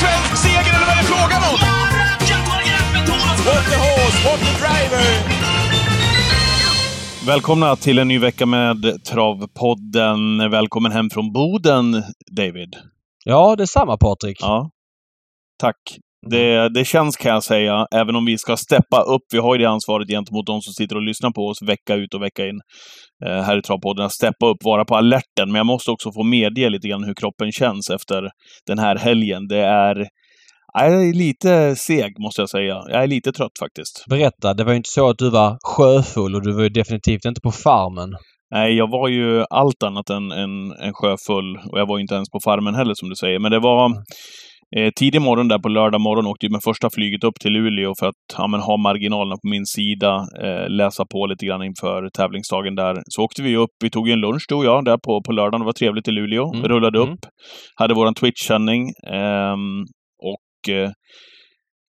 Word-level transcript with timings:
svensk 0.00 0.36
seger 0.44 0.72
eller 0.76 0.86
vad 0.88 0.96
är 0.96 1.00
det 1.02 1.08
frågan 1.14 1.42
om? 1.50 1.56
What 3.48 3.64
the 3.72 3.78
horse, 3.86 4.18
what 4.26 4.40
the 4.46 4.52
driver! 4.62 5.04
Välkomna 7.26 7.76
till 7.76 7.98
en 7.98 8.08
ny 8.08 8.18
vecka 8.18 8.46
med 8.46 9.04
Travpodden. 9.04 10.50
Välkommen 10.50 10.92
hem 10.92 11.10
från 11.10 11.32
Boden, 11.32 11.92
David. 12.30 12.76
Ja, 13.24 13.56
detsamma 13.56 13.96
Patrik. 13.96 14.38
Ja. 14.40 14.70
Tack. 15.58 15.76
Det, 16.30 16.68
det 16.68 16.84
känns 16.84 17.16
kan 17.16 17.32
jag 17.32 17.44
säga, 17.44 17.86
även 17.94 18.16
om 18.16 18.24
vi 18.24 18.38
ska 18.38 18.56
steppa 18.56 19.02
upp. 19.02 19.22
Vi 19.32 19.38
har 19.38 19.54
ju 19.54 19.58
det 19.62 19.70
ansvaret 19.70 20.08
gentemot 20.08 20.46
de 20.46 20.60
som 20.60 20.72
sitter 20.72 20.96
och 20.96 21.02
lyssnar 21.02 21.30
på 21.30 21.46
oss 21.46 21.62
vecka 21.62 21.94
ut 21.94 22.14
och 22.14 22.22
vecka 22.22 22.46
in 22.46 22.60
eh, 23.26 23.42
här 23.42 23.58
i 23.58 23.62
Travpodden. 23.62 24.04
Att 24.06 24.12
steppa 24.12 24.46
upp, 24.46 24.64
vara 24.64 24.84
på 24.84 24.96
alerten. 24.96 25.46
Men 25.46 25.54
jag 25.54 25.66
måste 25.66 25.90
också 25.90 26.12
få 26.12 26.22
medge 26.22 26.70
lite 26.70 26.88
grann 26.88 27.04
hur 27.04 27.14
kroppen 27.14 27.52
känns 27.52 27.90
efter 27.90 28.30
den 28.66 28.78
här 28.78 28.96
helgen. 28.96 29.48
Det 29.48 29.60
är... 29.60 30.06
Jag 30.76 31.08
är 31.08 31.14
lite 31.14 31.76
seg, 31.76 32.12
måste 32.18 32.42
jag 32.42 32.50
säga. 32.50 32.82
Jag 32.88 33.02
är 33.02 33.06
lite 33.06 33.32
trött 33.32 33.58
faktiskt. 33.60 34.04
Berätta, 34.10 34.54
det 34.54 34.64
var 34.64 34.72
ju 34.72 34.76
inte 34.76 34.90
så 34.90 35.08
att 35.08 35.18
du 35.18 35.30
var 35.30 35.58
sjöfull 35.62 36.34
och 36.34 36.42
du 36.42 36.52
var 36.52 36.62
ju 36.62 36.68
definitivt 36.68 37.24
inte 37.24 37.40
på 37.40 37.52
farmen. 37.52 38.10
Nej, 38.54 38.74
jag 38.74 38.90
var 38.90 39.08
ju 39.08 39.44
allt 39.50 39.82
annat 39.82 40.10
än, 40.10 40.32
än, 40.32 40.72
än 40.72 40.92
sjöfull. 40.92 41.56
Och 41.70 41.78
jag 41.80 41.86
var 41.86 41.98
inte 41.98 42.14
ens 42.14 42.30
på 42.30 42.38
farmen 42.44 42.74
heller, 42.74 42.94
som 42.94 43.08
du 43.08 43.16
säger. 43.16 43.38
Men 43.38 43.50
det 43.50 43.60
var 43.60 43.92
eh, 44.76 44.90
tidig 44.96 45.22
morgon 45.22 45.48
där 45.48 45.58
på 45.58 45.68
lördag 45.68 46.00
morgon 46.00 46.26
åkte 46.26 46.46
jag 46.46 46.52
med 46.52 46.62
första 46.64 46.90
flyget 46.90 47.24
upp 47.24 47.34
till 47.40 47.52
Luleå 47.52 47.92
för 47.98 48.06
att 48.06 48.14
ja, 48.38 48.46
men, 48.46 48.60
ha 48.60 48.76
marginalerna 48.76 49.34
på 49.34 49.48
min 49.48 49.66
sida. 49.66 50.26
Eh, 50.42 50.68
läsa 50.68 51.04
på 51.12 51.26
lite 51.26 51.46
grann 51.46 51.62
inför 51.62 52.08
tävlingsdagen 52.18 52.74
där. 52.74 53.02
Så 53.06 53.22
åkte 53.22 53.42
vi 53.42 53.56
upp. 53.56 53.70
Vi 53.84 53.90
tog 53.90 54.08
en 54.08 54.20
lunch, 54.20 54.44
du 54.48 54.54
och 54.54 54.64
jag, 54.64 54.84
där 54.84 54.98
på, 54.98 55.22
på 55.26 55.32
lördagen. 55.32 55.60
Det 55.60 55.64
var 55.64 55.72
trevligt 55.72 56.08
i 56.08 56.10
Luleå. 56.10 56.54
Mm. 56.54 56.68
Rullade 56.68 56.98
upp. 56.98 57.08
Mm. 57.08 57.18
Hade 57.76 57.94
våran 57.94 58.14
Twitch-sändning. 58.14 58.92
Ehm, 59.12 59.80
och 60.22 60.74
eh, 60.74 60.90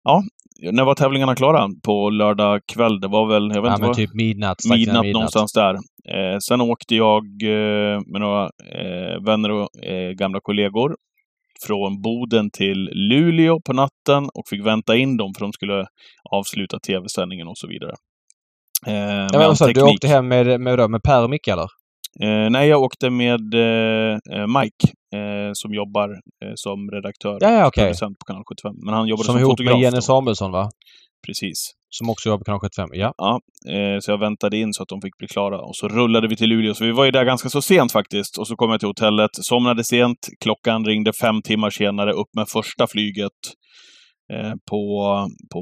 ja, 0.04 0.24
när 0.72 0.84
var 0.84 0.96
tävlingarna 0.96 1.36
klara? 1.36 1.68
På 1.86 2.10
lördag 2.10 2.62
kväll? 2.74 3.00
Det 3.00 3.08
var 3.08 3.28
väl, 3.28 3.52
jag 3.54 3.62
vet 3.62 3.70
Ja, 3.70 3.72
inte 3.72 3.82
men 3.82 3.88
vad... 3.88 3.96
typ 3.96 4.14
midnatt. 4.14 4.58
midnatt, 4.70 5.06
någonstans 5.06 5.54
där. 5.54 5.74
Eh, 6.14 6.38
sen 6.50 6.62
åkte 6.62 6.96
jag 6.96 7.24
eh, 7.44 8.00
med 8.12 8.22
några 8.22 8.44
eh, 8.44 9.24
vänner 9.26 9.52
och 9.52 9.84
eh, 9.84 10.12
gamla 10.12 10.40
kollegor 10.42 10.96
från 11.68 12.02
Boden 12.02 12.50
till 12.52 12.90
Luleå 12.94 13.60
på 13.66 13.74
natten 13.74 14.24
och 14.34 14.44
fick 14.50 14.66
vänta 14.66 14.96
in 14.96 15.18
dem 15.18 15.34
för 15.38 15.46
de 15.46 15.54
skulle 15.54 15.86
avsluta 16.32 16.80
tv-sändningen 16.80 17.48
och 17.48 17.58
så 17.58 17.68
vidare. 17.68 17.94
Eh, 18.88 18.94
Ja, 18.96 19.28
men 19.32 19.42
all 19.42 19.48
vad 19.48 19.58
sa 19.58 19.68
du? 19.68 19.82
Åkte 19.82 20.08
hem 20.08 20.28
med, 20.28 20.62
med, 20.62 20.90
med, 20.90 21.04
Per 21.04 21.24
och 21.24 21.30
Micke 21.30 21.48
eller? 21.48 21.68
Eh, 22.24 22.50
nej, 22.50 22.70
jag 22.70 22.82
åkte 22.82 23.10
med 23.10 23.54
eh, 23.54 24.18
eh, 24.32 24.48
Mike 24.48 24.88
eh, 25.16 25.52
som 25.54 25.74
jobbar 25.74 26.10
eh, 26.10 26.52
som 26.56 26.92
redaktör 26.92 27.38
Ja, 27.42 27.52
ja, 27.52 27.72
producent 27.76 28.20
på 28.20 28.26
Kanal 28.26 28.44
75. 28.50 28.76
Men 28.86 28.94
han 28.94 29.08
jobbade 29.08 29.26
Som 29.26 29.34
som, 29.34 29.40
ihop 29.42 29.52
fotograf. 29.52 29.74
med 29.76 29.82
Jenny. 29.84 30.02
Samuelsson 30.02 30.52
va? 30.52 30.70
Precis. 31.28 31.72
Som 31.98 32.10
också 32.10 32.30
jobbar 32.30 32.44
kanal 32.44 32.60
75. 32.60 32.90
Ja. 32.94 33.14
Ja, 33.18 33.40
eh, 33.74 34.00
så 34.00 34.12
jag 34.12 34.20
väntade 34.20 34.58
in 34.58 34.74
så 34.74 34.84
att 34.84 34.90
de 34.90 35.02
fick 35.02 35.18
bli 35.18 35.28
klara. 35.28 35.62
Och 35.62 35.76
så 35.76 35.88
rullade 35.88 36.28
vi 36.28 36.36
till 36.36 36.50
Luleå. 36.50 36.74
Så 36.74 36.86
vi 36.86 36.92
var 36.92 37.06
ju 37.06 37.12
där 37.12 37.26
ganska 37.26 37.50
så 37.50 37.62
sent 37.62 37.92
faktiskt. 37.92 38.38
Och 38.38 38.48
så 38.48 38.56
kom 38.56 38.72
jag 38.72 38.80
till 38.80 38.90
hotellet, 38.90 39.30
somnade 39.34 39.84
sent. 39.84 40.18
Klockan 40.44 40.86
ringde 40.86 41.12
fem 41.22 41.42
timmar 41.42 41.70
senare, 41.70 42.12
upp 42.14 42.28
med 42.36 42.46
första 42.50 42.88
flyget 42.88 43.32
eh, 44.34 44.54
på, 44.70 44.80
på 45.54 45.62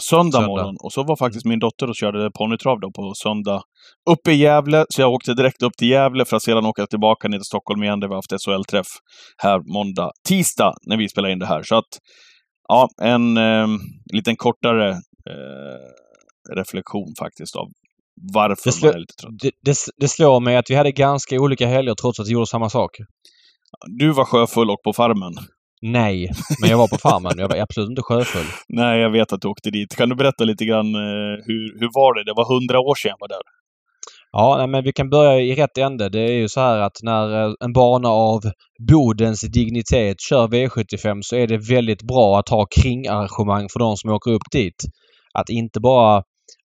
söndag, 0.00 0.32
Söndag. 0.32 0.46
morgon. 0.48 0.76
Och 0.84 0.92
så 0.92 1.02
var 1.04 1.16
faktiskt 1.16 1.44
min 1.44 1.58
dotter 1.58 1.88
och 1.88 1.96
körde 1.96 2.30
ponnytrav 2.38 2.80
då 2.80 2.90
på 2.92 3.12
söndag 3.22 3.62
uppe 4.10 4.32
i 4.32 4.36
Gävle. 4.36 4.84
Så 4.88 5.00
jag 5.00 5.12
åkte 5.12 5.34
direkt 5.34 5.62
upp 5.62 5.76
till 5.78 5.88
Gävle 5.88 6.24
för 6.24 6.36
att 6.36 6.42
sedan 6.42 6.66
åka 6.66 6.86
tillbaka 6.86 7.28
ner 7.28 7.38
till 7.38 7.44
Stockholm 7.44 7.82
igen 7.82 8.00
där 8.00 8.08
vi 8.08 8.14
har 8.14 8.22
haft 8.22 8.44
SHL-träff 8.44 8.86
här 9.42 9.60
måndag, 9.74 10.10
tisdag 10.28 10.74
när 10.86 10.96
vi 10.96 11.08
spelar 11.08 11.28
in 11.28 11.38
det 11.38 11.46
här. 11.46 11.62
Så 11.62 11.74
att, 11.76 11.90
ja, 12.68 12.88
en 13.02 13.36
eh, 13.36 13.66
liten 14.12 14.36
kortare 14.36 14.96
eh, 15.30 16.54
reflektion 16.56 17.14
faktiskt 17.18 17.56
av 17.56 17.68
varför 18.32 18.64
Det, 18.64 18.72
slå, 18.72 18.86
man 18.88 18.94
är 18.94 19.00
lite 19.00 19.14
trött. 19.14 19.32
det, 19.42 19.50
det, 19.62 19.76
det 19.96 20.08
slår 20.08 20.40
mig 20.40 20.56
att 20.56 20.70
vi 20.70 20.74
hade 20.74 20.92
ganska 20.92 21.40
olika 21.40 21.66
helger 21.66 21.94
trots 21.94 22.20
att 22.20 22.28
vi 22.28 22.32
gjorde 22.32 22.46
samma 22.46 22.70
sak. 22.70 22.90
Du 23.98 24.12
var 24.12 24.24
sjöfull 24.24 24.70
och 24.70 24.82
på 24.84 24.92
farmen. 24.92 25.32
Nej, 25.82 26.30
men 26.60 26.70
jag 26.70 26.78
var 26.78 26.88
på 26.88 26.98
farmen. 27.08 27.32
Jag 27.38 27.48
var 27.48 27.56
absolut 27.56 27.90
inte 27.90 28.02
sjöfull. 28.02 28.46
Nej, 28.68 29.00
jag 29.00 29.10
vet 29.10 29.32
att 29.32 29.40
du 29.40 29.48
åkte 29.48 29.70
dit. 29.70 29.96
Kan 29.96 30.08
du 30.08 30.14
berätta 30.16 30.44
lite 30.44 30.64
grann 30.64 30.94
eh, 30.94 31.34
hur, 31.46 31.80
hur 31.80 31.90
var 31.94 32.14
det? 32.14 32.24
Det 32.24 32.32
var 32.36 32.54
hundra 32.54 32.80
år 32.80 32.94
sedan 32.94 33.08
jag 33.08 33.16
var 33.20 33.28
där. 33.28 33.42
Ja, 34.32 34.56
nej, 34.58 34.66
men 34.66 34.84
vi 34.84 34.92
kan 34.92 35.10
börja 35.10 35.40
i 35.40 35.54
rätt 35.54 35.78
ände. 35.78 36.08
Det 36.08 36.20
är 36.20 36.32
ju 36.32 36.48
så 36.48 36.60
här 36.60 36.78
att 36.78 36.98
när 37.02 37.44
eh, 37.46 37.52
en 37.60 37.72
bana 37.72 38.08
av 38.08 38.40
Bodens 38.88 39.40
dignitet 39.40 40.20
kör 40.20 40.48
V75 40.48 41.18
så 41.22 41.36
är 41.36 41.46
det 41.46 41.58
väldigt 41.58 42.02
bra 42.02 42.38
att 42.38 42.48
ha 42.48 42.66
kringarrangemang 42.66 43.68
för 43.72 43.78
de 43.78 43.96
som 43.96 44.10
åker 44.10 44.30
upp 44.30 44.50
dit. 44.52 44.82
Att 45.38 45.48
inte 45.48 45.80
bara 45.80 46.22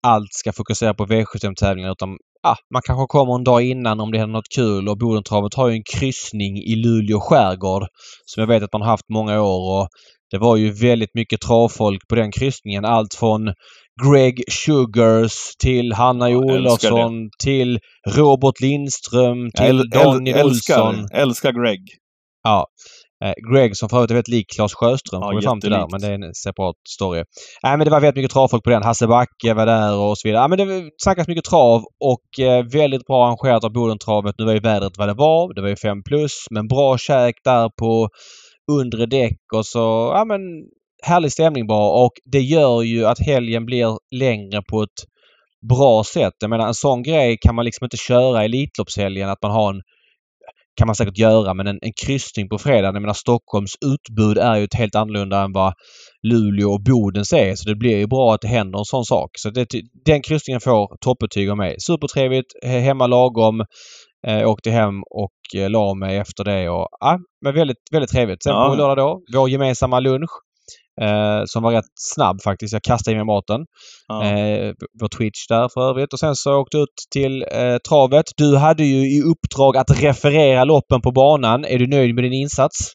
allt 0.06 0.32
ska 0.32 0.52
fokusera 0.52 0.94
på 0.94 1.06
V75-tävlingar 1.06 1.92
utan 1.92 2.08
ah, 2.46 2.56
man 2.74 2.82
kanske 2.84 3.06
kommer 3.06 3.34
en 3.34 3.44
dag 3.44 3.62
innan 3.62 4.00
om 4.00 4.12
det 4.12 4.18
händer 4.18 4.32
något 4.32 4.54
kul 4.56 4.88
och 4.88 4.98
Bodentravet 4.98 5.54
har 5.54 5.68
ju 5.68 5.74
en 5.74 5.82
kryssning 5.96 6.56
i 6.56 6.76
Luleå 6.76 7.20
skärgård 7.20 7.82
som 8.26 8.40
jag 8.40 8.48
vet 8.48 8.62
att 8.62 8.72
man 8.72 8.82
har 8.82 8.88
haft 8.88 9.08
många 9.08 9.42
år 9.42 9.80
och 9.80 9.88
det 10.30 10.38
var 10.38 10.56
ju 10.56 10.70
väldigt 10.72 11.14
mycket 11.14 11.40
travfolk 11.40 12.00
på 12.08 12.14
den 12.14 12.32
kryssningen. 12.32 12.84
Allt 12.84 13.14
från 13.14 13.52
Greg 14.08 14.42
Sugars 14.52 15.32
till 15.58 15.92
Hanna 15.92 16.30
Ja, 16.30 16.36
Olofsson 16.36 17.28
till 17.44 17.78
Robert 18.08 18.60
Lindström 18.60 19.38
Jag 19.52 19.66
till 19.66 19.80
äl- 19.80 19.90
Daniel 20.04 20.44
Olsson. 20.46 20.94
älskar, 20.94 21.18
älskar 21.20 21.52
Greg. 21.52 21.80
Ja. 22.42 22.66
Eh, 23.24 23.52
Greg 23.52 23.76
som 23.76 23.88
för 23.88 23.96
övrigt 23.96 24.10
är 24.10 24.14
väldigt 24.14 24.28
lik 24.28 24.46
Claes 24.56 24.74
Sjöström 24.74 25.22
Ja, 25.22 25.30
kom 25.30 25.42
fram 25.42 25.60
till 25.60 25.70
där, 25.70 25.86
men 25.90 26.00
det 26.00 26.06
är 26.06 26.14
en 26.14 26.34
separat 26.34 26.76
story. 26.88 27.24
Nej 27.62 27.76
men 27.76 27.84
det 27.84 27.90
var 27.90 28.00
väldigt 28.00 28.16
mycket 28.16 28.32
travfolk 28.32 28.64
på 28.64 28.70
den. 28.70 28.82
Hasse 28.82 29.06
Backe 29.06 29.54
var 29.54 29.66
där 29.66 29.96
och 29.96 30.18
så 30.18 30.28
vidare. 30.28 30.42
Ja, 30.42 30.48
men 30.48 30.58
det 30.58 30.90
snackas 31.02 31.28
mycket 31.28 31.44
trav 31.44 31.82
och 32.00 32.44
eh, 32.44 32.64
väldigt 32.64 33.06
bra 33.06 33.26
arrangerat 33.26 33.64
av 33.64 33.72
Bodentravet. 33.72 34.34
Nu 34.38 34.44
var 34.44 34.52
ju 34.52 34.60
vädret 34.60 34.98
vad 34.98 35.08
det 35.08 35.14
var. 35.14 35.54
Det 35.54 35.62
var 35.62 35.68
ju 35.68 35.76
5 35.76 36.02
plus 36.02 36.46
men 36.50 36.68
bra 36.68 36.98
käk 36.98 37.34
där 37.44 37.70
på 37.78 38.08
undre 38.72 39.06
däck 39.06 39.40
och 39.54 39.66
så, 39.66 40.12
ja 40.14 40.24
men 40.24 40.40
härlig 41.02 41.32
stämning 41.32 41.66
bara 41.66 42.04
och 42.04 42.12
det 42.32 42.40
gör 42.40 42.82
ju 42.82 43.06
att 43.06 43.18
helgen 43.18 43.66
blir 43.66 43.98
längre 44.16 44.62
på 44.70 44.82
ett 44.82 45.00
bra 45.68 46.04
sätt. 46.04 46.32
Jag 46.38 46.50
menar 46.50 46.66
en 46.66 46.74
sån 46.74 47.02
grej 47.02 47.38
kan 47.40 47.54
man 47.54 47.64
liksom 47.64 47.84
inte 47.84 47.96
köra 47.96 48.42
i 48.42 48.44
Elitloppshelgen 48.44 49.28
att 49.28 49.42
man 49.42 49.50
har 49.50 49.70
en 49.70 49.82
kan 50.76 50.86
man 50.86 50.94
säkert 50.94 51.18
göra 51.18 51.54
men 51.54 51.66
en, 51.66 51.78
en 51.82 51.92
kryssning 52.06 52.48
på 52.48 52.58
fredag. 52.58 52.86
Jag 52.86 52.94
menar 53.02 53.12
Stockholms 53.14 53.72
utbud 53.86 54.38
är 54.38 54.56
ju 54.56 54.64
ett 54.64 54.74
helt 54.74 54.94
annorlunda 54.94 55.42
än 55.42 55.52
vad 55.52 55.72
Luleå 56.22 56.70
och 56.72 56.82
Bodens 56.82 57.32
är. 57.32 57.54
Så 57.54 57.68
det 57.68 57.74
blir 57.76 57.96
ju 57.96 58.06
bra 58.06 58.34
att 58.34 58.40
det 58.40 58.48
händer 58.48 58.78
en 58.78 58.84
sån 58.84 59.04
sak. 59.04 59.30
Så 59.38 59.50
det, 59.50 59.66
den 60.04 60.22
kryssningen 60.22 60.60
får 60.60 60.96
toppbetyg 61.00 61.50
av 61.50 61.56
mig. 61.56 61.76
Supertrevligt, 61.80 62.46
he- 62.66 62.80
hemma 62.80 63.06
lagom. 63.06 63.64
Eh, 64.26 64.48
åkte 64.48 64.70
hem 64.70 64.94
och 65.10 65.60
eh, 65.60 65.70
la 65.70 65.94
mig 65.94 66.16
efter 66.16 66.44
det 66.44 66.68
och 66.68 66.88
ja, 67.00 67.18
men 67.44 67.54
väldigt, 67.54 67.76
väldigt 67.92 68.10
trevligt. 68.10 68.42
Sen 68.42 68.52
Ja. 68.52 68.68
på 68.68 68.74
lördag 68.74 68.96
då, 69.32 69.38
vår 69.38 69.48
gemensamma 69.50 70.00
lunch. 70.00 70.30
Eh, 71.02 71.42
som 71.46 71.62
var 71.62 71.72
rätt 71.72 71.92
snabb 71.94 72.42
faktiskt. 72.42 72.72
Jag 72.72 72.82
kastade 72.82 73.14
i 73.14 73.16
mig 73.16 73.24
maten. 73.24 73.60
Ja. 74.08 74.24
Eh, 74.24 74.72
vår 75.00 75.08
Twitch 75.08 75.46
där 75.48 75.68
för 75.74 75.90
övrigt. 75.90 76.12
Och 76.12 76.18
sen 76.18 76.36
så 76.36 76.56
åkte 76.56 76.76
jag 76.76 76.82
ut 76.82 76.98
till 77.12 77.42
eh, 77.42 77.76
travet. 77.88 78.24
Du 78.36 78.56
hade 78.56 78.84
ju 78.84 79.18
i 79.18 79.22
uppdrag 79.22 79.76
att 79.76 80.02
referera 80.02 80.64
loppen 80.64 81.00
på 81.00 81.12
banan. 81.12 81.64
Är 81.64 81.78
du 81.78 81.86
nöjd 81.86 82.14
med 82.14 82.24
din 82.24 82.32
insats? 82.32 82.92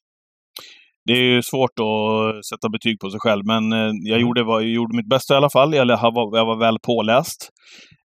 Det 1.05 1.13
är 1.13 1.23
ju 1.23 1.41
svårt 1.41 1.79
att 1.79 2.45
sätta 2.45 2.69
betyg 2.69 2.99
på 2.99 3.09
sig 3.09 3.19
själv, 3.19 3.45
men 3.45 3.73
eh, 3.73 3.91
jag 4.03 4.19
gjorde, 4.21 4.43
vad, 4.43 4.61
jag 4.63 4.69
gjorde 4.69 4.97
mitt 4.97 5.09
bästa 5.09 5.33
i 5.33 5.37
alla 5.37 5.49
fall. 5.49 5.73
Jag, 5.73 5.85
var, 5.85 6.37
jag 6.37 6.45
var 6.45 6.59
väl 6.59 6.77
påläst. 6.79 7.49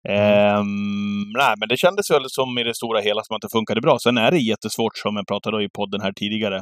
Ehm, 0.09 1.23
nej, 1.37 1.53
men 1.59 1.69
det 1.69 1.77
kändes 1.77 2.11
väl 2.11 2.23
som 2.27 2.57
i 2.57 2.63
det 2.63 2.75
stora 2.75 2.99
hela 3.01 3.21
som 3.23 3.35
att 3.35 3.41
det 3.41 3.49
funkade 3.51 3.81
bra. 3.81 3.97
Sen 3.99 4.17
är 4.17 4.31
det 4.31 4.37
jättesvårt, 4.37 4.97
som 4.97 5.15
jag 5.15 5.27
pratade 5.27 5.63
i 5.63 5.69
podden 5.69 6.01
här 6.01 6.13
tidigare, 6.13 6.57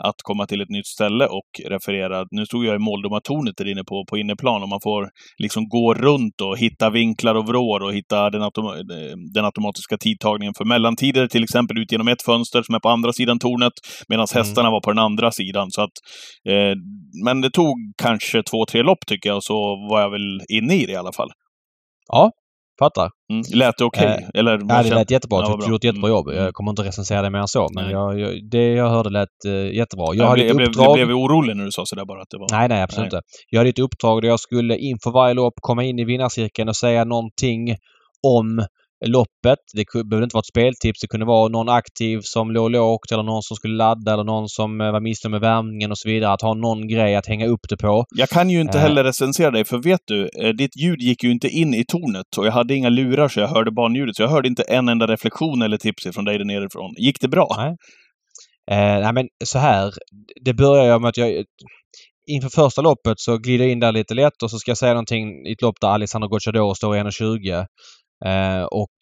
att 0.00 0.14
komma 0.22 0.46
till 0.46 0.60
ett 0.60 0.68
nytt 0.68 0.86
ställe 0.86 1.26
och 1.26 1.50
referera. 1.68 2.24
Nu 2.30 2.46
stod 2.46 2.64
jag 2.64 2.74
i 2.74 2.78
måldomartornet 2.78 3.54
där 3.56 3.68
inne 3.72 3.84
på, 3.84 4.04
på 4.10 4.18
inneplan 4.18 4.62
och 4.62 4.68
man 4.68 4.80
får 4.82 5.08
liksom 5.38 5.68
gå 5.68 5.94
runt 5.94 6.40
och 6.40 6.58
hitta 6.58 6.90
vinklar 6.90 7.34
och 7.34 7.46
vrår 7.46 7.80
och 7.82 7.94
hitta 7.94 8.30
den, 8.30 8.42
automa 8.42 8.74
den 9.34 9.44
automatiska 9.44 9.96
tidtagningen 9.98 10.54
för 10.58 10.64
mellantider, 10.64 11.26
till 11.26 11.44
exempel 11.44 11.78
ut 11.78 11.92
genom 11.92 12.08
ett 12.08 12.22
fönster 12.22 12.62
som 12.62 12.74
är 12.74 12.80
på 12.80 12.88
andra 12.88 13.12
sidan 13.12 13.38
tornet, 13.38 13.72
medan 14.08 14.26
Mm. 14.34 14.44
hästarna 14.44 14.70
var 14.70 14.80
på 14.80 14.90
den 14.90 14.98
andra 14.98 15.30
sidan. 15.30 15.70
Så 15.70 15.82
att, 15.82 15.92
eh, 16.48 16.74
men 17.24 17.40
det 17.40 17.50
tog 17.50 17.76
kanske 18.02 18.42
två, 18.42 18.66
tre 18.66 18.82
lopp 18.82 19.06
tycker 19.06 19.28
jag, 19.28 19.36
och 19.36 19.44
så 19.44 19.88
var 19.90 20.00
jag 20.00 20.10
väl 20.10 20.40
inne 20.48 20.74
i 20.74 20.86
det 20.86 20.92
i 20.92 20.96
alla 20.96 21.12
fall. 21.12 21.30
Ja, 22.08 22.30
fattar. 22.78 23.10
Mm. 23.32 23.42
Lät 23.54 23.78
det 23.78 23.84
okej? 23.84 24.06
Eh, 24.06 24.40
Eller, 24.40 24.58
Ja, 24.68 24.82
det 24.82 24.94
lät 24.94 25.10
jättebra. 25.10 25.40
Ja, 25.42 25.56
du 25.60 25.70
gjort 25.70 25.80
ett 25.80 25.84
jättebra 25.84 26.10
jobb. 26.10 26.28
Mm. 26.28 26.44
Jag 26.44 26.54
kommer 26.54 26.70
inte 26.70 26.82
recensera 26.82 27.22
det 27.22 27.30
mer 27.30 27.38
än 27.38 27.48
så. 27.48 27.68
Men 27.74 27.90
jag, 27.90 28.20
jag, 28.20 28.50
det 28.50 28.72
jag 28.72 28.88
hörde 28.90 29.10
lät 29.10 29.28
uh, 29.46 29.74
jättebra. 29.74 30.04
Jag, 30.06 30.16
Jag, 30.16 30.26
hade 30.26 30.44
jag, 30.44 30.56
blev, 30.56 30.68
uppdrag... 30.68 30.98
jag 30.98 31.08
blev 31.08 31.16
orolig 31.16 31.56
när 31.56 31.64
du 31.64 31.72
sa 31.72 31.82
sådär 31.86 32.04
bara. 32.04 32.22
Att 32.22 32.30
det 32.30 32.38
var... 32.38 32.58
Nej, 32.58 32.68
nej, 32.68 32.82
absolut 32.82 33.12
Nej. 33.12 33.18
inte. 33.18 33.26
Jag 33.50 33.60
hade 33.60 33.70
ett 33.70 33.78
uppdrag 33.78 34.22
där 34.22 34.28
jag 34.28 34.40
skulle 34.40 34.78
inför 34.78 35.10
varje 35.10 35.34
lopp 35.34 35.54
komma 35.60 35.84
in 35.84 35.98
i 35.98 36.04
vinnarcirkeln 36.04 36.68
och 36.68 36.76
säga 36.76 37.04
någonting 37.04 37.76
om 38.26 38.66
loppet. 39.06 39.58
Det 39.74 39.84
behövde 39.92 40.24
inte 40.24 40.34
vara 40.34 40.40
ett 40.40 40.46
speltips. 40.46 41.00
Det 41.00 41.06
kunde 41.06 41.26
vara 41.26 41.48
någon 41.48 41.68
aktiv 41.68 42.20
som 42.22 42.50
låg 42.50 42.70
lågt 42.70 43.12
eller 43.12 43.22
någon 43.22 43.42
som 43.42 43.56
skulle 43.56 43.74
ladda 43.74 44.12
eller 44.12 44.24
någon 44.24 44.48
som 44.48 44.78
var 44.78 45.00
missnöjd 45.00 45.30
med 45.30 45.40
värmningen 45.40 45.90
och 45.90 45.98
så 45.98 46.08
vidare. 46.08 46.32
Att 46.32 46.42
ha 46.42 46.54
någon 46.54 46.88
grej 46.88 47.16
att 47.16 47.26
hänga 47.26 47.46
upp 47.46 47.68
det 47.68 47.76
på. 47.76 48.04
Jag 48.16 48.28
kan 48.28 48.50
ju 48.50 48.60
inte 48.60 48.78
heller 48.78 49.04
recensera 49.04 49.50
dig, 49.50 49.64
för 49.64 49.78
vet 49.78 50.00
du, 50.04 50.28
ditt 50.58 50.76
ljud 50.76 51.00
gick 51.00 51.24
ju 51.24 51.30
inte 51.30 51.48
in 51.48 51.74
i 51.74 51.84
tornet 51.84 52.38
och 52.38 52.46
jag 52.46 52.52
hade 52.52 52.74
inga 52.74 52.88
lurar 52.88 53.28
så 53.28 53.40
jag 53.40 53.48
hörde 53.48 53.70
banljudet. 53.70 54.16
Så 54.16 54.22
jag 54.22 54.28
hörde 54.28 54.48
inte 54.48 54.62
en 54.62 54.88
enda 54.88 55.06
reflektion 55.06 55.62
eller 55.62 55.76
tips 55.76 56.06
från 56.14 56.24
dig 56.24 56.38
där 56.38 56.44
nerifrån. 56.44 56.94
Gick 56.98 57.20
det 57.20 57.28
bra? 57.28 57.54
Nej. 57.56 57.76
Eh, 58.70 59.00
nej 59.00 59.12
men 59.12 59.28
så 59.44 59.58
här. 59.58 59.92
Det 60.44 60.54
börjar 60.54 60.98
med 60.98 61.08
att 61.08 61.16
jag 61.16 61.44
inför 62.26 62.48
första 62.48 62.82
loppet 62.82 63.20
så 63.20 63.38
glider 63.38 63.64
jag 63.64 63.72
in 63.72 63.80
där 63.80 63.92
lite 63.92 64.14
lätt 64.14 64.42
och 64.42 64.50
så 64.50 64.58
ska 64.58 64.70
jag 64.70 64.78
säga 64.78 64.92
någonting 64.92 65.46
i 65.46 65.52
ett 65.52 65.62
lopp 65.62 65.80
där 65.80 65.88
Alexander 65.88 66.28
Gocciador 66.28 66.74
står 66.74 66.96
i 66.96 67.00
1.20. 67.00 67.66
Eh, 68.26 68.64
och 68.64 68.96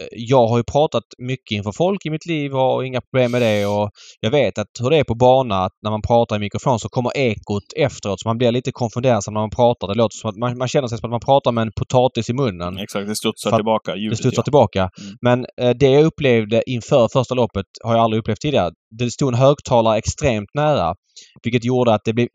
eh, 0.00 0.06
jag 0.10 0.46
har 0.46 0.56
ju 0.56 0.64
pratat 0.64 1.02
mycket 1.18 1.56
inför 1.56 1.72
folk 1.72 2.06
i 2.06 2.10
mitt 2.10 2.26
liv 2.26 2.54
och 2.54 2.60
har 2.60 2.82
inga 2.82 3.00
problem 3.00 3.32
med 3.32 3.42
det 3.42 3.66
och 3.66 3.90
jag 4.20 4.30
vet 4.30 4.58
att 4.58 4.68
hur 4.80 4.90
det 4.90 4.96
är 4.96 5.04
på 5.04 5.14
bana 5.14 5.64
att 5.64 5.72
när 5.82 5.90
man 5.90 6.02
pratar 6.02 6.36
i 6.36 6.38
mikrofon 6.38 6.78
så 6.78 6.88
kommer 6.88 7.16
ekot 7.16 7.62
efteråt 7.76 8.20
så 8.20 8.28
man 8.28 8.38
blir 8.38 8.52
lite 8.52 8.72
konfunderad 8.72 9.22
när 9.26 9.40
man 9.40 9.50
pratar. 9.50 9.88
Det 9.88 9.94
låter 9.94 10.16
som 10.16 10.30
att 10.30 10.36
man, 10.36 10.58
man 10.58 10.68
känner 10.68 10.88
sig 10.88 10.98
som 10.98 11.06
att 11.06 11.10
man 11.10 11.20
pratar 11.20 11.52
med 11.52 11.62
en 11.62 11.72
potatis 11.76 12.30
i 12.30 12.32
munnen. 12.32 12.78
Exakt, 12.78 13.08
det 13.08 13.16
studsar 13.16 13.56
tillbaka. 13.56 13.96
Ljudet, 13.96 14.10
det 14.10 14.16
studsar 14.16 14.40
ja. 14.40 14.44
tillbaka. 14.44 14.80
Mm. 14.80 15.16
Men 15.20 15.46
eh, 15.60 15.76
det 15.76 15.90
jag 15.90 16.04
upplevde 16.04 16.70
inför 16.70 17.08
första 17.12 17.34
loppet 17.34 17.66
har 17.84 17.94
jag 17.94 18.02
aldrig 18.02 18.20
upplevt 18.20 18.40
tidigare. 18.40 18.70
Det 18.98 19.10
stod 19.10 19.28
en 19.28 19.38
högtalare 19.38 19.98
extremt 19.98 20.50
nära. 20.54 20.94
Vilket 21.42 21.64
gjorde 21.64 21.94
att 21.94 22.04
det 22.04 22.12
blev 22.12 22.28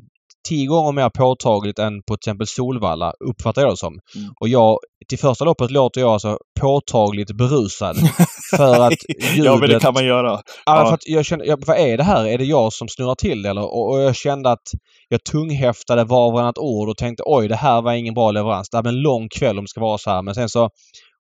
tio 0.50 0.68
gånger 0.68 0.92
mer 0.92 1.10
påtagligt 1.10 1.80
än 1.80 2.04
på 2.08 2.18
till 2.18 2.30
exempel 2.30 2.48
Solvalla, 2.48 3.14
uppfattar 3.30 3.62
jag 3.62 3.72
det 3.72 3.78
som. 3.78 3.94
Mm. 4.16 4.30
Och 4.40 4.50
jag, 4.50 4.80
till 5.12 5.20
första 5.20 5.46
loppet 5.46 5.72
låter 5.72 6.02
jag 6.02 6.10
alltså 6.10 6.38
påtagligt 6.60 7.32
berusad. 7.32 7.96
för 8.58 8.88
att 8.88 8.94
ljudet... 9.20 9.46
ja, 9.46 9.58
men 9.58 9.70
det 9.70 9.80
kan 9.80 9.94
man 9.94 10.06
göra. 10.06 10.30
Ja, 10.30 10.42
ja. 10.66 10.86
för 10.86 10.94
att 10.94 11.08
jag 11.08 11.26
kände, 11.26 11.46
ja, 11.46 11.58
vad 11.68 11.78
är 11.78 11.98
det 11.98 12.04
här? 12.04 12.28
Är 12.28 12.38
det 12.38 12.44
jag 12.44 12.74
som 12.74 12.88
snurrar 12.88 13.16
till 13.16 13.42
det 13.42 13.50
eller? 13.50 13.62
Och, 13.62 13.92
och 13.92 14.02
jag 14.02 14.16
kände 14.16 14.52
att 14.52 14.68
jag 15.10 15.24
tunghäftade 15.24 16.04
var 16.04 16.26
och 16.26 16.34
varannat 16.34 16.58
ord 16.58 16.90
och 16.90 16.98
tänkte 16.98 17.24
oj, 17.26 17.48
det 17.48 17.56
här 17.56 17.82
var 17.82 17.94
ingen 17.94 18.14
bra 18.14 18.32
leverans. 18.32 18.70
Det 18.70 18.78
här 18.78 18.82
blir 18.82 18.92
en 18.92 19.02
lång 19.02 19.28
kväll 19.40 19.58
om 19.58 19.64
det 19.64 19.70
ska 19.70 19.82
vara 19.82 19.98
så 19.98 20.10
här. 20.10 20.22
Men 20.22 20.36
sen 20.36 20.50
så 20.50 20.70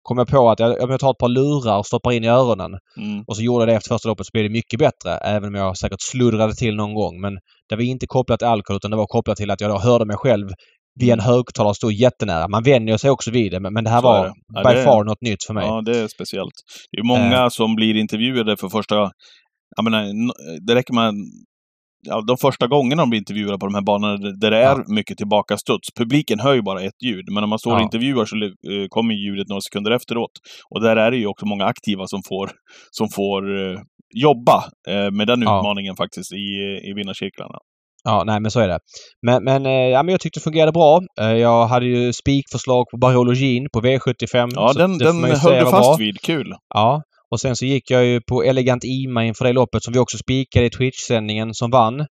kom 0.02 0.18
jag 0.18 0.28
på 0.28 0.50
att 0.50 0.60
jag, 0.60 0.92
jag 0.92 1.00
tar 1.00 1.12
ett 1.12 1.18
par 1.18 1.30
lurar 1.30 1.78
och 1.78 1.86
stoppar 1.86 2.12
in 2.12 2.24
i 2.24 2.28
öronen. 2.28 2.72
Mm. 2.98 3.24
Och 3.28 3.36
så 3.36 3.44
gjorde 3.44 3.62
jag 3.62 3.68
det 3.68 3.76
efter 3.76 3.90
första 3.90 4.10
loppet 4.10 4.26
så 4.26 4.30
blev 4.34 4.44
det 4.44 4.50
mycket 4.50 4.80
bättre. 4.80 5.18
Även 5.18 5.50
om 5.50 5.56
jag 5.56 5.78
säkert 5.78 6.02
sluddrade 6.02 6.56
till 6.56 6.76
någon 6.76 6.94
gång. 6.94 7.22
Men 7.22 7.34
det 7.70 7.76
var 7.76 7.84
inte 7.84 8.08
kopplat 8.08 8.40
till 8.40 8.48
alkohol 8.48 8.78
utan 8.78 8.92
det 8.92 8.98
var 8.98 9.08
kopplat 9.08 9.38
till 9.38 9.52
att 9.52 9.62
jag 9.62 9.80
hörde 9.80 10.06
mig 10.06 10.18
själv 10.18 10.50
via 11.00 11.14
en 11.14 11.20
högtalare 11.20 11.76
stå 11.76 11.92
jättenära. 11.92 12.48
Man 12.48 12.64
vänjer 12.64 12.98
sig 12.98 13.10
också 13.10 13.32
vid 13.32 13.52
det 13.52 13.60
men 13.60 13.84
det 13.84 13.90
här 13.90 14.02
så 14.02 14.08
var 14.08 14.26
det. 14.26 14.34
Ja, 14.54 14.70
by 14.70 14.76
det 14.76 14.84
far 14.84 15.04
något 15.04 15.22
nytt 15.22 15.44
för 15.44 15.54
mig. 15.54 15.66
Ja, 15.66 15.82
det 15.82 15.98
är 15.98 16.08
speciellt. 16.08 16.54
Det 16.92 17.00
är 17.00 17.04
många 17.04 17.44
äh. 17.44 17.50
som 17.50 17.76
blir 17.76 17.96
intervjuade 17.96 18.58
för 18.58 18.70
första... 18.70 19.12
Jag 19.76 19.84
menar, 19.84 20.06
det 20.68 20.76
räcker 20.76 20.94
med 20.94 21.14
ja, 22.08 22.22
de 22.28 22.38
första 22.38 22.68
gångerna 22.68 23.02
de 23.02 23.10
blir 23.10 23.20
intervjuade 23.20 23.58
på 23.58 23.66
de 23.66 23.76
här 23.76 23.82
banorna 23.82 24.18
där 24.18 24.52
det 24.52 24.58
är 24.58 24.78
ja. 24.78 24.84
mycket 24.88 25.18
tillbakastuds. 25.18 25.88
Publiken 25.98 26.40
hör 26.40 26.54
ju 26.54 26.62
bara 26.62 26.82
ett 26.82 27.04
ljud, 27.04 27.26
men 27.34 27.42
när 27.42 27.48
man 27.48 27.60
står 27.60 27.76
och 27.76 27.82
intervjuar 27.82 28.26
så 28.26 28.36
uh, 28.36 28.88
kommer 28.90 29.14
ljudet 29.14 29.48
några 29.48 29.62
sekunder 29.62 29.92
efteråt. 29.92 30.32
Och 30.70 30.82
där 30.82 30.96
är 30.96 31.12
det 31.12 31.18
ju 31.18 31.28
också 31.28 31.46
många 31.46 31.66
aktiva 31.66 32.08
som 32.08 32.22
får, 32.30 32.52
som 32.92 33.10
får 33.10 33.50
uh, 33.50 33.80
jobba 34.16 34.64
uh, 34.90 35.12
med 35.12 35.28
den 35.28 35.42
utmaningen 35.42 35.96
faktiskt 35.96 36.34
i, 36.34 36.48
i 36.90 36.94
vinnarcirklarna. 36.96 37.58
Ja, 38.04 38.24
nej 38.26 38.40
men 38.40 38.52
så 38.52 38.60
är 38.60 38.68
det. 38.68 38.80
Men, 39.26 39.44
men, 39.44 39.66
ja, 39.66 40.04
men 40.04 40.12
jag 40.12 40.22
tyckte 40.22 40.40
det 40.40 40.44
fungerade 40.44 40.72
bra. 40.72 41.02
Jag 41.16 41.66
hade 41.68 41.86
ju 41.86 42.14
spikförslag 42.14 42.86
på 42.92 42.98
Barolo 42.98 43.34
Jean 43.34 43.68
på 43.74 43.82
V75. 43.82 44.52
Ja, 44.56 44.74
den, 44.74 44.98
den 44.98 45.24
höll 45.24 45.54
du 45.54 45.62
fast 45.62 45.72
bra. 45.72 45.96
vid. 46.00 46.22
Kul! 46.22 46.56
Ja, 46.74 47.02
och 47.32 47.40
sen 47.40 47.56
så 47.56 47.66
gick 47.66 47.92
jag 47.92 48.06
ju 48.06 48.22
på 48.22 48.44
Elegant 48.44 48.84
Ima 48.84 49.26
inför 49.26 49.46
det 49.46 49.54
loppet 49.54 49.84
som 49.84 49.94
vi 49.94 50.00
också 50.00 50.18
spikade 50.18 50.66
i 50.66 50.70
Twitch-sändningen 50.70 51.54
som 51.54 51.72
vann. 51.72 52.06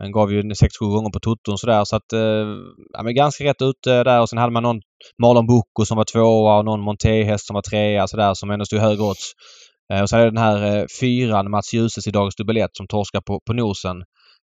Den 0.00 0.12
gav 0.12 0.32
ju 0.32 0.42
6-7 0.42 0.68
gånger 0.80 1.10
på 1.10 1.20
tutton 1.20 1.58
sådär 1.58 1.84
så 1.84 1.96
att... 1.96 2.12
Eh, 2.12 2.46
ja 2.92 3.02
men 3.02 3.14
ganska 3.14 3.44
rätt 3.44 3.62
ute 3.62 4.04
där 4.04 4.20
och 4.20 4.28
sen 4.28 4.38
hade 4.38 4.52
man 4.52 4.62
någon 4.62 4.80
Marlon 5.22 5.46
Bocco 5.46 5.86
som 5.86 5.96
var 5.96 6.04
tvåa 6.04 6.58
och 6.58 6.64
någon 6.64 6.80
Monté-häst 6.80 7.46
som 7.46 7.54
var 7.54 7.62
trea 7.62 8.06
sådär 8.06 8.34
som 8.34 8.50
ändå 8.50 8.64
stod 8.64 8.80
högre 8.80 9.02
odds. 9.02 9.32
Eh, 9.92 10.02
och 10.02 10.08
sen 10.08 10.20
är 10.20 10.24
det 10.24 10.30
den 10.30 10.44
här 10.48 10.76
eh, 10.76 10.84
fyran 11.00 11.50
Mats 11.50 11.74
Djuse 11.74 12.08
i 12.08 12.10
dagens 12.10 12.36
dubbel 12.36 12.66
som 12.72 12.86
torskar 12.86 13.20
på, 13.20 13.40
på 13.46 13.52
nosen 13.52 13.96
eh, 13.96 14.04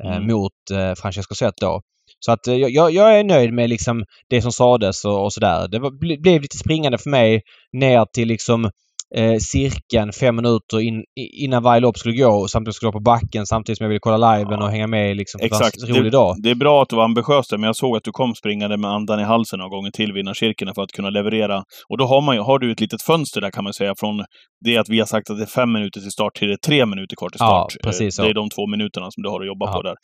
mm. 0.05 0.27
mot 0.27 0.53
eh, 0.73 0.95
Francesco 0.95 1.35
Zet 1.35 1.55
då. 1.61 1.81
Så 2.19 2.33
att 2.33 2.47
jag, 2.47 2.91
jag, 2.91 3.19
är 3.19 3.25
nöjd 3.25 3.53
med 3.53 3.71
liksom 3.71 4.05
det 4.29 4.43
som 4.43 4.53
sades 4.53 5.05
och, 5.05 5.25
och 5.25 5.33
sådär. 5.33 5.69
Det 5.69 5.79
var, 5.79 6.19
blev 6.21 6.43
lite 6.43 6.59
springande 6.59 6.99
för 6.99 7.11
mig 7.11 7.43
ner 7.73 8.05
till 8.05 8.29
liksom 8.29 8.71
eh, 9.17 9.37
cirkeln 9.39 10.13
fem 10.13 10.37
minuter 10.37 10.81
in, 10.81 11.05
innan 11.17 11.63
varje 11.63 11.81
lopp 11.81 11.99
skulle 11.99 12.17
gå 12.17 12.49
samtidigt 12.49 12.77
skulle 12.77 12.87
jag 12.87 12.93
på 12.93 13.01
backen 13.01 13.47
samtidigt 13.47 13.79
som 13.79 13.85
jag 13.85 13.89
ville 13.89 14.01
kolla 14.01 14.37
liven 14.37 14.59
ja. 14.61 14.65
och 14.65 14.71
hänga 14.71 14.87
med 14.87 15.17
liksom 15.17 15.41
Exakt. 15.43 15.83
en 15.83 15.95
rolig 15.95 16.13
dag. 16.13 16.37
Det 16.43 16.51
är 16.51 16.55
bra 16.55 16.83
att 16.83 16.89
du 16.89 16.97
var 16.97 17.05
ambitiös 17.05 17.49
där, 17.49 17.59
men 17.59 17.67
jag 17.67 17.77
såg 17.77 17.97
att 17.97 18.05
du 18.05 18.11
kom 18.11 18.35
springande 18.35 18.77
med 18.77 18.91
andan 18.91 19.21
i 19.21 19.23
halsen 19.23 19.59
några 19.59 19.71
gånger 19.71 19.91
till 19.91 20.13
vinnarcirkeln 20.13 20.75
för 20.75 20.83
att 20.83 20.93
kunna 20.93 21.11
leverera. 21.11 21.63
Och 21.89 21.99
då 21.99 22.05
har, 22.05 22.21
man 22.21 22.37
ju, 22.37 22.43
har 22.43 22.59
du 22.59 22.73
ett 22.73 22.81
litet 22.81 23.03
fönster 23.03 23.41
där 23.41 23.51
kan 23.51 23.65
man 23.65 23.73
säga 23.73 23.95
från 23.99 24.25
det 24.65 24.79
att 24.79 24.89
vi 24.89 24.99
har 24.99 25.07
sagt 25.07 25.31
att 25.31 25.37
det 25.37 25.43
är 25.43 25.47
fem 25.47 25.73
minuter 25.73 26.01
till 26.01 26.11
start 26.11 26.35
till 26.35 26.49
det 26.49 26.55
är 26.55 26.67
tre 26.67 26.87
minuter 26.87 27.17
kvar 27.17 27.29
till 27.29 27.39
start. 27.39 27.73
Ja, 27.75 27.81
precis 27.85 28.17
så. 28.17 28.23
Det 28.23 28.29
är 28.29 28.35
de 28.35 28.49
två 28.49 28.67
minuterna 28.67 29.11
som 29.11 29.23
du 29.23 29.29
har 29.29 29.41
att 29.41 29.47
jobba 29.47 29.67
ja. 29.67 29.73
på 29.73 29.83
där. 29.83 29.95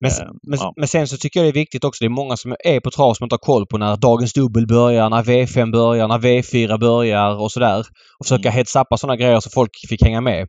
Men, 0.00 0.10
eh, 0.10 0.32
men, 0.50 0.58
ja. 0.58 0.72
men, 0.76 0.88
sen 0.88 1.08
så 1.08 1.16
tycker 1.16 1.40
jag 1.40 1.44
det 1.46 1.50
är 1.50 1.60
viktigt 1.64 1.84
också. 1.84 2.04
Det 2.04 2.06
är 2.06 2.16
många 2.22 2.36
som 2.36 2.56
är 2.64 2.80
på 2.80 2.90
trav 2.90 3.14
som 3.14 3.24
inte 3.24 3.34
har 3.34 3.46
koll 3.52 3.66
på 3.66 3.78
när 3.78 3.96
dagens 3.96 4.32
dubbel 4.32 4.66
börjar, 4.66 5.10
när 5.10 5.22
V5 5.22 5.72
börjar, 5.72 6.08
när 6.08 6.18
V4 6.18 6.78
börjar 6.78 7.42
och 7.42 7.52
sådär. 7.52 7.78
Och 8.18 8.26
försöka 8.26 8.50
mm. 8.52 8.56
heads-uppa 8.56 8.96
sådana 8.96 9.16
grejer 9.16 9.40
så 9.40 9.50
folk 9.50 9.70
fick 9.88 10.02
hänga 10.02 10.20
med. 10.20 10.46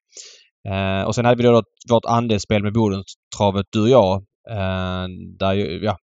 Eh, 0.69 1.07
och 1.07 1.15
sen 1.15 1.25
hade 1.25 1.44
vi 1.44 1.50
då 1.50 1.63
vårt 1.89 2.05
andelsspel 2.05 2.63
med 2.63 2.73
Bodenstravet, 2.73 3.65
du 3.71 3.81
och 3.81 3.89
jag. 3.89 4.13
Eh, 4.50 5.05
där 5.39 5.53
ja, 5.83 5.97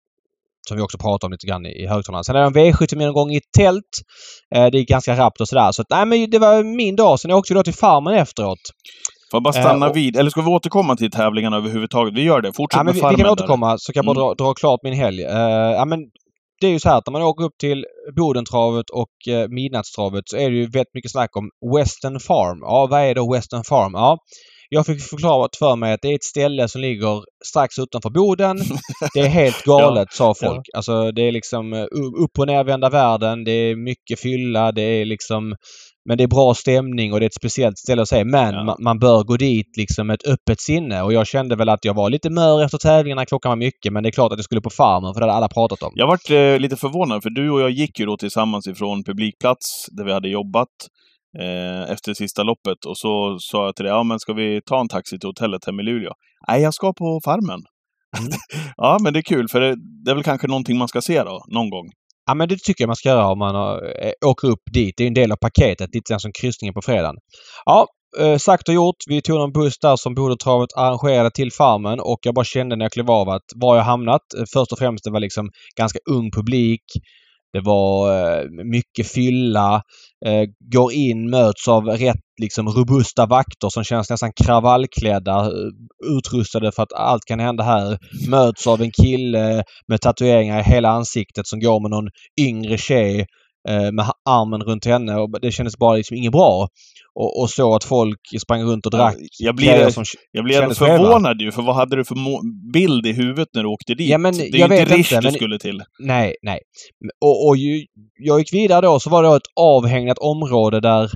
som 0.68 0.76
vi 0.76 0.82
också 0.82 0.98
pratade 0.98 1.26
om 1.26 1.32
lite 1.32 1.46
grann 1.46 1.66
i, 1.66 1.86
högtalarna. 1.86 2.24
Sen 2.24 2.36
är 2.36 2.40
det 2.40 2.46
en 2.46 2.54
V75 2.54 2.96
någon 2.96 3.14
gång 3.14 3.30
i 3.30 3.36
ett 3.36 3.52
tält. 3.56 3.94
Eh, 4.54 4.66
det 4.66 4.78
gick 4.78 4.88
ganska 4.88 5.16
rappt 5.16 5.40
och 5.40 5.48
sådär. 5.48 5.72
Så 5.72 5.82
att, 5.82 5.90
nej 5.90 6.06
men 6.06 6.30
det 6.30 6.38
var 6.38 6.62
min 6.62 6.96
dag. 6.96 7.20
Sen 7.20 7.32
åkte 7.32 7.52
vi 7.52 7.54
då 7.54 7.62
till 7.62 7.74
farmen 7.74 8.14
efteråt. 8.14 8.58
Får 9.30 9.36
jag 9.36 9.42
bara 9.42 9.52
stanna 9.52 9.86
eh, 9.86 9.90
och, 9.90 9.96
vid, 9.96 10.16
eller 10.16 10.30
ska 10.30 10.40
vi 10.42 10.50
återkomma 10.50 10.96
till 10.96 11.10
tävlingarna 11.10 11.56
överhuvudtaget? 11.56 12.14
Vi 12.14 12.22
gör 12.22 12.40
det. 12.40 12.52
Fortsätt 12.52 12.78
ja, 12.78 12.84
med 12.84 12.94
vi, 12.94 13.00
farmen. 13.00 13.16
Vi 13.16 13.22
kan 13.22 13.32
återkomma 13.32 13.78
så 13.78 13.92
kan 13.92 14.04
jag 14.04 14.16
bara 14.16 14.24
mm. 14.24 14.36
dra, 14.36 14.44
dra 14.44 14.54
klart 14.54 14.80
min 14.82 14.94
helg. 14.94 15.24
Uh, 15.24 15.32
ja, 15.78 15.84
men 15.84 16.00
det 16.60 16.66
är 16.66 16.70
ju 16.70 16.80
så 16.80 16.88
här 16.88 16.98
att 16.98 17.06
när 17.06 17.12
man 17.12 17.22
åker 17.22 17.44
upp 17.44 17.58
till 17.58 17.86
Bodentravet 18.16 18.90
och 18.90 19.28
eh, 19.28 19.48
Midnattstravet 19.48 20.28
så 20.28 20.36
är 20.36 20.50
det 20.50 20.56
ju 20.56 20.62
väldigt 20.62 20.94
mycket 20.94 21.10
snack 21.10 21.36
om 21.36 21.50
Western 21.76 22.20
Farm. 22.20 22.58
Ja, 22.60 22.86
vad 22.90 23.00
är 23.00 23.14
då 23.14 23.32
Western 23.32 23.64
Farm? 23.64 23.92
Ja, 23.94 24.18
jag 24.68 24.86
fick 24.86 25.02
förklarat 25.02 25.56
för 25.56 25.76
mig 25.76 25.92
att 25.92 26.02
det 26.02 26.08
är 26.08 26.14
ett 26.14 26.24
ställe 26.24 26.68
som 26.68 26.80
ligger 26.80 27.24
strax 27.46 27.78
utanför 27.78 28.10
Boden. 28.10 28.58
Det 29.14 29.20
är 29.20 29.28
helt 29.28 29.64
galet, 29.64 30.08
ja, 30.10 30.16
sa 30.16 30.34
folk. 30.34 30.66
Ja. 30.72 30.76
Alltså 30.76 31.12
det 31.12 31.22
är 31.22 31.32
liksom 31.32 31.72
eh, 31.72 31.86
upp 32.24 32.38
och 32.38 32.46
nervända 32.46 32.90
världen. 32.90 33.44
Det 33.44 33.52
är 33.52 33.76
mycket 33.76 34.20
fylla. 34.20 34.72
Det 34.72 34.82
är 34.82 35.04
liksom 35.04 35.54
men 36.08 36.18
det 36.18 36.24
är 36.24 36.28
bra 36.28 36.54
stämning 36.54 37.12
och 37.12 37.20
det 37.20 37.24
är 37.24 37.26
ett 37.26 37.34
speciellt 37.34 37.78
ställe 37.78 38.02
att 38.02 38.08
se. 38.08 38.24
Men 38.24 38.54
ja. 38.54 38.64
man, 38.64 38.76
man, 38.80 38.98
bör 38.98 39.24
gå 39.24 39.36
dit 39.36 39.76
liksom 39.76 40.06
med 40.06 40.14
ett 40.14 40.26
öppet 40.26 40.60
sinne. 40.60 41.02
Och 41.02 41.12
jag 41.12 41.26
kände 41.26 41.56
väl 41.56 41.68
att 41.68 41.84
jag 41.84 41.94
var 41.94 42.10
lite 42.10 42.30
mör 42.30 42.64
efter 42.64 42.78
tävlingarna. 42.78 43.26
Klockan 43.26 43.50
var 43.50 43.56
mycket. 43.56 43.92
Men 43.92 44.02
det 44.02 44.08
är 44.08 44.10
klart 44.10 44.32
att 44.32 44.38
jag 44.38 44.44
skulle 44.44 44.60
på 44.60 44.70
Farmen 44.70 45.14
för 45.14 45.20
det 45.20 45.26
hade 45.26 45.36
alla 45.36 45.48
pratat 45.48 45.82
om. 45.82 45.92
Jag 45.94 46.06
varit 46.06 46.30
eh, 46.30 46.58
lite 46.58 46.76
förvånad 46.76 47.22
för 47.22 47.30
du 47.30 47.50
och 47.50 47.60
jag 47.60 47.70
gick 47.70 47.98
ju 48.00 48.06
då 48.06 48.16
tillsammans 48.16 48.66
ifrån 48.66 49.04
publikplats 49.04 49.86
där 49.96 50.04
vi 50.04 50.12
hade 50.12 50.28
jobbat 50.28 50.74
eh, 51.40 51.92
efter 51.92 52.14
sista 52.14 52.42
loppet. 52.42 52.84
Och 52.86 52.98
så 52.98 53.36
sa 53.40 53.64
jag 53.64 53.76
till 53.76 53.84
dig, 53.84 53.94
ja 53.94 54.02
men 54.02 54.18
ska 54.20 54.32
vi 54.32 54.60
ta 54.66 54.80
en 54.80 54.88
taxi 54.88 55.18
till 55.18 55.28
hotellet 55.28 55.66
hem 55.66 55.80
i 55.80 55.82
Luleå? 55.82 56.12
Nej, 56.48 56.62
jag 56.62 56.74
ska 56.74 56.92
på 56.92 57.20
Farmen. 57.24 57.60
Mm. 58.18 58.30
ja, 58.76 58.98
men 59.02 59.12
det 59.12 59.20
är 59.20 59.22
kul 59.22 59.48
för 59.48 59.60
det, 59.60 59.74
det 60.04 60.10
är 60.10 60.14
väl 60.14 60.24
kanske 60.24 60.46
någonting 60.46 60.78
man 60.78 60.88
ska 60.88 61.00
se 61.00 61.22
då, 61.22 61.44
någon 61.48 61.70
gång. 61.70 61.86
Ja 62.28 62.34
men 62.34 62.48
det 62.48 62.56
tycker 62.62 62.84
jag 62.84 62.88
man 62.88 62.96
ska 62.96 63.08
göra 63.08 63.28
om 63.28 63.38
man 63.38 63.54
eh, 63.54 64.12
åker 64.26 64.48
upp 64.48 64.62
dit. 64.72 64.94
Det 64.96 65.02
är 65.02 65.08
en 65.08 65.14
del 65.14 65.32
av 65.32 65.36
paketet. 65.36 65.94
Lite 65.94 66.12
grann 66.12 66.20
som 66.20 66.32
kryssningen 66.32 66.74
på 66.74 66.82
fredagen. 66.82 67.16
Ja, 67.64 67.86
eh, 68.20 68.36
sagt 68.36 68.68
och 68.68 68.74
gjort. 68.74 68.96
Vi 69.06 69.22
tog 69.22 69.40
en 69.40 69.52
buss 69.52 69.78
där 69.78 69.96
som 69.96 70.14
Bodentravet 70.14 70.70
arrangerade 70.76 71.30
till 71.30 71.52
Farmen 71.52 72.00
och 72.00 72.18
jag 72.22 72.34
bara 72.34 72.44
kände 72.44 72.76
när 72.76 72.84
jag 72.84 72.92
klev 72.92 73.10
av 73.10 73.28
att 73.28 73.44
var 73.56 73.76
jag 73.76 73.84
hamnat. 73.84 74.22
Eh, 74.38 74.44
först 74.52 74.72
och 74.72 74.78
främst 74.78 75.04
det 75.04 75.10
var 75.10 75.20
liksom 75.20 75.50
ganska 75.76 75.98
ung 76.10 76.30
publik. 76.30 76.82
Det 77.52 77.60
var 77.60 78.12
eh, 78.12 78.44
mycket 78.64 79.08
fylla. 79.12 79.82
Eh, 80.26 80.44
går 80.72 80.92
in, 80.92 81.30
möts 81.30 81.68
av 81.68 81.84
rätt 81.84 82.20
liksom 82.40 82.68
robusta 82.68 83.26
vakter 83.26 83.68
som 83.68 83.84
känns 83.84 84.10
nästan 84.10 84.32
kravallklädda, 84.44 85.46
eh, 85.46 86.16
utrustade 86.16 86.72
för 86.72 86.82
att 86.82 86.92
allt 86.92 87.24
kan 87.24 87.40
hända 87.40 87.64
här. 87.64 87.98
Möts 88.30 88.66
av 88.66 88.82
en 88.82 88.90
kille 88.90 89.64
med 89.88 90.00
tatueringar 90.00 90.60
i 90.60 90.62
hela 90.62 90.88
ansiktet 90.88 91.46
som 91.46 91.60
går 91.60 91.80
med 91.80 91.90
någon 91.90 92.08
yngre 92.40 92.78
tjej 92.78 93.26
med 93.92 94.12
armen 94.28 94.62
runt 94.62 94.84
henne 94.84 95.16
och 95.16 95.40
det 95.40 95.52
kändes 95.52 95.76
bara 95.76 95.96
liksom 95.96 96.16
inget 96.16 96.32
bra 96.32 96.68
och, 97.14 97.40
och 97.40 97.50
så 97.50 97.74
att 97.74 97.84
folk 97.84 98.20
sprang 98.40 98.62
runt 98.62 98.86
och 98.86 98.92
drack 98.92 99.16
Jag 99.38 99.56
blir, 99.56 99.90
som 99.90 100.04
jag 100.32 100.44
blir 100.44 100.74
förvånad 100.74 101.40
ju, 101.40 101.52
för 101.52 101.62
vad 101.62 101.74
hade 101.74 101.96
du 101.96 102.04
för 102.04 102.16
bild 102.72 103.06
i 103.06 103.12
huvudet 103.12 103.48
när 103.54 103.62
du 103.62 103.68
åkte 103.68 103.94
dit? 103.94 104.08
Ja, 104.08 104.18
men, 104.18 104.34
det 104.38 104.42
är 104.42 104.68
ju 104.68 104.80
inte 104.80 104.96
Rish 104.96 105.10
du 105.10 105.20
men, 105.22 105.32
skulle 105.32 105.58
till. 105.58 105.82
Nej, 105.98 106.34
nej. 106.42 106.58
Och, 107.20 107.48
och 107.48 107.56
ju, 107.56 107.86
jag 108.18 108.38
gick 108.38 108.52
vidare 108.52 108.80
då 108.80 109.00
så 109.00 109.10
var 109.10 109.22
det 109.22 109.36
ett 109.36 109.42
avhägnat 109.60 110.18
område 110.18 110.80
där 110.80 111.10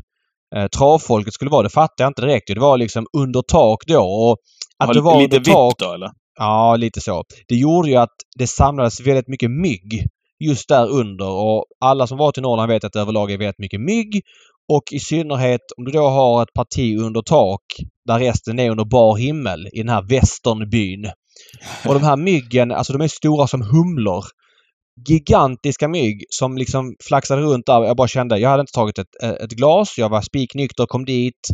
eh, 0.56 0.66
travfolket 0.66 1.34
skulle 1.34 1.50
vara. 1.50 1.62
Det 1.62 1.70
fattade 1.70 2.02
jag 2.02 2.10
inte 2.10 2.22
direkt. 2.22 2.54
Det 2.54 2.60
var 2.60 2.78
liksom 2.78 3.06
under 3.18 3.42
tak 3.42 3.78
då. 3.86 4.02
Och 4.02 4.36
att 4.78 4.86
Har 4.86 4.94
det 4.94 5.00
var 5.00 5.22
lite 5.22 5.40
tak... 5.40 5.74
då 5.78 5.92
eller? 5.92 6.10
Ja, 6.38 6.76
lite 6.76 7.00
så. 7.00 7.22
Det 7.48 7.54
gjorde 7.54 7.88
ju 7.88 7.96
att 7.96 8.16
det 8.38 8.46
samlades 8.46 9.00
väldigt 9.00 9.28
mycket 9.28 9.50
mygg 9.50 10.06
just 10.48 10.68
där 10.68 10.90
under 10.90 11.28
och 11.28 11.64
alla 11.80 12.06
som 12.06 12.18
varit 12.18 12.38
i 12.38 12.40
Norrland 12.40 12.68
vet 12.72 12.84
att 12.84 12.92
det 12.92 13.00
överlag 13.00 13.30
är 13.30 13.38
väldigt 13.38 13.58
mycket 13.58 13.80
mygg. 13.80 14.22
Och 14.72 14.82
i 14.92 14.98
synnerhet 14.98 15.60
om 15.76 15.84
du 15.84 15.90
då 15.90 16.08
har 16.08 16.42
ett 16.42 16.54
parti 16.54 16.98
under 16.98 17.22
tak 17.22 17.62
där 18.08 18.18
resten 18.18 18.58
är 18.58 18.70
under 18.70 18.84
bar 18.84 19.16
himmel 19.16 19.68
i 19.72 19.78
den 19.78 19.88
här 19.88 20.02
västernbyn. 20.08 21.10
Och 21.88 21.94
de 21.94 22.02
här 22.02 22.16
myggen, 22.16 22.72
alltså 22.72 22.92
de 22.92 23.02
är 23.02 23.08
stora 23.08 23.46
som 23.46 23.62
humlor. 23.62 24.24
Gigantiska 25.08 25.88
mygg 25.88 26.24
som 26.30 26.56
liksom 26.56 26.94
flaxade 27.08 27.42
runt 27.42 27.66
där. 27.66 27.84
Jag 27.84 27.96
bara 27.96 28.08
kände, 28.08 28.38
jag 28.38 28.50
hade 28.50 28.60
inte 28.60 28.72
tagit 28.72 28.98
ett, 28.98 29.22
ett 29.40 29.50
glas. 29.50 29.94
Jag 29.98 30.08
var 30.08 30.20
spiknykter, 30.20 30.86
kom 30.86 31.04
dit. 31.04 31.48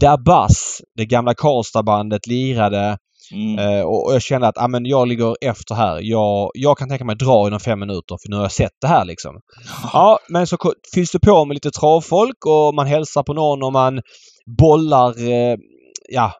Dabas, 0.00 0.80
det 0.96 1.06
gamla 1.06 1.34
Karlstadbandet, 1.34 2.26
lirade. 2.26 2.98
Mm. 3.32 3.58
Eh, 3.58 3.82
och, 3.82 4.14
jag 4.14 4.22
kände 4.22 4.48
att 4.48 4.58
ah, 4.58 4.68
men 4.68 4.84
jag 4.84 5.08
ligger 5.08 5.36
efter 5.40 5.74
här. 5.74 6.00
Jag, 6.02 6.50
jag 6.54 6.78
kan 6.78 6.88
tänka 6.88 7.04
mig 7.04 7.16
dra 7.16 7.46
inom 7.46 7.60
fem 7.60 7.80
minuter 7.80 8.16
för 8.22 8.30
nu 8.30 8.36
har 8.36 8.42
jag 8.42 8.52
sett 8.52 8.72
det 8.80 8.86
här 8.86 9.04
liksom. 9.04 9.40
Ja, 9.92 10.18
men 10.28 10.46
så 10.46 10.56
fylls 10.94 11.10
det 11.10 11.20
på 11.20 11.44
med 11.44 11.54
lite 11.54 11.70
travfolk 11.70 12.46
och 12.46 12.74
man 12.74 12.86
hälsar 12.86 13.22
på 13.22 13.32
någon 13.32 13.62
och 13.62 13.72
man 13.72 14.00
bollar, 14.58 15.28
eh, 15.28 15.56
ja, 16.08 16.32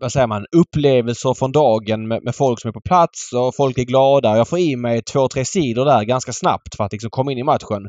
vad 0.00 0.12
säger 0.12 0.26
man, 0.26 0.46
upplevelser 0.56 1.34
från 1.34 1.52
dagen 1.52 2.08
med, 2.08 2.24
med 2.24 2.34
folk 2.34 2.60
som 2.60 2.68
är 2.68 2.72
på 2.72 2.80
plats 2.80 3.32
och 3.32 3.56
folk 3.56 3.78
är 3.78 3.82
glada. 3.82 4.36
Jag 4.36 4.48
får 4.48 4.58
i 4.58 4.76
mig 4.76 5.02
två, 5.02 5.28
tre 5.28 5.44
sidor 5.44 5.84
där 5.84 6.04
ganska 6.04 6.32
snabbt 6.32 6.76
för 6.76 6.84
att 6.84 6.92
liksom 6.92 7.10
komma 7.10 7.32
in 7.32 7.38
i 7.38 7.42
matchen. 7.42 7.88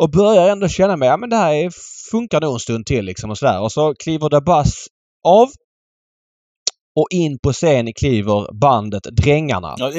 Och 0.00 0.10
börjar 0.10 0.48
ändå 0.48 0.68
känna 0.68 0.96
mig, 0.96 1.08
ja 1.08 1.16
men 1.16 1.30
det 1.30 1.36
här 1.36 1.52
är, 1.54 1.70
funkar 2.10 2.40
nog 2.40 2.52
en 2.52 2.58
stund 2.58 2.86
till 2.86 3.04
liksom 3.04 3.30
och 3.30 3.38
sådär. 3.38 3.60
Och 3.60 3.72
så 3.72 3.94
kliver 3.94 4.28
Dabas 4.28 4.86
av 5.28 5.48
och 6.96 7.06
in 7.10 7.38
på 7.42 7.52
scen 7.52 7.92
kliver 8.00 8.60
bandet 8.60 9.02
Drängarna. 9.02 9.74
Ja, 9.78 9.90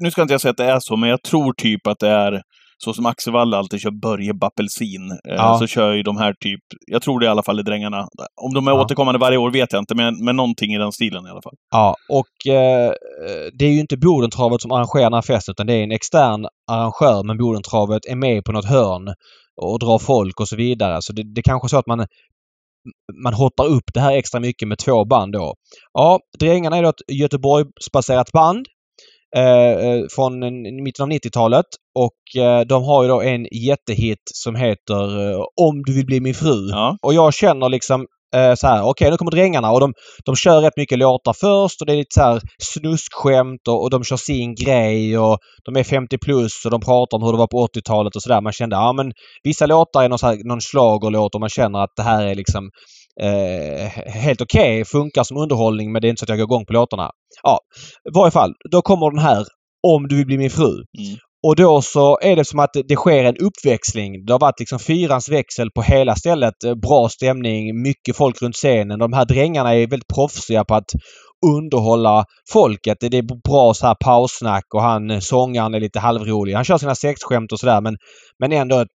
nu 0.00 0.10
ska 0.10 0.22
inte 0.22 0.34
jag 0.34 0.40
säga 0.40 0.50
att 0.50 0.56
det 0.56 0.64
är 0.64 0.80
så, 0.80 0.96
men 0.96 1.10
jag 1.10 1.22
tror 1.22 1.52
typ 1.52 1.86
att 1.86 1.98
det 1.98 2.08
är 2.08 2.42
så 2.84 2.92
som 2.94 3.06
Axel 3.06 3.32
Wall 3.32 3.54
alltid 3.54 3.80
kör 3.80 3.90
Börje 4.02 4.34
Bappelsin. 4.34 5.10
Eh, 5.10 5.34
Ja. 5.36 5.58
Så 5.58 5.66
kör 5.66 5.92
ju 5.92 6.02
de 6.02 6.16
här 6.16 6.34
typ, 6.40 6.60
jag 6.86 7.02
tror 7.02 7.20
det 7.20 7.26
i 7.26 7.28
alla 7.28 7.42
fall 7.42 7.58
är 7.58 7.62
Drängarna. 7.62 8.08
Om 8.42 8.54
de 8.54 8.66
är 8.68 8.70
Ja. 8.72 8.80
återkommande 8.84 9.18
varje 9.18 9.38
år 9.38 9.50
vet 9.50 9.72
jag 9.72 9.82
inte, 9.82 9.94
men, 9.94 10.24
men 10.24 10.36
någonting 10.36 10.74
i 10.74 10.78
den 10.78 10.92
stilen 10.92 11.26
i 11.26 11.30
alla 11.30 11.42
fall. 11.42 11.54
Ja, 11.70 11.94
och 12.08 12.52
eh, 12.54 12.92
det 13.58 13.64
är 13.64 13.70
ju 13.70 13.80
inte 13.80 13.96
Bodentravet 13.96 14.62
som 14.62 14.72
arrangerar 14.72 15.04
den 15.04 15.14
här 15.14 15.22
festen 15.22 15.52
utan 15.52 15.66
det 15.66 15.74
är 15.74 15.82
en 15.82 15.92
extern 15.92 16.46
arrangör 16.70 17.22
men 17.26 17.38
Bodentravet 17.38 18.06
är 18.06 18.16
med 18.16 18.44
på 18.44 18.52
något 18.52 18.64
hörn 18.68 19.14
och 19.62 19.78
drar 19.78 19.98
folk 19.98 20.40
och 20.40 20.48
så 20.48 20.56
vidare. 20.56 20.96
Så 21.02 21.12
det, 21.12 21.34
det 21.34 21.42
kanske 21.42 21.66
är 21.66 21.68
så 21.68 21.78
att 21.78 21.86
man 21.86 22.06
man 23.24 23.34
hoppar 23.34 23.66
upp 23.66 23.84
det 23.94 24.00
här 24.00 24.12
extra 24.16 24.40
mycket 24.40 24.68
med 24.68 24.78
två 24.78 25.04
band 25.04 25.32
då. 25.32 25.54
Ja, 25.92 26.18
Drängarna 26.38 26.76
är 26.76 26.82
då 26.82 26.88
ett 26.88 27.12
Göteborgsbaserat 27.12 28.32
band 28.32 28.66
eh, 29.36 29.70
eh, 29.72 30.02
från 30.14 30.42
en- 30.42 30.82
mitten 30.84 31.02
av 31.02 31.08
90-talet 31.10 31.66
och 31.94 32.42
eh, 32.42 32.60
de 32.60 32.84
har 32.84 33.02
ju 33.02 33.08
då 33.08 33.22
en 33.22 33.46
jättehit 33.52 34.22
som 34.34 34.54
heter 34.54 35.30
eh, 35.30 35.40
Om 35.60 35.82
du 35.86 35.94
vill 35.94 36.06
bli 36.06 36.20
min 36.20 36.34
fru. 36.34 36.68
Ja. 36.70 36.96
Och 37.02 37.14
jag 37.14 37.34
känner 37.34 37.68
liksom 37.68 38.06
eh, 38.36 38.54
så 38.54 38.66
här, 38.66 38.82
okej 38.82 39.10
nu 39.10 39.16
kommer 39.16 39.30
Drängarna 39.30 39.70
och 39.70 39.80
de, 39.80 39.92
de 40.24 40.36
kör 40.36 40.60
rätt 40.60 40.76
mycket 40.76 40.98
låtar 40.98 41.32
först 41.32 41.80
och 41.80 41.86
det 41.86 41.92
är 41.92 41.96
lite 41.96 42.14
så 42.14 42.22
här 42.22 42.40
snuskskämt 42.62 43.68
och, 43.68 43.82
och 43.82 43.90
de 43.90 44.04
kör 44.04 44.16
sin 44.16 44.54
grej 44.54 45.18
och 45.18 45.38
de 45.64 45.76
är 45.76 45.84
50 45.84 46.18
plus 46.18 46.64
och 46.64 46.70
de 46.70 46.80
pratar 46.80 47.16
om 47.16 47.22
hur 47.22 47.32
det 47.32 47.38
var 47.38 47.46
på 47.46 47.66
80-talet 47.66 48.16
och 48.16 48.22
sådär. 48.22 48.40
Man 48.40 48.52
kände, 48.52 48.76
ja 48.76 48.92
men 48.92 49.12
vissa 49.42 49.66
låtar 49.66 50.02
är 50.02 50.08
någon, 50.08 50.18
så 50.18 50.26
här, 50.26 50.48
någon 50.48 50.60
schlagerlåt 50.60 51.34
och 51.34 51.40
man 51.40 51.50
känner 51.50 51.78
att 51.78 51.92
det 51.96 52.02
här 52.02 52.26
är 52.26 52.34
liksom 52.34 52.70
eh, 53.20 53.88
helt 54.12 54.40
okej, 54.40 54.84
funkar 54.84 55.22
som 55.24 55.36
underhållning 55.36 55.92
men 55.92 56.02
det 56.02 56.08
är 56.08 56.10
inte 56.10 56.20
så 56.20 56.24
att 56.24 56.38
jag 56.38 56.38
går 56.38 56.56
igång 56.56 56.66
på 56.66 56.72
låtarna. 56.72 57.10
Ja, 57.42 57.58
i 58.08 58.10
varje 58.14 58.30
fall. 58.30 58.52
Då 58.70 58.82
kommer 58.82 59.10
den 59.10 59.24
här 59.24 59.44
Om 59.86 60.08
du 60.08 60.16
vill 60.16 60.26
bli 60.26 60.38
min 60.38 60.50
fru. 60.50 60.72
Mm. 60.72 61.16
Och 61.46 61.56
då 61.56 61.82
så 61.82 62.18
är 62.22 62.36
det 62.36 62.44
som 62.44 62.58
att 62.58 62.70
det 62.88 62.96
sker 62.96 63.24
en 63.24 63.36
uppväxling. 63.36 64.26
Det 64.26 64.32
har 64.32 64.40
varit 64.40 64.60
liksom 64.60 64.78
fyrans 64.78 65.28
växel 65.28 65.70
på 65.70 65.82
hela 65.82 66.16
stället. 66.16 66.64
Eh, 66.64 66.74
bra 66.74 67.08
stämning, 67.08 67.82
mycket 67.82 68.16
folk 68.16 68.42
runt 68.42 68.54
scenen. 68.54 68.98
De 68.98 69.12
här 69.12 69.24
drängarna 69.24 69.74
är 69.74 69.86
väldigt 69.86 70.14
proffsiga 70.14 70.64
på 70.64 70.74
att 70.74 70.90
underhålla 71.46 72.24
folket. 72.52 72.98
Det 73.00 73.18
är 73.18 73.42
bra 73.48 73.74
så 73.74 73.86
här 73.86 73.96
paussnack 74.04 74.64
och 74.74 74.82
han 74.82 75.10
eh, 75.10 75.18
sångaren 75.18 75.74
är 75.74 75.80
lite 75.80 76.00
halvrolig. 76.00 76.54
Han 76.54 76.64
kör 76.64 76.78
sina 76.78 76.94
sexskämt 76.94 77.52
och 77.52 77.60
sådär 77.60 77.80
men, 77.80 77.96
men 78.38 78.52
ändå 78.52 78.78
ett, 78.78 78.88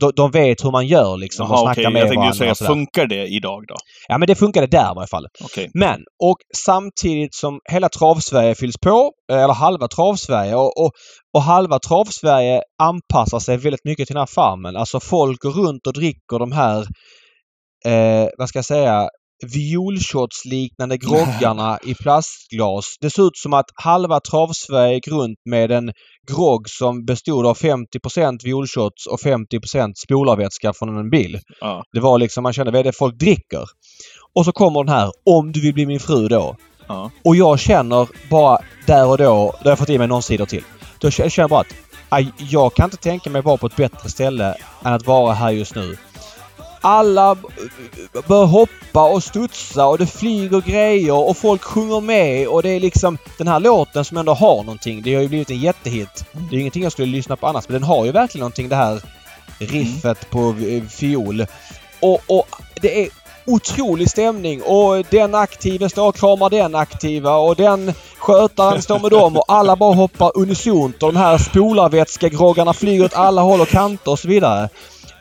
de, 0.00 0.12
de 0.16 0.30
vet 0.30 0.64
hur 0.64 0.70
man 0.70 0.86
gör 0.86 1.16
liksom 1.16 1.46
och 1.50 1.56
Jaha, 1.56 1.60
snackar 1.60 1.82
okej. 1.82 1.92
med 1.92 2.02
Jag 2.02 2.08
tänkte 2.08 2.38
säga, 2.38 2.50
och 2.50 2.56
funkar 2.56 3.06
det 3.06 3.26
idag 3.26 3.64
då? 3.68 3.74
Ja 4.08 4.18
men 4.18 4.26
det 4.26 4.34
funkade 4.34 4.66
där 4.66 4.92
i 4.92 4.94
varje 4.94 5.06
fall. 5.06 5.26
Okej. 5.44 5.70
Men, 5.74 6.00
och 6.22 6.36
samtidigt 6.56 7.34
som 7.34 7.60
hela 7.70 7.88
Travsverige 7.88 8.54
fylls 8.54 8.78
på, 8.78 9.12
eh, 9.32 9.42
eller 9.42 9.54
halva 9.54 9.88
Travsverige 9.88 10.54
och, 10.54 10.84
och, 10.84 10.92
och 11.34 11.42
halva 11.42 11.78
Travsverige 11.78 12.62
anpassar 12.82 13.38
sig 13.38 13.56
väldigt 13.56 13.84
mycket 13.84 14.06
till 14.06 14.14
den 14.14 14.20
här 14.20 14.34
farmen. 14.34 14.76
Alltså 14.76 15.00
folk 15.00 15.42
går 15.42 15.50
runt 15.50 15.86
och 15.86 15.92
dricker 15.92 16.38
de 16.38 16.52
här, 16.52 16.78
eh, 17.86 18.28
vad 18.38 18.48
ska 18.48 18.58
jag 18.58 18.64
säga, 18.64 19.08
violshotsliknande 19.42 20.96
groggarna 21.06 21.78
i 21.82 21.94
plastglas. 21.94 22.96
Det 23.00 23.10
ser 23.10 23.26
ut 23.26 23.36
som 23.36 23.54
att 23.54 23.66
halva 23.74 24.20
Travsverige 24.20 24.94
gick 24.94 25.08
runt 25.08 25.38
med 25.50 25.70
en 25.70 25.92
grogg 26.28 26.68
som 26.68 27.04
bestod 27.04 27.46
av 27.46 27.56
50% 27.56 28.44
violshots 28.44 29.06
och 29.06 29.20
50% 29.20 29.92
spolarvätska 30.04 30.72
från 30.72 30.98
en 30.98 31.10
bil. 31.10 31.38
Ja. 31.60 31.82
Det 31.92 32.00
var 32.00 32.18
liksom, 32.18 32.42
man 32.42 32.52
kände 32.52 32.72
vad 32.72 32.80
är 32.80 32.84
det 32.84 32.92
folk 32.92 33.18
dricker? 33.18 33.64
Och 34.34 34.44
så 34.44 34.52
kommer 34.52 34.84
den 34.84 34.94
här 34.94 35.12
Om 35.24 35.52
du 35.52 35.60
vill 35.60 35.74
bli 35.74 35.86
min 35.86 36.00
fru 36.00 36.28
då. 36.28 36.56
Ja. 36.86 37.10
Och 37.24 37.36
jag 37.36 37.60
känner 37.60 38.08
bara 38.30 38.58
där 38.86 39.06
och 39.06 39.18
då, 39.18 39.24
då 39.24 39.64
har 39.64 39.70
jag 39.70 39.78
fått 39.78 39.88
i 39.90 39.98
mig 39.98 40.08
någon 40.08 40.22
sidor 40.22 40.46
till. 40.46 40.64
Då 40.98 41.10
känner 41.10 41.40
jag 41.40 41.50
bara 41.50 41.60
att 41.60 41.74
aj, 42.08 42.32
jag 42.36 42.74
kan 42.74 42.84
inte 42.84 42.96
tänka 42.96 43.30
mig 43.30 43.42
vara 43.42 43.56
på 43.56 43.66
ett 43.66 43.76
bättre 43.76 44.08
ställe 44.08 44.54
än 44.84 44.92
att 44.92 45.06
vara 45.06 45.34
här 45.34 45.50
just 45.50 45.74
nu. 45.74 45.96
Alla 46.80 47.36
bör 48.26 48.44
hoppa 48.44 49.08
och 49.08 49.22
studsa 49.22 49.86
och 49.86 49.98
det 49.98 50.06
flyger 50.06 50.60
grejer 50.60 51.28
och 51.28 51.36
folk 51.36 51.62
sjunger 51.62 52.00
med 52.00 52.48
och 52.48 52.62
det 52.62 52.68
är 52.68 52.80
liksom 52.80 53.18
den 53.38 53.48
här 53.48 53.60
låten 53.60 54.04
som 54.04 54.16
ändå 54.16 54.34
har 54.34 54.56
någonting. 54.56 55.02
Det 55.02 55.14
har 55.14 55.22
ju 55.22 55.28
blivit 55.28 55.50
en 55.50 55.58
jättehit. 55.58 56.24
Det 56.32 56.56
är 56.56 56.60
ingenting 56.60 56.82
jag 56.82 56.92
skulle 56.92 57.12
lyssna 57.12 57.36
på 57.36 57.46
annars 57.46 57.68
men 57.68 57.72
den 57.72 57.82
har 57.82 58.04
ju 58.04 58.12
verkligen 58.12 58.40
någonting 58.40 58.68
det 58.68 58.76
här 58.76 59.00
riffet 59.58 60.30
på 60.30 60.54
eh, 60.68 60.84
fiol. 60.84 61.46
Och, 62.00 62.20
och 62.26 62.46
det 62.82 63.04
är 63.04 63.08
otrolig 63.46 64.10
stämning 64.10 64.62
och 64.62 65.04
den 65.10 65.34
aktive 65.34 65.88
står 65.88 66.08
och 66.08 66.16
kramar 66.16 66.50
den 66.50 66.74
aktiva 66.74 67.36
och 67.36 67.56
den 67.56 67.92
skötaren 68.18 68.82
står 68.82 68.98
med 68.98 69.10
dem 69.10 69.36
och 69.36 69.44
alla 69.48 69.76
bara 69.76 69.94
hoppar 69.94 70.32
unisont 70.34 71.02
och 71.02 71.12
de 71.12 71.18
här 71.18 71.38
spolarvätskegroggarna 71.38 72.72
flyger 72.72 73.04
åt 73.04 73.14
alla 73.14 73.42
håll 73.42 73.60
och 73.60 73.68
kanter 73.68 74.10
och 74.10 74.18
så 74.18 74.28
vidare. 74.28 74.68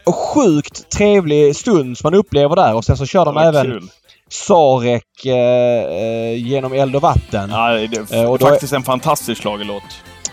Och 0.10 0.16
sjukt 0.16 0.90
trevlig 0.90 1.56
stund 1.56 1.98
som 1.98 2.08
man 2.12 2.20
upplever 2.20 2.56
där 2.56 2.74
och 2.76 2.86
sen 2.86 2.98
så 2.98 3.06
kör 3.06 3.26
de 3.26 3.38
även 3.38 3.66
kul. 3.66 3.90
Sarek 4.30 5.26
eh, 5.26 5.36
eh, 5.36 6.48
genom 6.48 6.74
eld 6.74 6.96
och 6.96 7.02
vatten. 7.02 7.50
Ja, 7.50 7.70
det 7.70 7.84
är 7.84 8.16
Eh, 8.16 8.30
och 8.32 8.40
då 8.40 8.46
är- 8.46 8.50
faktiskt 8.52 8.74
en 8.74 8.84
fantastisk 8.84 9.42
schlagerlåt. 9.42 9.84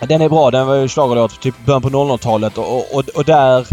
Den 0.07 0.21
är 0.21 0.29
bra. 0.29 0.51
Den 0.51 0.67
var 0.67 0.75
ju 0.75 0.87
schlagerlåt 0.87 1.41
typ 1.41 1.55
början 1.65 1.81
på 1.81 1.89
00-talet 1.89 2.57
och, 2.57 2.95
och, 2.95 3.03
och 3.15 3.25
där 3.25 3.67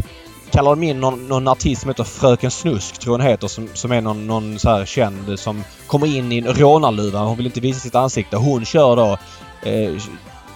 kallar 0.51 0.71
de 0.71 0.83
in 0.83 1.01
någon, 1.01 1.29
någon 1.29 1.49
artist 1.49 1.81
som 1.83 1.91
heter 1.91 2.05
Fröken 2.05 2.51
Snusk, 2.51 2.99
tror 2.99 3.15
jag 3.15 3.19
hon 3.23 3.31
heter, 3.31 3.49
som, 3.49 3.69
som 3.75 3.93
är 3.93 4.01
någon, 4.01 4.27
någon 4.27 4.59
så 4.59 4.71
här 4.71 4.85
känd 4.85 5.39
som 5.39 5.65
kommer 5.87 6.07
in 6.17 6.33
i 6.33 6.39
en 6.39 6.55
rånarluva. 6.55 7.19
Hon 7.19 7.37
vill 7.37 7.47
inte 7.47 7.61
visa 7.61 7.81
sitt 7.81 7.95
ansikte. 7.95 8.37
Hon 8.37 8.65
kör 8.65 8.97
då, 8.97 9.19
eh, 9.63 9.93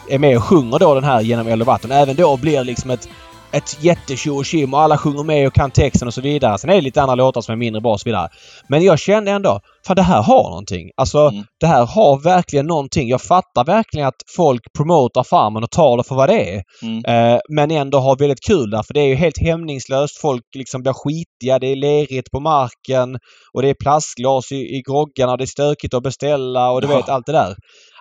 är 0.09 0.19
med 0.19 0.37
och 0.37 0.45
sjunger 0.45 0.79
då 0.79 0.95
den 0.95 1.05
här 1.05 1.21
genom 1.21 1.49
eld 1.49 1.63
och 1.63 1.67
vatten. 1.67 1.93
Även 1.93 2.17
då 2.17 2.37
blir 2.37 2.65
liksom 2.65 2.91
ett 2.91 3.09
ett 3.53 3.85
jättetjo 3.85 4.33
och 4.39 4.73
och 4.73 4.81
alla 4.81 4.99
sjunger 4.99 5.25
med 5.25 5.47
och 5.47 5.55
kan 5.55 5.71
texten 5.71 6.09
och 6.09 6.15
så 6.15 6.21
vidare. 6.21 6.59
Sen 6.59 6.71
är 6.71 6.75
det 6.75 6.81
lite 6.81 7.03
andra 7.03 7.15
låtar 7.15 7.41
som 7.41 7.53
är 7.53 7.57
mindre 7.57 7.81
bra 7.81 7.93
och 7.93 8.01
så 8.01 8.09
vidare. 8.09 8.29
Men 8.69 8.83
jag 8.85 8.99
kände 8.99 9.31
ändå, 9.31 9.61
fan 9.87 9.97
det 9.97 10.03
här 10.03 10.23
har 10.23 10.43
någonting. 10.51 10.91
Alltså 10.97 11.19
Mm. 11.19 11.45
det 11.61 11.67
här 11.67 11.87
har 11.87 12.19
verkligen 12.23 12.67
någonting. 12.67 13.09
Jag 13.09 13.23
fattar 13.23 13.65
verkligen 13.65 14.07
att 14.09 14.15
folk 14.37 14.61
promotar 14.77 15.23
farmen 15.25 15.63
och 15.65 15.71
tar 15.71 15.97
det 15.97 16.05
för 16.05 16.15
vad 16.15 16.29
det 16.29 16.55
är. 16.55 16.63
Mm. 16.83 17.05
Eh, 17.35 17.41
men 17.49 17.71
ändå 17.71 17.99
har 17.99 18.17
väldigt 18.17 18.47
kul 18.47 18.71
där 18.71 18.83
för 18.83 18.95
det 18.95 19.01
är 19.01 19.07
ju 19.07 19.15
helt 19.15 19.39
hämningslöst. 19.43 20.21
Folk 20.21 20.43
liksom 20.57 20.83
blir 20.83 20.93
skitiga. 20.93 21.59
Det 21.59 21.67
är 21.67 21.77
lerigt 21.77 22.31
på 22.31 22.41
marken 22.41 23.19
och 23.55 23.63
det 23.63 23.69
är 23.69 23.75
plastglas 23.83 24.53
i, 24.53 24.57
i 24.57 24.83
groggarna 24.89 25.33
och 25.33 25.39
det 25.39 25.45
är 25.45 25.47
stökigt 25.47 25.95
att 25.95 26.03
beställa 26.03 26.71
och 26.71 26.81
du 26.83 26.89
Ja. 26.89 26.97
vet 26.97 27.09
allt 27.09 27.27
det 27.27 27.33
där. 27.33 27.55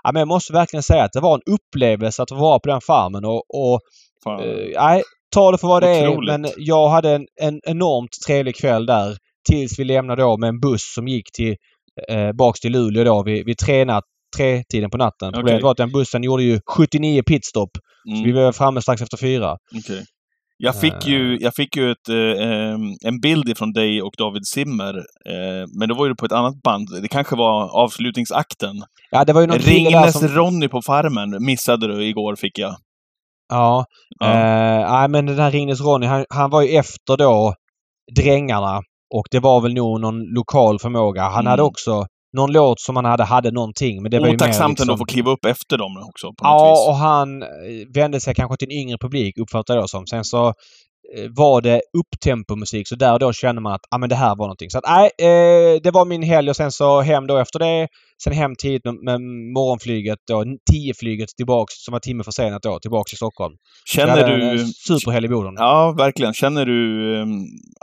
Ja, 0.04 0.12
men 0.12 0.20
jag 0.20 0.27
måste 0.27 0.54
verkligen 0.54 0.84
säga 0.84 1.04
att 1.04 1.13
det 1.13 1.20
var 1.20 1.34
en 1.36 1.54
upplevelse 1.54 2.24
att 2.24 2.32
vara 2.32 2.60
på 2.60 2.70
den 2.70 2.82
farmen 2.82 3.25
och, 3.25 3.44
och 3.54 3.80
eh, 4.44 4.82
nej, 4.84 5.04
ta 5.38 5.51
det 5.51 5.58
för 5.58 5.67
vad 5.67 5.84
det 5.84 6.10
Otroligt. 6.10 6.29
är. 6.29 6.38
Men 6.38 6.51
jag 6.58 6.89
hade 6.89 7.10
en, 7.10 7.25
en 7.41 7.60
enormt 7.63 8.12
trevlig 8.27 8.56
kväll 8.56 8.86
där 8.86 9.17
tills 9.50 9.79
vi 9.79 9.84
lämnade 9.84 10.22
då 10.22 10.38
med 10.38 10.48
en 10.48 10.60
buss 10.60 10.94
som 10.96 11.08
gick 11.08 11.32
till 11.32 11.56
eh, 12.10 12.32
baks 12.32 12.60
till 12.60 12.72
Luleå 12.72 13.03
då 13.03 13.24
vid, 13.24 13.46
vid 13.46 13.58
tre, 13.58 13.86
natt, 13.86 14.03
tre 14.38 14.63
tiden 14.63 14.89
på 14.89 14.98
natten. 14.98 15.34
Problemet 15.34 15.63
var 15.63 15.72
att 15.72 15.77
den 15.77 15.91
bussen 15.91 16.24
gjorde 16.24 16.44
ju 16.44 16.60
79 16.65 17.24
pitstop. 17.24 17.70
Mm. 18.08 18.17
Så 18.17 18.24
vi 18.25 18.32
var 18.32 18.51
framme 18.51 18.82
strax 18.82 19.01
efter 19.01 19.17
fyra. 19.17 19.58
Okej. 19.77 20.03
Jag 20.60 20.82
fick 20.82 21.08
ju, 21.08 21.34
Eh. 21.34 21.39
jag 21.41 21.56
fick 21.56 21.77
ju 21.77 21.91
ett, 21.91 22.10
eh, 22.10 23.08
en 23.10 23.20
bild 23.22 23.50
ifrån 23.50 23.74
dig 23.74 24.01
och 24.01 24.13
David 24.17 24.46
Zimmer, 24.46 24.98
eh, 25.29 25.67
men 25.79 25.88
det 25.88 25.94
var 25.94 26.08
ju 26.08 26.15
på 26.15 26.25
ett 26.25 26.32
annat 26.32 26.62
band. 26.63 26.88
Det 27.01 27.08
kanske 27.08 27.36
var 27.36 27.70
avslutningsakten. 27.84 28.75
Ja, 29.12 29.25
det 29.25 29.34
var 29.34 29.41
ju 29.41 29.48
Ringnes 29.48 30.20
som... 30.20 30.27
Ronny 30.27 30.67
på 30.67 30.82
Farmen 30.82 31.46
missade 31.46 31.88
du 31.88 32.06
igår, 32.06 32.36
fick 32.36 32.60
jag. 32.60 32.75
Ja. 33.50 33.86
Ja. 34.20 35.04
Eh, 35.04 35.08
men 35.08 35.25
den 35.25 35.39
här 35.39 35.51
Ringnes 35.51 35.82
Ronny, 35.82 36.06
han, 36.06 36.25
han 36.30 36.50
var 36.50 36.62
ju 36.62 36.70
efter 36.77 37.18
då 37.18 37.54
Drängarna. 38.16 38.82
Och 39.16 39.27
det 39.32 39.39
var 39.39 39.62
väl 39.62 39.74
nog 39.74 40.01
någon 40.01 40.24
lokal 40.24 40.80
förmåga. 40.80 41.22
Han 41.24 41.34
Mm. 41.39 41.46
hade 41.46 41.63
också 41.63 42.06
någon 42.38 42.51
låt 42.51 42.80
som 42.80 42.96
han 42.96 43.06
hade, 43.06 43.24
hade 43.24 43.51
någonting. 43.51 44.01
Men 44.01 44.12
det 44.12 44.20
var 44.20 44.27
Otacksamt 44.34 44.70
liksom... 44.70 44.84
ändå 44.84 44.94
att 44.94 45.00
få 45.00 45.06
kliva 45.06 45.32
upp 45.32 45.46
efter 45.46 45.77
dem 45.77 45.92
också, 46.10 46.27
på 46.27 46.44
något 46.48 46.62
Ja, 46.62 46.70
vis. 46.70 46.88
och 46.88 46.96
han 46.96 47.42
eh, 47.44 47.48
vände 47.96 48.20
sig 48.20 48.36
kanske 48.36 48.58
till 48.58 48.68
en 48.72 48.77
yngre 48.82 48.98
publik 48.98 49.38
uppfattar 49.38 49.74
jag 49.75 49.84
det 49.84 49.88
som. 49.88 50.08
Sen 50.08 50.24
så 50.24 50.54
var 51.30 51.62
det 51.62 51.82
upptempomusik 51.98 52.88
så 52.88 52.96
där 52.96 53.14
och 53.14 53.20
då 53.20 53.34
kände 53.34 53.62
man 53.62 53.74
att 53.74 53.82
ah, 53.92 53.98
men 53.98 54.10
det 54.10 54.16
här 54.16 54.36
var 54.36 54.46
någonting. 54.46 54.70
Så 54.70 54.78
att 54.78 54.84
nej, 54.88 55.10
eh, 55.22 55.82
det 55.84 55.92
var 55.94 56.06
min 56.06 56.24
helg 56.24 56.50
och 56.50 56.56
sen 56.56 56.72
så 56.72 57.02
hem 57.02 57.28
då 57.28 57.38
efter 57.38 57.60
det. 57.60 57.88
Sen 58.24 58.34
hem 58.34 58.56
tidigt 58.56 58.86
med, 58.86 58.96
med 59.04 59.22
morgonflyget 59.54 60.20
då, 60.28 60.44
10-flyget 60.44 61.30
tillbaks 61.38 61.74
som 61.86 61.92
var 61.92 62.00
timme 62.00 62.24
försenat 62.24 62.62
då, 62.64 62.80
tillbaks 62.80 63.10
till 63.10 63.18
Stockholm. 63.18 63.56
Känner 63.94 64.28
du... 64.28 64.66
Superhelg 64.68 65.26
i 65.26 65.30
Boden. 65.30 65.54
Ja, 65.58 65.96
verkligen. 65.98 66.34
Känner 66.34 66.66
du 66.66 67.16
em, 67.22 67.30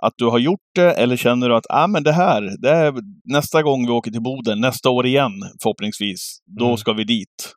att 0.03 0.13
du 0.17 0.25
har 0.25 0.39
gjort 0.39 0.61
det 0.75 0.93
eller 0.93 1.17
känner 1.17 1.49
du 1.49 1.57
att 1.57 1.67
ah, 1.69 1.87
men 1.87 2.03
det 2.03 2.13
här, 2.13 2.63
det 2.63 2.71
är 2.71 2.95
nästa 3.25 3.63
gång 3.63 3.87
vi 3.87 3.93
åker 3.93 4.11
till 4.11 4.23
Boden, 4.23 4.61
nästa 4.61 4.91
år 4.91 5.07
igen 5.07 5.33
förhoppningsvis, 5.63 6.39
då 6.59 6.65
Mm. 6.65 6.77
ska 6.77 6.93
vi 6.93 7.05
dit? 7.05 7.55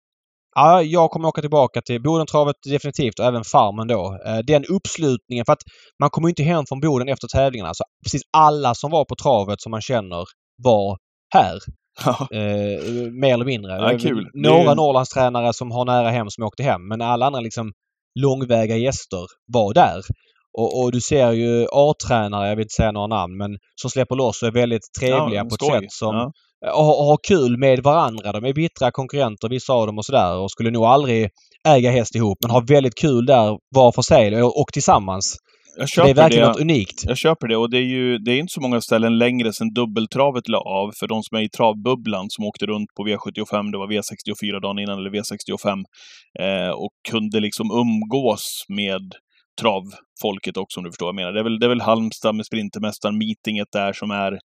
Ja, 0.59 0.81
jag 0.81 1.11
kommer 1.11 1.27
åka 1.27 1.41
tillbaka 1.41 1.81
till 1.81 2.01
Bodentravet 2.01 2.55
definitivt 2.69 3.19
och 3.19 3.25
även 3.25 3.43
Farmen 3.43 3.87
då. 3.87 4.19
Eh, 4.25 4.37
Den 4.47 4.65
uppslutningen, 4.65 5.45
för 5.45 5.53
att 5.53 5.61
man 5.99 6.09
kommer 6.09 6.29
inte 6.29 6.43
hem 6.43 6.65
från 6.69 6.79
Boden 6.79 7.07
efter 7.09 7.27
tävlingarna. 7.27 7.73
Så 7.73 7.83
precis 8.05 8.21
alla 8.37 8.75
som 8.75 8.91
var 8.91 9.05
på 9.05 9.15
travet 9.15 9.61
som 9.61 9.71
man 9.71 9.81
känner 9.81 10.23
var 10.63 10.97
här. 11.33 11.57
Ja. 12.05 12.27
Eh, 12.37 12.81
mer 13.21 13.33
eller 13.33 13.45
mindre. 13.45 13.71
Ja, 13.71 13.91
är 13.91 13.99
kul. 13.99 14.25
är 14.33 14.39
Några 14.49 14.69
ju- 14.71 14.75
Norrlandstränare 14.75 15.53
som 15.53 15.71
har 15.71 15.85
nära 15.85 16.09
hem 16.09 16.29
som 16.29 16.43
åkte 16.43 16.63
hem 16.63 16.87
men 16.87 17.01
alla 17.01 17.25
andra 17.25 17.39
liksom 17.39 17.71
långväga 18.19 18.75
gäster 18.77 19.25
var 19.53 19.73
där. 19.73 20.01
Och, 20.57 20.81
och 20.83 20.91
du 20.91 21.01
ser 21.01 21.31
ju 21.31 21.67
A-tränare, 21.71 22.47
jag 22.49 22.55
vill 22.55 22.63
inte 22.63 22.73
säga 22.73 22.91
några 22.91 23.07
namn, 23.07 23.37
men 23.37 23.57
som 23.81 23.89
släpper 23.89 24.15
loss 24.15 24.41
och 24.41 24.47
är 24.47 24.51
väldigt 24.51 24.81
trevliga 24.99 25.39
Ja, 25.39 25.43
på 25.49 25.55
ett 25.55 25.61
skoj. 25.65 25.79
sätt 25.81 25.91
som. 25.91 26.15
Och, 26.65 27.05
har 27.05 27.17
kul 27.27 27.57
med 27.57 27.83
varandra. 27.83 28.31
De 28.31 28.45
är 28.45 28.53
bittra 28.53 28.91
konkurrenter 28.91 29.49
vissa 29.49 29.73
av 29.73 29.87
dem 29.87 29.97
och 29.97 30.05
sådär 30.05 30.37
och 30.37 30.51
skulle 30.51 30.71
nog 30.71 30.85
aldrig 30.85 31.29
äga 31.67 31.91
häst 31.91 32.15
ihop 32.15 32.37
men 32.41 32.51
har 32.51 32.67
väldigt 32.67 32.95
kul 32.95 33.25
där 33.25 33.57
var 33.75 33.91
för 33.91 34.01
sig 34.01 34.43
och, 34.43 34.61
och 34.61 34.67
tillsammans. 34.73 35.37
Det 35.77 36.09
är 36.09 36.13
verkligen 36.13 36.43
det. 36.43 36.51
något 36.51 36.61
unikt. 36.61 37.03
Jag 37.05 37.17
köper 37.17 37.47
det 37.47 37.57
och 37.57 37.69
det 37.69 37.77
är 37.77 37.89
ju 37.97 38.17
det 38.17 38.31
är 38.31 38.39
inte 38.39 38.53
så 38.53 38.61
många 38.61 38.81
ställen 38.81 39.17
längre 39.17 39.53
sedan 39.53 39.73
dubbeltravet 39.73 40.47
la 40.47 40.57
av. 40.57 40.91
För 40.99 41.07
de 41.07 41.23
som 41.23 41.37
är 41.37 41.41
i 41.41 41.49
travbubblan 41.49 42.25
som 42.29 42.45
åkte 42.45 42.65
runt 42.65 42.89
på 42.97 43.03
V75, 43.03 43.71
det 43.71 43.77
var 43.77 43.87
V64 43.87 44.61
dagen 44.61 44.79
innan 44.79 44.99
eller 44.99 45.09
V65, 45.09 45.83
eh, 46.39 46.69
och 46.69 46.91
kunde 47.09 47.39
liksom 47.39 47.67
umgås 47.71 48.65
med 48.69 49.05
travfolket 49.61 50.57
också 50.57 50.79
om 50.79 50.83
du 50.83 50.91
förstår 50.91 51.05
vad 51.05 51.13
jag 51.13 51.21
menar. 51.21 51.33
Det 51.33 51.39
är 51.39 51.43
väl, 51.43 51.59
det 51.59 51.65
är 51.65 51.69
väl 51.69 51.81
Halmstad 51.81 52.35
med 52.35 52.45
Sprintermästaren, 52.45 53.17
meetinget 53.17 53.67
där 53.71 53.93
som 53.93 54.11
är 54.11 54.39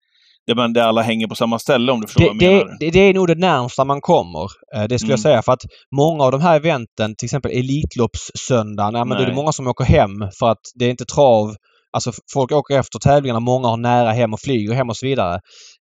där, 0.48 0.56
man, 0.56 0.74
där 0.74 0.82
alla 0.82 1.02
hänger 1.02 1.28
på 1.28 1.36
samma 1.36 1.60
ställe 1.60 1.92
om 1.92 2.02
du 2.02 2.08
förstår 2.08 2.22
Det, 2.24 2.28
vad 2.30 2.44
jag 2.44 2.54
menar. 2.66 2.78
det, 2.80 2.86
det, 2.86 2.92
det 2.92 3.00
är 3.00 3.14
nog 3.14 3.28
det 3.28 3.36
närmsta 3.36 3.86
man 3.86 4.02
kommer. 4.02 4.48
Eh, 4.76 4.84
Det 4.84 5.00
skulle 5.00 5.14
jag 5.14 5.18
Mm. 5.20 5.24
säga 5.24 5.42
för 5.42 5.52
att 5.52 5.62
många 5.96 6.24
av 6.24 6.32
de 6.32 6.42
här 6.42 6.56
eventen, 6.56 7.16
till 7.16 7.26
exempel 7.26 7.52
Elitloppssöndagen, 7.52 8.94
ja, 8.96 9.06
men 9.06 9.18
då 9.18 9.24
är 9.24 9.28
det 9.28 9.36
många 9.36 9.52
som 9.52 9.68
åker 9.68 9.86
hem 9.86 10.12
för 10.40 10.50
att 10.52 10.62
det 10.76 10.86
är 10.86 10.90
inte 10.90 11.06
trav. 11.06 11.56
Alltså 11.92 12.12
folk 12.34 12.52
åker 12.52 12.80
efter 12.80 13.00
tävlingarna, 13.00 13.40
många 13.40 13.68
har 13.68 13.78
nära 13.78 14.12
hem 14.12 14.34
och 14.34 14.40
flyger 14.40 14.74
hem 14.74 14.90
och 14.90 14.98
så 14.98 15.06
vidare. 15.06 15.40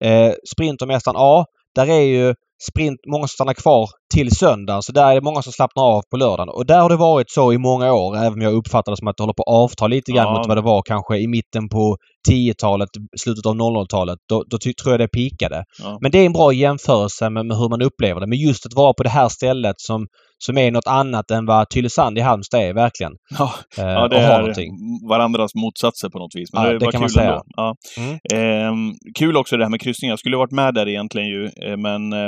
Eh, 0.04 0.32
Sprintermästaren, 0.54 1.14
ja, 1.18 1.44
där 1.74 1.86
är 1.86 2.00
ju 2.00 2.34
sprint, 2.70 3.00
många 3.12 3.22
som 3.22 3.28
stannar 3.28 3.54
kvar 3.54 3.88
till 4.14 4.36
söndagen. 4.36 4.82
Så 4.82 4.92
där 4.92 5.10
är 5.10 5.14
det 5.14 5.20
många 5.20 5.42
som 5.42 5.52
slappnar 5.52 5.82
av 5.82 6.02
på 6.10 6.16
lördagen. 6.16 6.48
Och 6.48 6.66
där 6.66 6.80
har 6.80 6.88
det 6.88 6.96
varit 6.96 7.30
så 7.30 7.52
i 7.52 7.58
många 7.58 7.92
år, 7.92 8.16
även 8.16 8.32
om 8.32 8.40
jag 8.42 8.54
uppfattar 8.54 8.92
det 8.92 8.96
som 8.96 9.08
att 9.08 9.16
det 9.16 9.22
håller 9.22 9.34
på 9.34 9.42
att 9.42 9.62
avta 9.62 9.86
lite 9.86 10.12
grann 10.12 10.26
Ja. 10.26 10.38
mot 10.38 10.48
vad 10.48 10.56
det 10.56 10.62
var 10.62 10.82
kanske 10.82 11.18
i 11.18 11.26
mitten 11.26 11.68
på 11.68 11.96
10-talet, 12.30 12.88
slutet 13.22 13.46
av 13.46 13.54
00-talet. 13.54 14.18
Då, 14.28 14.44
då 14.50 14.58
tror 14.58 14.92
jag 14.92 15.00
det 15.00 15.08
pikade. 15.08 15.64
Ja. 15.82 15.98
Men 16.00 16.10
det 16.10 16.18
är 16.18 16.26
en 16.26 16.32
bra 16.32 16.52
jämförelse 16.52 17.30
med, 17.30 17.46
med 17.46 17.56
hur 17.56 17.68
man 17.68 17.82
upplever 17.82 18.20
det. 18.20 18.26
Men 18.26 18.38
just 18.38 18.66
att 18.66 18.74
vara 18.74 18.92
på 18.92 19.02
det 19.02 19.08
här 19.08 19.28
stället 19.28 19.80
som, 19.80 20.06
som 20.38 20.58
är 20.58 20.70
något 20.70 20.86
annat 20.86 21.30
än 21.30 21.46
vad 21.46 21.68
Tylösand 21.70 22.18
i 22.18 22.20
Halmstad 22.20 22.60
är 22.60 22.74
verkgen. 22.74 23.12
Ja, 23.38 23.52
Eh, 23.78 23.84
ja, 23.84 24.08
det 24.08 24.16
är 24.16 24.38
någonting. 24.38 24.70
varandras 25.08 25.54
motsatser 25.54 26.08
på 26.08 26.18
något 26.18 26.34
vis. 26.34 26.52
Men 26.52 26.62
Ja, 26.62 26.68
det, 26.72 26.78
det 26.78 26.84
var 26.84 26.92
kan 26.92 27.00
man 27.00 27.08
kul 27.08 27.14
säga. 27.14 27.30
ändå. 27.30 27.42
Ja. 27.56 27.74
Mm. 27.98 28.18
Ehm, 28.34 28.92
kul 29.18 29.36
också 29.36 29.56
det 29.56 29.64
här 29.64 29.70
med 29.70 29.80
kryssningar. 29.80 30.12
Jag 30.12 30.18
skulle 30.18 30.36
varit 30.36 30.50
med 30.52 30.74
där 30.74 30.88
egentligen 30.88 31.28
ju, 31.28 31.44
eh, 31.44 31.76
men 31.76 32.12
eh, 32.12 32.18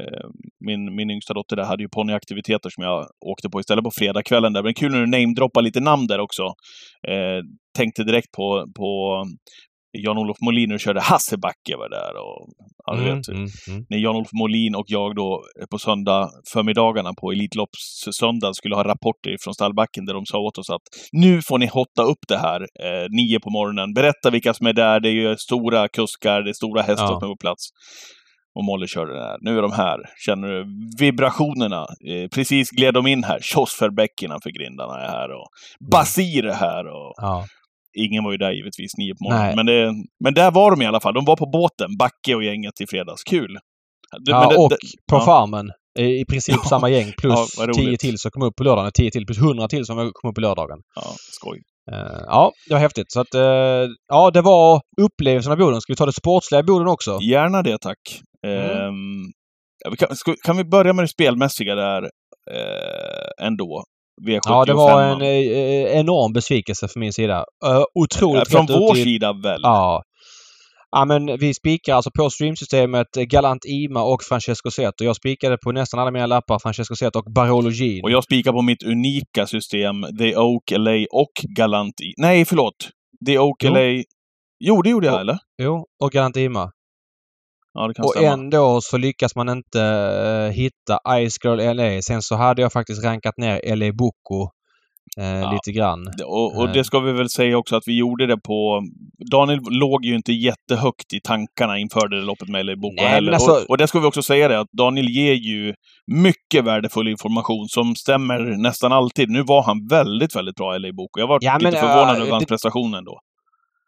eh, 0.00 0.26
min, 0.66 0.94
min 0.96 1.10
yngsta 1.10 1.34
dotter 1.34 1.56
där 1.56 1.64
hade 1.64 1.82
ju 1.82 1.88
ponnyaktiviteter 1.88 2.70
som 2.70 2.84
jag 2.84 3.06
åkte 3.26 3.50
på 3.50 3.60
istället 3.60 3.84
på 3.84 3.90
fredagskvällen 3.98 4.52
där. 4.52 4.62
Men 4.62 4.74
kul 4.74 4.92
när 4.92 5.00
du 5.00 5.06
namedroppar 5.06 5.62
lite 5.62 5.80
namn 5.80 6.06
där 6.06 6.20
också. 6.20 6.42
Eh, 7.08 7.40
tänkte 7.78 8.04
direkt 8.04 8.32
på, 8.36 8.66
på 8.76 9.22
Jan-Olof 10.04 10.36
Molin 10.40 10.72
och 10.72 10.80
körde 10.80 11.00
Hassebacke 11.00 11.76
var 11.76 11.88
där 11.88 12.12
och 12.16 12.48
ja, 12.86 12.94
Mm, 12.94 13.04
vet. 13.16 13.28
mm, 13.28 13.46
mm. 13.68 13.84
När 13.90 13.98
Jan-Olof 13.98 14.32
Molin 14.32 14.74
och 14.74 14.84
jag 14.88 15.16
då 15.16 15.42
eh, 15.60 15.66
på 15.70 15.78
söndag 15.78 16.30
förmiddagarna 16.52 17.12
på 17.20 17.32
Elitlopps-söndag 17.32 18.52
skulle 18.54 18.74
ha 18.76 18.84
rapporter 18.84 19.36
från 19.40 19.54
stallbacken 19.54 20.04
där 20.06 20.14
de 20.14 20.26
sa 20.26 20.38
åt 20.38 20.58
oss 20.58 20.70
att 20.70 20.82
nu 21.12 21.42
får 21.42 21.58
ni 21.58 21.66
hotta 21.66 22.02
upp 22.02 22.18
det 22.28 22.38
här 22.38 22.60
eh, 22.60 23.06
nio 23.10 23.40
på 23.40 23.50
morgonen. 23.50 23.94
Berätta 23.94 24.30
vilka 24.30 24.54
som 24.54 24.66
är 24.66 24.72
där. 24.72 25.00
Det 25.00 25.08
är 25.08 25.12
ju 25.12 25.36
stora 25.36 25.88
kuskar, 25.88 26.42
det 26.42 26.50
är 26.50 26.54
stora 26.54 26.82
hästar 26.82 27.12
Ja. 27.12 27.20
på 27.20 27.36
plats. 27.36 27.62
Och 28.58 28.64
Molly 28.64 28.86
körde 28.86 29.12
den 29.12 29.22
här. 29.22 29.36
Nu 29.40 29.58
är 29.58 29.62
de 29.62 29.72
här. 29.72 29.98
Känner 30.26 30.48
du 30.48 30.64
vibrationerna? 30.98 31.80
Eh, 32.10 32.28
precis 32.34 32.70
gled 32.70 32.94
de 32.94 33.06
in 33.06 33.24
här. 33.24 33.38
Tjosferbäck 33.42 34.22
innanför 34.22 34.50
grindarna 34.50 35.00
är 35.00 35.08
här 35.08 35.30
och 35.30 35.46
Basir 35.90 36.44
är 36.46 36.54
här 36.54 36.86
och 36.86 37.14
Ja. 37.16 37.44
Ingen 37.96 38.24
var 38.24 38.32
ju 38.32 38.38
där 38.38 38.52
givetvis 38.52 38.96
nio 38.98 39.14
på 39.14 39.24
morgonen. 39.24 39.46
Nej. 39.46 39.56
Men, 39.56 39.66
det, 39.66 39.92
men 40.24 40.34
där 40.34 40.50
var 40.50 40.70
de 40.70 40.82
i 40.82 40.86
alla 40.86 41.00
fall. 41.00 41.14
De 41.14 41.24
var 41.24 41.36
på 41.36 41.46
båten, 41.46 41.96
Backe 41.98 42.34
och 42.34 42.44
gänget 42.44 42.80
i 42.80 42.86
fredags. 42.86 43.22
Kul! 43.24 43.58
Det- 44.24 44.30
ja 44.30 44.48
det- 44.50 44.56
och 44.56 44.70
det- 44.70 44.76
på 45.10 45.16
ja. 45.16 45.20
farmen. 45.24 45.70
I 45.98 46.24
princip 46.24 46.54
Ja. 46.62 46.68
samma 46.68 46.88
gäng 46.88 47.06
Ja, 47.06 47.12
plus 47.18 47.58
roligt. 47.58 47.76
10 47.76 47.96
till 47.96 48.18
som 48.18 48.30
kom 48.30 48.42
upp 48.42 48.56
på 48.56 48.64
lördagen. 48.64 48.90
10 48.94 49.10
till 49.10 49.26
plus 49.26 49.38
100 49.38 49.68
till 49.68 49.84
som 49.86 49.96
kom 50.14 50.28
upp 50.30 50.34
på 50.34 50.40
lördagen. 50.40 50.78
Ja, 50.94 51.02
skoj. 51.32 51.58
Eh, 51.92 52.20
ja, 52.26 52.52
det 52.68 52.74
var 52.74 52.80
häftigt. 52.80 53.12
Så 53.12 53.20
att, 53.20 53.34
eh, 53.34 53.40
ja, 54.08 54.30
det 54.30 54.40
var 54.42 54.80
upplevelsen 55.00 55.52
av 55.52 55.58
Boden. 55.58 55.80
Ska 55.80 55.92
vi 55.92 55.96
ta 55.96 56.06
det 56.06 56.12
sportsliga 56.12 56.60
i 56.60 56.62
Boden 56.62 56.88
också? 56.88 57.18
Gärna 57.22 57.62
det, 57.62 57.78
tack. 57.78 57.98
Mm. 58.46 58.94
Ja, 59.84 59.90
vi 59.90 59.96
kan, 59.96 60.16
ska, 60.16 60.34
kan 60.44 60.56
vi 60.56 60.64
börja 60.64 60.92
med 60.92 61.02
det 61.04 61.08
spelmässiga 61.08 61.74
där 61.74 62.02
eh, 62.52 63.46
ändå? 63.46 63.84
V75. 64.26 64.40
Ja, 64.44 64.64
det 64.64 64.74
var 64.74 65.02
en 65.02 65.22
eh, 65.22 65.98
enorm 66.00 66.32
besvikelse 66.32 66.88
från 66.88 67.00
min 67.00 67.12
sida. 67.12 67.38
Uh, 67.66 67.84
otroligt 67.94 68.50
Från 68.50 68.66
vår 68.66 68.96
i- 68.98 69.02
sida 69.04 69.32
väl? 69.32 69.60
Ja. 69.62 70.02
Ja 70.90 71.04
men 71.04 71.38
vi 71.38 71.54
spikar 71.54 71.94
alltså 71.94 72.10
på 72.18 72.30
streamsystemet 72.30 73.06
Galant 73.12 73.64
Ima 73.64 74.02
och 74.02 74.22
Francesco 74.22 74.70
Zet 74.70 75.00
och 75.00 75.06
jag 75.06 75.16
spikade 75.16 75.58
på 75.58 75.72
nästan 75.72 76.00
alla 76.00 76.10
mina 76.10 76.26
lappar 76.26 76.58
Francesco 76.58 76.96
Zet 76.96 77.16
och 77.16 77.24
Barolo 77.34 77.70
Jean. 77.70 78.00
Och 78.04 78.10
jag 78.10 78.24
spikar 78.24 78.52
på 78.52 78.62
mitt 78.62 78.82
unika 78.82 79.46
system, 79.46 79.94
The 80.18 80.36
Oak 80.36 80.70
LA 80.70 81.04
och 81.12 81.32
Galant 81.56 82.00
I. 82.00 82.12
Nej, 82.22 82.44
förlåt! 82.44 82.74
The 83.26 83.38
Oak 83.38 83.56
Jo. 83.64 83.72
LA... 83.74 84.02
Jo, 84.64 84.82
det 84.82 84.90
gjorde 84.90 85.06
jag, 85.06 85.14
Och- 85.14 85.20
eller? 85.20 85.38
Jo, 85.62 85.84
och 86.02 86.10
Galant 86.10 86.36
Ima. 86.36 86.70
Ja, 87.76 87.88
det 87.88 87.94
kan 87.94 88.04
Och 88.04 88.10
stämma. 88.10 88.28
ändå 88.32 88.80
så 88.82 88.96
lyckas 88.96 89.36
man 89.36 89.48
inte 89.48 89.80
eh, 89.82 90.52
hitta 90.54 90.98
Ice 91.28 91.36
Girl 91.44 91.76
LA. 91.76 92.02
Sen 92.02 92.22
så 92.22 92.34
hade 92.36 92.62
jag 92.62 92.72
faktiskt 92.72 93.04
rankat 93.04 93.34
ner 93.38 93.76
LA 93.76 93.92
Boko 93.92 94.50
eh, 95.20 95.26
Ja. 95.40 95.52
lite 95.52 95.72
grann. 95.78 96.06
Och, 96.26 96.56
och 96.58 96.66
Eh. 96.68 96.72
det 96.72 96.84
ska 96.84 96.98
vi 97.00 97.12
väl 97.12 97.30
säga 97.30 97.58
också 97.58 97.76
att 97.76 97.82
vi 97.86 97.98
gjorde 97.98 98.26
det 98.26 98.36
på... 98.36 98.82
Daniel 99.30 99.60
låg 99.70 100.04
ju 100.04 100.14
inte 100.14 100.32
jättehögt 100.32 101.12
i 101.14 101.20
tankarna 101.24 101.78
inför 101.78 102.08
det 102.08 102.16
loppet 102.22 102.48
med 102.48 102.66
LA 102.66 102.76
Boko 102.76 102.94
Nej, 102.96 103.06
heller. 103.06 103.24
men 103.30 103.34
alltså- 103.34 103.50
och, 103.52 103.70
och 103.70 103.78
det 103.78 103.86
ska 103.86 104.00
vi 104.00 104.06
också 104.06 104.22
säga 104.22 104.48
det, 104.48 104.60
att 104.60 104.68
Daniel 104.78 105.08
ger 105.08 105.34
ju 105.34 105.74
mycket 106.12 106.64
värdefull 106.64 107.08
information 107.08 107.68
som 107.68 107.94
stämmer 107.96 108.38
nästan 108.62 108.92
alltid. 108.92 109.28
Nu 109.30 109.42
var 109.42 109.62
han 109.62 109.86
väldigt, 109.90 110.36
väldigt 110.36 110.54
bra 110.56 110.78
LA 110.78 110.92
Boko. 110.92 111.20
Jag 111.20 111.26
var 111.26 111.38
Ja, 111.40 111.52
men, 111.62 111.70
lite 111.72 111.80
förvånad 111.86 112.16
äh, 112.16 112.22
över 112.22 112.30
hans 112.30 112.42
det- 112.44 112.48
prestation 112.48 112.94
ändå. 112.94 113.18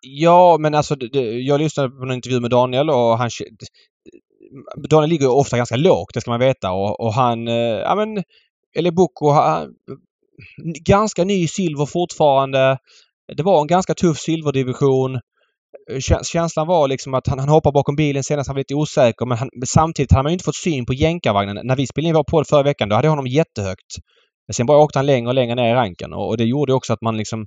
Ja, 0.01 0.57
men 0.61 0.75
alltså 0.75 0.95
det, 0.95 1.41
jag 1.41 1.61
lyssnade 1.61 1.89
på 1.89 2.03
en 2.03 2.13
intervju 2.13 2.41
med 2.41 2.51
Daniel 2.51 2.91
och 2.91 3.19
han... 3.19 3.31
Daniel 4.89 5.11
ligger 5.11 5.25
ju 5.25 5.31
ofta 5.31 5.57
ganska 5.57 5.77
lågt, 5.77 6.15
det 6.15 6.21
ska 6.21 6.31
man 6.31 6.41
veta. 6.41 6.73
Och, 6.73 7.01
och 7.01 7.15
han... 7.15 7.49
Eh, 7.49 7.55
ja 7.55 7.95
men... 7.95 8.25
Eller 8.77 8.91
Boko, 8.91 9.31
han, 9.31 9.75
ganska 10.85 11.25
ny 11.25 11.49
silver 11.49 11.87
fortfarande. 11.87 12.79
Det 13.37 13.43
var 13.43 13.61
en 13.61 13.67
ganska 13.67 13.95
tuff 13.95 14.19
silverdivision. 14.19 15.15
Eh, 15.91 16.01
känslan 16.23 16.67
var 16.67 16.89
liksom 16.89 17.15
att 17.15 17.27
han, 17.27 17.39
han 17.39 17.49
hoppar 17.49 17.73
bakom 17.73 17.97
bilen 17.97 18.25
senast, 18.25 18.49
han 18.49 18.55
var 18.55 18.61
lite 18.61 18.75
osäker 18.75 19.27
men, 19.27 19.39
han, 19.39 19.51
samtidigt 19.67 20.13
hade 20.13 20.23
man 20.23 20.33
ju 20.33 20.35
inte 20.35 20.45
fått 20.45 20.57
syn 20.57 20.87
på 20.87 20.95
jänkarvagnen. 20.95 21.67
När 21.67 21.77
vi 21.77 21.87
spelade 21.87 22.09
in 22.09 22.15
vår 22.15 22.25
podd 22.25 22.47
förra 22.49 22.63
veckan 22.63 22.89
då 22.89 22.97
hade 22.97 23.07
jag 23.07 23.13
honom 23.13 23.27
jättehögt. 23.27 23.97
Men 24.47 24.55
Sen 24.55 24.67
bara 24.67 24.79
åkte 24.79 24.99
han 24.99 25.07
längre 25.07 25.29
och 25.29 25.35
längre 25.35 25.55
ner 25.55 25.71
i 25.71 25.75
ranken 25.75 26.13
och, 26.13 26.29
och 26.29 26.37
det 26.37 26.45
gjorde 26.45 26.75
också 26.75 26.93
att 26.93 27.03
man 27.03 27.17
liksom 27.17 27.47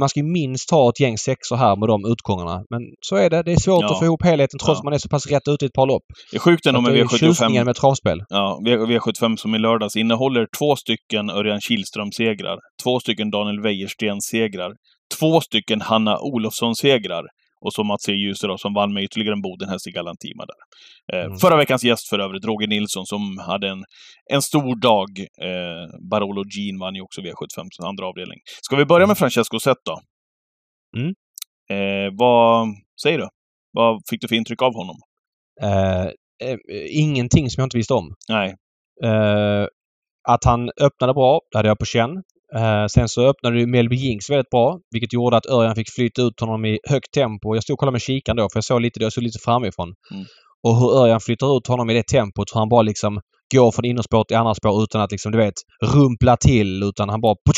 man 0.00 0.08
ska 0.08 0.20
ju 0.20 0.26
minst 0.26 0.68
ta 0.68 0.88
ett 0.88 1.00
gäng 1.00 1.18
sexor 1.18 1.56
här 1.56 1.76
med 1.76 1.88
de 1.88 2.04
utgångarna. 2.12 2.64
Men 2.70 2.80
så 3.00 3.16
är 3.16 3.30
det. 3.30 3.42
Det 3.42 3.52
är 3.52 3.56
svårt 3.56 3.82
Ja. 3.82 3.92
att 3.92 3.98
få 3.98 4.04
ihop 4.04 4.24
helheten 4.24 4.58
trots 4.58 4.68
Ja. 4.76 4.78
att 4.80 4.84
man 4.84 4.92
är 4.92 4.98
så 4.98 5.08
pass 5.08 5.26
rätt 5.26 5.48
ute 5.48 5.64
i 5.64 5.66
ett 5.66 5.72
par 5.72 5.86
lopp. 5.86 6.02
Det 6.30 6.36
är 6.36 6.40
sjukt 6.40 6.66
ändå 6.66 6.80
med 6.80 6.92
det 6.92 7.00
är 7.00 7.04
V75. 7.04 7.18
tjusningen 7.18 7.64
med 7.66 7.76
travspel. 7.76 8.18
Ja, 8.28 8.60
V- 8.64 8.76
V75 8.76 9.36
som 9.36 9.54
i 9.54 9.58
lördags 9.58 9.96
innehåller 9.96 10.46
två 10.58 10.76
stycken 10.76 11.30
Örjan 11.30 11.60
Kihlström-segrar, 11.60 12.58
två 12.84 13.00
stycken 13.00 13.30
Daniel 13.30 13.60
Wäjersten-segrar, 13.62 14.72
två 15.18 15.40
stycken 15.40 15.80
Hanna 15.80 16.18
Olofsson-segrar 16.18 17.24
och 17.64 17.72
så 17.72 17.84
Mats 17.84 18.08
E. 18.08 18.12
Djuse 18.12 18.46
då, 18.46 18.58
som 18.58 18.74
vann 18.74 18.92
med 18.92 19.02
ytterligare 19.04 19.34
en 19.34 19.42
Bodenhäst 19.42 19.86
i 19.86 19.90
Galantima 19.90 20.44
där. 20.46 20.60
Eh, 21.18 21.24
Mm. 21.26 21.38
Förra 21.38 21.56
veckans 21.56 21.84
gäst 21.84 22.08
för 22.08 22.18
övrigt, 22.18 22.44
Roger 22.44 22.68
Nilsson, 22.68 23.06
som 23.06 23.38
hade 23.38 23.68
en, 23.68 23.84
en 24.32 24.42
stor 24.42 24.76
dag. 24.80 25.08
Eh, 25.20 25.84
Barolo 26.10 26.44
Jean 26.54 26.78
vann 26.78 26.94
ju 26.94 27.00
också 27.02 27.20
V75 27.20 27.86
andra 27.90 28.06
avdelning. 28.06 28.38
Ska 28.62 28.76
vi 28.76 28.84
börja 28.84 29.06
med 29.06 29.18
Francesco 29.18 29.58
Zet 29.60 29.76
då? 29.84 30.00
Mm. 30.98 31.14
Eh, 31.70 32.10
vad 32.18 32.68
säger 33.02 33.18
du? 33.18 33.28
Vad 33.72 34.02
fick 34.10 34.20
du 34.20 34.28
för 34.28 34.36
intryck 34.36 34.62
av 34.62 34.74
honom? 34.74 34.96
Eh, 35.62 36.04
eh, 36.48 36.58
ingenting 36.90 37.50
som 37.50 37.60
jag 37.60 37.66
inte 37.66 37.76
visste 37.76 37.94
om. 37.94 38.14
Nej. 38.28 38.54
Eh, 39.04 39.66
att 40.28 40.44
han 40.44 40.70
öppnade 40.80 41.14
bra, 41.14 41.40
det 41.50 41.58
hade 41.58 41.68
jag 41.68 41.78
på 41.78 41.84
känn. 41.84 42.22
Eh, 42.56 42.86
sen 42.86 43.08
så 43.08 43.26
öppnade 43.26 43.60
ju 43.60 43.66
Melby 43.66 43.96
Jinx 43.96 44.30
väldigt 44.30 44.50
bra, 44.50 44.78
vilket 44.90 45.12
gjorde 45.12 45.36
att 45.36 45.46
Örjan 45.46 45.74
fick 45.74 45.90
flytta 45.90 46.22
ut 46.22 46.40
honom 46.40 46.64
i 46.64 46.78
högt 46.88 47.12
tempo. 47.14 47.54
Jag 47.54 47.62
stod 47.62 47.74
och 47.74 47.78
kollade 47.78 47.92
med 47.94 48.02
kikaren 48.02 48.36
då, 48.36 48.42
för 48.52 48.56
jag 48.56 48.64
såg 48.64 48.80
lite, 48.80 49.00
jag 49.02 49.12
såg 49.12 49.24
lite 49.24 49.38
framifrån. 49.44 49.88
Mm. 50.14 50.24
Och 50.66 50.76
hur 50.76 50.90
Örjan 51.02 51.20
flyttar 51.20 51.56
ut 51.56 51.66
honom 51.66 51.90
i 51.90 51.94
det 51.94 52.06
tempot, 52.06 52.54
hur 52.54 52.58
han 52.58 52.68
bara 52.68 52.82
liksom 52.82 53.20
går 53.54 53.72
från 53.72 53.84
innerspår 53.84 54.24
till 54.24 54.36
andra 54.36 54.54
spår 54.54 54.82
utan 54.82 55.00
att 55.00 55.10
liksom, 55.12 55.32
du 55.32 55.38
vet, 55.38 55.54
rumpla 55.84 56.36
till. 56.36 56.82
Utan 56.82 57.08
han 57.08 57.20
bara 57.20 57.34
på, 57.34 57.52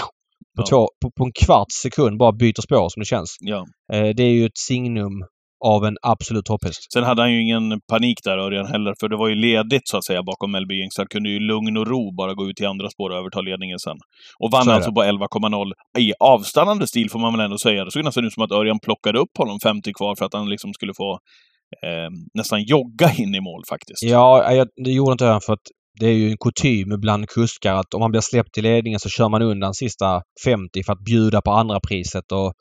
Ja. 0.57 0.65
två, 0.71 0.89
på, 1.03 1.11
på 1.17 1.25
en 1.25 1.33
kvarts 1.45 1.75
sekund 1.75 2.19
bara 2.19 2.33
byter 2.33 2.63
spår 2.63 2.89
som 2.89 3.01
det 3.01 3.07
känns. 3.07 3.37
Ja. 3.41 3.67
Eh, 3.93 4.09
det 4.17 4.23
är 4.23 4.31
ju 4.31 4.47
ett 4.47 4.59
signum 4.59 5.13
av 5.65 5.85
en 5.85 5.97
absolut 6.03 6.45
topphäst. 6.45 6.93
Sen 6.93 7.05
hade 7.05 7.23
han 7.23 7.33
ju 7.33 7.43
ingen 7.43 7.81
panik 7.93 8.19
där 8.25 8.39
Örjan 8.39 8.67
heller, 8.67 8.95
för 9.01 9.09
det 9.09 9.17
var 9.17 9.29
ju 9.29 9.35
ledigt 9.35 9.89
så 9.89 9.97
att 9.97 10.05
säga 10.05 10.23
bakom 10.23 10.51
Melby 10.51 10.75
Jinx. 10.75 10.97
Han 10.99 11.07
kunde 11.07 11.31
ju 11.31 11.39
lugn 11.39 11.77
och 11.77 11.87
ro 11.87 12.17
bara 12.17 12.35
gå 12.35 12.49
ut 12.49 12.61
i 12.61 12.67
andra 12.67 12.91
spår 12.91 13.11
och 13.11 13.17
överta 13.17 13.41
ledningen 13.41 13.79
sen. 13.79 13.97
Och 14.39 14.51
vann 14.51 14.69
alltså 14.69 14.93
på 14.93 15.03
11,0 15.03 15.73
i 15.99 16.13
avstannande 16.21 16.87
stil 16.87 17.11
får 17.11 17.19
man 17.19 17.33
väl 17.33 17.45
ändå 17.45 17.59
säga. 17.59 17.85
Det 17.85 17.91
såg 17.91 18.05
nästan 18.05 18.25
ut 18.25 18.33
som 18.33 18.43
att 18.43 18.53
Örjan 18.53 18.79
plockade 18.81 19.19
upp 19.19 19.39
honom 19.39 19.59
50 19.63 19.93
kvar 19.93 20.15
för 20.19 20.25
att 20.25 20.35
han 20.35 20.49
liksom 20.49 20.73
skulle 20.73 20.95
få 20.97 21.13
eh, 21.85 22.11
nästan 22.35 22.63
jogga 22.63 23.13
in 23.19 23.35
i 23.35 23.41
mål 23.41 23.63
faktiskt. 23.69 24.03
Ja, 24.03 24.53
jag, 24.53 24.69
det 24.85 24.91
gjorde 24.91 25.13
inte 25.13 25.25
Örjan 25.25 25.41
för 25.47 25.53
att 25.53 25.67
det 26.01 26.07
är 26.07 26.13
ju 26.13 26.31
en 26.31 26.37
kutym 26.37 27.01
bland 27.01 27.29
kuskar 27.29 27.75
att 27.75 27.95
om 27.95 28.01
man 28.01 28.11
blir 28.11 28.21
släppt 28.21 28.59
i 28.59 28.63
ledningen 28.63 29.01
så 29.01 29.09
kör 29.09 29.29
man 29.29 29.43
undan 29.43 29.75
sista 29.75 30.23
50 30.45 30.83
för 30.87 30.93
att 30.93 31.05
bjuda 31.05 31.43
på 31.43 31.51
andra 31.51 31.81
priset 31.81 32.33
och 32.33 32.53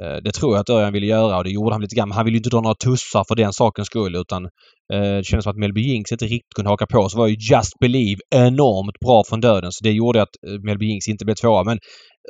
Eh, 0.00 0.16
det 0.24 0.32
tror 0.32 0.54
jag 0.54 0.60
att 0.60 0.70
Örjan 0.70 0.92
ville 0.92 1.06
göra 1.06 1.36
och 1.38 1.44
det 1.44 1.50
gjorde 1.50 1.74
han 1.74 1.82
lite 1.82 1.94
grann. 1.96 2.08
Men 2.08 2.16
han 2.16 2.24
ville 2.24 2.34
ju 2.34 2.38
inte 2.38 2.50
dra 2.50 2.60
några 2.60 2.74
tussar 2.74 3.24
för 3.28 3.34
den 3.34 3.52
sakens 3.52 3.86
skull 3.86 4.16
utan 4.16 4.44
eh, 4.92 5.16
det 5.16 5.24
kändes 5.24 5.44
som 5.44 5.50
att 5.50 5.56
Melby 5.58 5.80
Jinx 5.80 6.12
inte 6.12 6.24
riktigt 6.24 6.54
kunde 6.56 6.70
haka 6.70 6.86
på. 6.86 7.08
Så 7.08 7.18
var 7.18 7.26
ju 7.26 7.36
Just 7.50 7.78
Believe 7.80 8.20
enormt 8.34 8.98
bra 9.04 9.22
från 9.28 9.40
döden 9.40 9.72
så 9.72 9.84
det 9.84 9.92
gjorde 9.92 10.22
att 10.22 10.34
eh, 10.46 10.52
Melby 10.66 10.86
Jinx 10.86 11.08
inte 11.08 11.24
blev 11.24 11.34
tvåa. 11.34 11.64
Men 11.64 11.78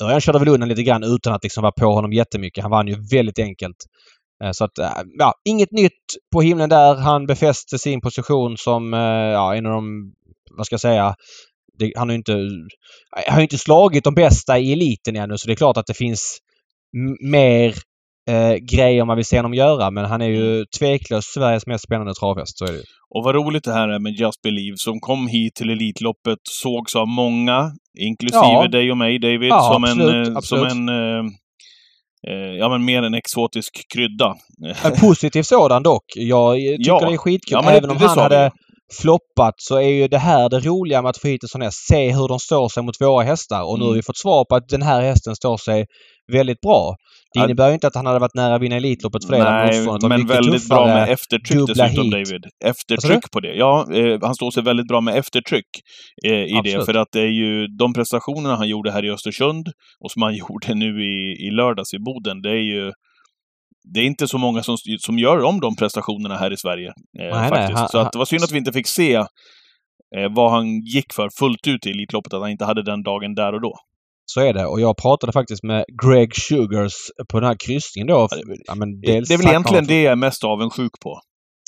Örjan 0.03 0.21
körde 0.21 0.39
väl 0.39 0.49
undan 0.49 0.69
lite 0.69 0.83
grann 0.83 1.05
utan 1.05 1.33
att 1.35 1.43
liksom 1.43 1.63
vara 1.63 1.73
på 1.73 1.87
honom 1.87 2.13
jättemycket. 2.13 2.63
Han 2.63 2.71
vann 2.71 2.87
ju 2.89 2.97
väldigt 3.13 3.39
enkelt. 3.39 3.77
Eh, 4.45 4.51
Så 4.53 4.65
att, 4.65 4.79
eh, 4.79 4.91
ja, 5.19 5.33
inget 5.49 5.73
nytt 5.73 6.05
på 6.33 6.41
himlen 6.43 6.69
där. 6.69 6.95
Han 6.95 7.27
befäste 7.27 7.79
sin 7.79 8.01
position 8.01 8.57
som 8.57 8.95
eh, 8.95 9.01
ja, 9.39 9.55
en 9.57 9.67
av 9.67 9.73
de, 9.73 10.13
vad 10.57 10.67
ska 10.67 10.75
jag 10.75 10.81
säga, 10.81 11.15
det, 11.79 11.93
han 11.97 12.09
har 12.09 12.13
ju 12.13 12.17
inte, 12.19 12.33
eh, 12.33 13.35
har 13.35 13.41
inte 13.41 13.59
slagit 13.59 14.05
de 14.05 14.15
bästa 14.15 14.59
i 14.59 14.73
eliten 14.73 15.17
ännu 15.17 15.39
så 15.39 15.47
det 15.47 15.53
är 15.53 15.57
klart 15.57 15.77
att 15.77 15.87
det 15.87 15.95
finns 15.95 16.39
mer 17.31 17.75
eh, 18.31 18.55
grejer 18.77 19.05
man 19.05 19.17
vill 19.17 19.25
se 19.25 19.37
honom 19.37 19.55
göra 19.55 19.91
men 19.91 20.05
han 20.05 20.23
är 20.23 20.29
ju 20.29 20.65
tveklöst 20.79 21.35
Sveriges 21.35 21.67
mest 21.67 21.85
spännande 21.85 22.15
travhäst. 22.15 22.59
Så 22.59 22.65
är 22.65 22.69
det 22.73 22.77
ju. 22.77 22.83
Och 23.15 23.25
vad 23.25 23.35
roligt 23.35 23.65
det 23.65 23.73
här 23.73 23.89
är 23.89 23.99
med 23.99 24.13
Just 24.13 24.43
Believe, 24.43 24.75
som 24.77 25.01
kom 25.01 25.29
hit 25.29 25.55
till 25.55 25.71
Elitloppet, 25.71 26.39
sågs 26.51 26.97
av 26.97 27.09
många, 27.09 27.71
inklusive 28.01 28.43
Ja. 28.63 28.69
dig 28.69 28.91
och 28.91 28.97
mig 28.99 29.19
David, 29.19 29.49
Ja, 29.51 29.71
som, 29.73 29.85
absolut, 29.85 30.15
en, 30.15 30.19
eh, 30.21 30.25
som 30.25 30.37
absolut. 30.37 30.73
en 30.73 30.89
eh, 30.89 31.25
eh, 32.29 32.55
ja, 32.59 32.69
men 32.69 32.85
mer 32.85 33.03
en 33.03 33.15
exotisk 33.15 33.73
krydda. 33.95 34.35
En 34.85 34.93
positiv 35.01 35.43
sådan 35.43 35.83
dock. 35.83 36.05
Jag 36.17 36.51
eh, 36.57 36.77
tycker 36.77 36.91
Ja. 36.91 37.01
det 37.09 37.13
är 37.15 37.17
skitkul. 37.17 37.53
Ja, 37.53 37.63
men 37.63 37.73
det- 37.73 37.79
Även 37.79 37.91
om 37.91 37.99
det 37.99 38.07
han 38.09 38.19
hade 38.19 38.45
ju. 38.45 38.51
floppat 39.01 39.55
så 39.57 39.77
är 39.77 39.89
ju 39.89 40.09
det 40.09 40.19
här 40.19 40.49
det 40.49 40.61
roliga 40.61 41.03
med 41.03 41.11
att 41.11 41.19
få 41.19 41.29
hit 41.29 41.43
en 41.43 41.49
sån 41.49 41.63
här. 41.63 41.71
Se 41.89 42.13
hur 42.13 42.29
de 42.29 42.39
står 42.39 42.69
sig 42.69 42.83
mot 42.83 43.01
våra 43.01 43.25
hästar. 43.25 43.63
Och 43.71 43.79
nu 43.79 43.85
har 43.85 43.91
Mm. 43.91 43.97
vi 43.97 44.03
fått 44.03 44.19
svar 44.19 44.45
på 44.45 44.55
att 44.57 44.69
den 44.69 44.83
här 44.83 45.03
hästen 45.03 45.37
står 45.37 45.57
sig 45.57 45.87
väldigt 46.31 46.61
bra. 46.61 46.97
Det 47.35 47.41
innebär 47.45 47.69
ju 47.69 47.75
inte 47.75 47.87
att 47.87 47.95
han 47.95 48.07
hade 48.07 48.19
varit 48.19 48.35
nära 48.35 48.55
att 48.55 48.63
vinna 48.63 48.77
Elitloppet 48.77 49.25
för 49.25 49.33
det. 49.33 49.39
Nej, 49.45 49.85
men 50.09 50.27
väldigt 50.27 50.69
bra 50.69 50.87
med 50.87 51.09
eftertryck 51.11 51.67
dessutom, 51.67 52.05
hit. 52.05 52.13
David. 52.13 52.45
Eftertryck 52.65 53.31
på 53.33 53.41
det. 53.41 53.55
Ja, 53.55 53.87
eh, 53.95 54.19
han 54.23 54.35
står 54.35 54.51
sig 54.51 54.63
väldigt 54.63 54.89
bra 54.89 55.01
med 55.01 55.17
eftertryck 55.17 55.67
eh, 56.27 56.33
i 56.33 56.47
det. 56.53 56.59
Absolut. 56.59 56.87
För 56.87 56.95
att 56.95 57.09
det 57.13 57.21
är 57.21 57.33
ju 57.43 57.67
de 57.67 57.93
prestationerna 57.93 58.57
han 58.57 58.69
gjorde 58.69 58.91
här 58.93 59.05
i 59.05 59.11
Östersund 59.11 59.67
och 60.05 60.11
som 60.11 60.23
han 60.23 60.35
gjorde 60.43 60.75
nu 60.75 61.05
i, 61.05 61.47
i 61.47 61.51
lördags 61.51 61.95
i 61.95 61.99
Boden, 61.99 62.43
det 62.43 62.51
är 62.51 62.65
ju 62.75 62.93
det 63.95 64.01
är 64.01 64.05
inte 64.05 64.29
så 64.29 64.39
många 64.39 64.63
som, 64.63 64.77
som 64.99 65.19
gör 65.19 65.45
om 65.45 65.61
de 65.61 65.77
prestationerna 65.77 66.37
här 66.37 66.53
i 66.53 66.57
Sverige. 66.57 66.89
Eh, 66.89 66.93
Nej, 67.15 67.31
nej, 67.33 67.49
faktiskt. 67.49 67.79
han- 67.79 67.89
så 67.89 67.99
att 67.99 68.13
det 68.13 68.19
var 68.19 68.25
synd 68.25 68.43
att 68.45 68.53
vi 68.53 68.59
inte 68.59 68.73
fick 68.73 68.87
se 68.87 69.15
eh, 69.15 69.25
vad 70.31 70.51
han 70.51 70.81
gick 70.81 71.13
för 71.17 71.29
fullt 71.39 71.67
ut 71.67 71.87
i 71.87 71.91
Elitloppet, 71.91 72.35
att 72.35 72.41
han 72.41 72.51
inte 72.51 72.65
hade 72.65 72.83
den 72.83 73.03
dagen 73.03 73.35
där 73.35 73.53
och 73.55 73.61
då. 73.61 73.75
Så 74.35 74.41
är 74.41 74.53
det. 74.53 74.67
Och 74.67 74.81
jag 74.81 74.97
pratade 74.97 75.33
faktiskt 75.33 75.63
med 75.63 75.85
Greg 76.05 76.37
Sugars 76.37 76.95
på 77.33 77.41
den 77.41 77.49
här 77.49 77.57
kryssningen 77.67 78.07
då. 78.07 78.29
Ja, 78.67 78.75
men 78.75 79.01
dels 79.01 79.29
det 79.29 79.35
är 79.35 79.39
väl 79.39 79.47
egentligen 79.49 79.87
det 79.87 80.03
jag 80.03 80.13
är 80.13 80.17
mest 80.17 80.45
avundsjuk 80.45 80.93
på. 81.03 81.21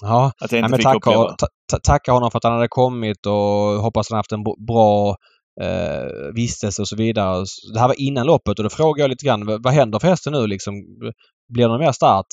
Ja, 0.02 0.32
Att 0.40 0.52
jag 0.52 0.58
Ja, 0.60 0.64
inte 0.64 0.70
men 0.70 0.78
fick 0.78 0.84
tacka, 0.86 0.96
uppleva. 0.96 1.24
ta, 1.24 1.46
ta, 1.72 1.78
tacka 1.78 2.12
honom 2.12 2.30
för 2.30 2.38
att 2.38 2.44
han 2.44 2.52
hade 2.52 2.68
kommit 2.68 3.26
och 3.26 3.82
hoppas 3.82 4.10
han 4.10 4.16
haft 4.16 4.32
en 4.32 4.42
bra 4.66 5.16
eh, 5.62 6.34
vistelse 6.34 6.82
och 6.82 6.88
så 6.88 6.96
vidare. 6.96 7.44
Det 7.74 7.80
här 7.80 7.88
var 7.88 8.00
innan 8.00 8.26
loppet 8.26 8.58
och 8.58 8.62
då 8.64 8.70
frågade 8.70 9.00
jag 9.02 9.10
lite 9.10 9.26
grann 9.26 9.46
vad 9.46 9.62
vad 9.64 9.72
händer 9.72 9.98
för 9.98 10.08
hästen 10.08 10.32
nu 10.32 10.46
liksom? 10.46 10.74
Blir 11.54 11.64
det 11.64 11.68
någon 11.68 11.80
mer 11.80 11.92
start? 11.92 12.26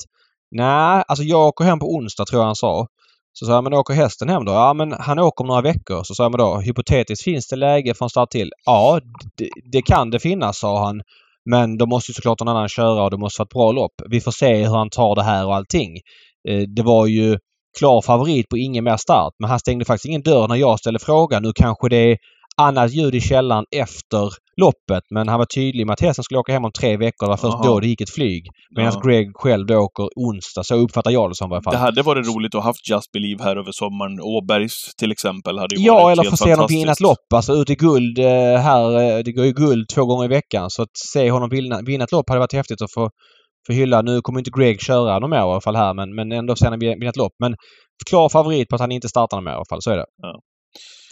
Nej, 0.56 1.04
alltså 1.08 1.22
jag 1.24 1.46
åker 1.48 1.64
hem 1.64 1.78
på 1.78 1.86
onsdag 1.94 2.24
tror 2.24 2.40
jag 2.42 2.46
han 2.46 2.56
sa. 2.56 2.86
Så 3.32 3.46
sa 3.46 3.52
jag, 3.52 3.64
men 3.64 3.74
åker 3.74 3.94
hästen 3.94 4.28
hem 4.28 4.44
då? 4.44 4.52
Ja, 4.52 4.74
men 4.74 4.92
han 4.92 5.18
åker 5.18 5.42
om 5.42 5.48
några 5.48 5.60
veckor. 5.60 6.02
Så 6.04 6.14
sa 6.14 6.22
jag, 6.22 6.32
men 6.32 6.38
då 6.38 6.60
hypotetiskt 6.60 7.24
finns 7.24 7.48
det 7.48 7.56
läge 7.56 7.94
från 7.94 8.10
start 8.10 8.30
till? 8.30 8.50
Ja, 8.66 9.00
det, 9.36 9.48
det 9.72 9.82
kan 9.82 10.10
det 10.10 10.20
finnas, 10.20 10.58
sa 10.58 10.84
han. 10.86 11.02
Men 11.50 11.78
då 11.78 11.86
måste 11.86 12.10
ju 12.10 12.14
såklart 12.14 12.40
någon 12.40 12.48
annan 12.48 12.68
köra 12.68 13.02
och 13.02 13.10
det 13.10 13.18
måste 13.18 13.40
vara 13.40 13.46
ett 13.46 13.52
bra 13.54 13.72
lopp. 13.72 13.92
Vi 14.10 14.20
får 14.20 14.32
se 14.32 14.54
hur 14.54 14.76
han 14.76 14.90
tar 14.90 15.14
det 15.14 15.22
här 15.22 15.46
och 15.46 15.54
allting. 15.54 15.96
Eh, 16.48 16.60
det 16.76 16.82
var 16.82 17.06
ju 17.06 17.38
klar 17.78 18.02
favorit 18.02 18.48
på 18.48 18.58
ingen 18.58 18.84
mer 18.84 18.96
start. 18.96 19.32
Men 19.38 19.50
han 19.50 19.58
stängde 19.58 19.84
faktiskt 19.84 20.06
ingen 20.06 20.22
dörr 20.22 20.48
när 20.48 20.56
jag 20.56 20.78
ställde 20.78 20.98
frågan. 20.98 21.42
Nu 21.42 21.52
kanske 21.52 21.88
det 21.88 21.96
är 21.96 22.16
annat 22.60 22.92
ljud 22.92 23.14
i 23.14 23.20
källan 23.20 23.64
efter 23.76 24.28
loppet. 24.60 25.04
Men 25.14 25.28
han 25.28 25.38
var 25.38 25.46
tydlig 25.46 25.86
med 25.86 25.92
att 25.92 26.00
hästen 26.00 26.24
skulle 26.24 26.40
åka 26.40 26.52
hem 26.52 26.64
om 26.64 26.72
tre 26.80 26.96
veckor. 26.96 27.26
Det 27.26 27.30
var 27.30 27.36
först 27.36 27.58
Jaha. 27.62 27.66
då 27.66 27.80
det 27.80 27.86
gick 27.86 28.00
ett 28.00 28.10
flyg. 28.14 28.42
Medan 28.76 28.92
Ja. 28.94 29.00
Greg 29.08 29.26
själv 29.34 29.66
då 29.66 29.76
åker 29.78 30.02
onsdag. 30.16 30.64
Så 30.64 30.74
uppfattar 30.74 31.10
jag 31.10 31.30
det 31.30 31.34
som 31.34 31.50
i 31.50 31.54
alla 31.54 31.62
fall. 31.62 31.72
Det 31.72 31.78
hade 31.78 32.02
varit 32.02 32.26
roligt 32.34 32.54
att 32.54 32.62
ha 32.62 32.68
haft 32.68 32.88
Just 32.90 33.12
Believe 33.12 33.44
här 33.44 33.56
över 33.56 33.72
sommaren. 33.72 34.20
Åbergs 34.20 34.74
till 35.00 35.12
exempel 35.12 35.58
hade 35.58 35.76
ju 35.76 35.82
Ja, 35.86 35.94
varit 35.94 36.12
eller 36.12 36.22
helt 36.22 36.38
få 36.38 36.44
se 36.44 36.50
honom 36.54 36.66
vinna 36.68 36.92
ett 36.92 37.00
lopp. 37.00 37.32
Alltså 37.34 37.52
ut 37.52 37.70
i 37.70 37.74
guld 37.74 38.18
eh, 38.18 38.24
här. 38.68 39.00
eh, 39.00 39.18
Det 39.24 39.32
går 39.32 39.44
ju 39.44 39.52
guld 39.52 39.88
två 39.94 40.04
gånger 40.06 40.24
i 40.24 40.28
veckan. 40.28 40.70
Så 40.70 40.82
att 40.82 40.96
se 41.12 41.30
honom 41.30 41.48
vinna, 41.50 41.80
vinna 41.86 42.04
ett 42.04 42.12
lopp 42.12 42.28
hade 42.28 42.38
varit 42.40 42.52
häftigt 42.52 42.82
att 42.82 42.92
få, 42.94 43.10
få 43.66 43.72
hylla. 43.72 44.02
Nu 44.02 44.20
kommer 44.20 44.38
inte 44.40 44.50
Greg 44.58 44.80
köra 44.80 45.18
någon 45.18 45.30
mer 45.30 45.36
i 45.36 45.40
alla 45.40 45.60
fall 45.60 45.76
här 45.76 45.94
men, 45.94 46.14
men 46.14 46.32
ändå 46.32 46.56
se 46.56 46.66
honom 46.66 46.78
vinna 46.80 47.08
ett 47.10 47.16
lopp. 47.16 47.32
Men 47.38 47.54
klar 48.10 48.28
favorit 48.28 48.68
på 48.68 48.74
att 48.74 48.80
han 48.80 48.92
inte 48.92 49.08
startar 49.08 49.36
någon 49.36 49.44
mer 49.44 49.52
i 49.52 49.54
alla 49.54 49.64
fall. 49.70 49.82
Så 49.82 49.90
är 49.90 49.96
det. 49.96 50.06
Ja. 50.22 50.34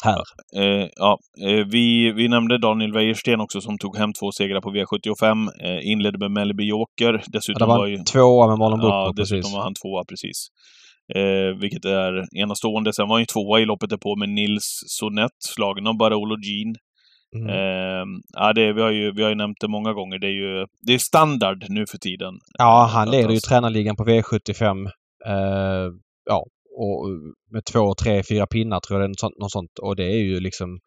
Här. 0.04 0.22
Eh, 0.56 0.88
ja, 0.96 1.18
eh, 1.46 1.66
vi, 1.72 2.12
vi 2.12 2.28
nämnde 2.28 2.58
Daniel 2.58 2.92
Wäjersten 2.92 3.40
också 3.40 3.60
som 3.60 3.78
tog 3.78 3.96
hem 3.96 4.12
två 4.12 4.32
segrar 4.32 4.60
på 4.60 4.70
V75. 4.70 5.48
Eh, 5.64 5.90
inledde 5.90 6.18
med 6.18 6.30
Mellby 6.30 6.64
Joker. 6.64 7.12
Ja, 7.14 7.20
Dessutom 7.26 7.58
det 7.58 7.66
var 7.66 7.78
var 7.78 7.86
ju... 7.86 7.98
tvåa 7.98 8.46
med 8.46 8.58
Marlon 8.58 8.80
Bucco 8.80 8.88
Ja, 8.88 9.12
dessutom 9.16 9.40
precis. 9.40 9.54
var 9.54 9.62
han 9.62 9.74
tvåa 9.74 10.04
precis. 10.08 10.38
Eh, 11.14 11.60
vilket 11.60 11.84
är 11.84 12.40
enastående. 12.40 12.92
Sen 12.92 13.08
var 13.08 13.14
han 13.14 13.22
ju 13.22 13.26
tvåa 13.26 13.60
i 13.60 13.64
loppet 13.64 13.90
därpå 13.90 14.16
med 14.16 14.28
Nils 14.28 14.82
Sonett, 14.86 15.38
slagen 15.38 15.86
av 15.86 15.96
Barolo 15.96 16.36
Jean. 16.46 16.74
Mm. 17.36 17.48
Eh, 17.48 18.04
ja, 18.36 18.52
det, 18.52 18.72
vi, 18.72 18.82
har 18.82 18.90
ju, 18.90 19.12
vi 19.12 19.22
har 19.22 19.30
ju 19.30 19.36
nämnt 19.36 19.56
det 19.60 19.68
många 19.68 19.92
gånger. 19.92 20.18
Det 20.18 20.26
är 20.26 20.38
ju 20.44 20.66
det 20.86 20.94
är 20.94 20.98
standard 20.98 21.64
nu 21.68 21.86
för 21.90 21.98
tiden. 21.98 22.34
Ja, 22.58 22.90
han 22.92 23.10
leder 23.10 23.30
ju 23.30 23.40
tränarligan 23.40 23.96
på 23.96 24.04
V75. 24.04 24.86
Eh, 25.26 25.92
ja, 26.24 26.44
och 26.78 27.08
med 27.52 27.64
två, 27.72 27.94
tre, 27.94 28.22
fyra 28.22 28.46
pinnar 28.46 28.80
tror 28.80 29.00
jag 29.00 29.10
det 29.10 29.12
är 29.12 29.20
sånt, 29.20 29.38
något 29.38 29.52
sånt. 29.52 29.78
Och 29.82 29.96
det 29.96 30.04
är 30.04 30.22
ju 30.30 30.40
liksom... 30.40 30.78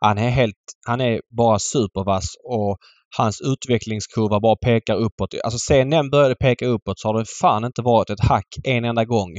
Han 0.00 0.18
är 0.18 0.30
helt... 0.30 0.64
Han 0.86 1.00
är 1.00 1.20
bara 1.36 1.58
supervass 1.58 2.26
och 2.44 2.76
hans 3.16 3.40
utvecklingskurva 3.40 4.40
bara 4.40 4.56
pekar 4.56 4.96
uppåt. 4.96 5.34
Alltså 5.44 5.58
sen 5.58 5.90
den 5.90 6.10
började 6.10 6.34
peka 6.34 6.66
uppåt 6.66 6.98
så 6.98 7.08
har 7.08 7.18
det 7.18 7.24
fan 7.40 7.64
inte 7.64 7.82
varit 7.82 8.10
ett 8.10 8.24
hack 8.24 8.48
en 8.64 8.84
enda 8.84 9.04
gång. 9.04 9.30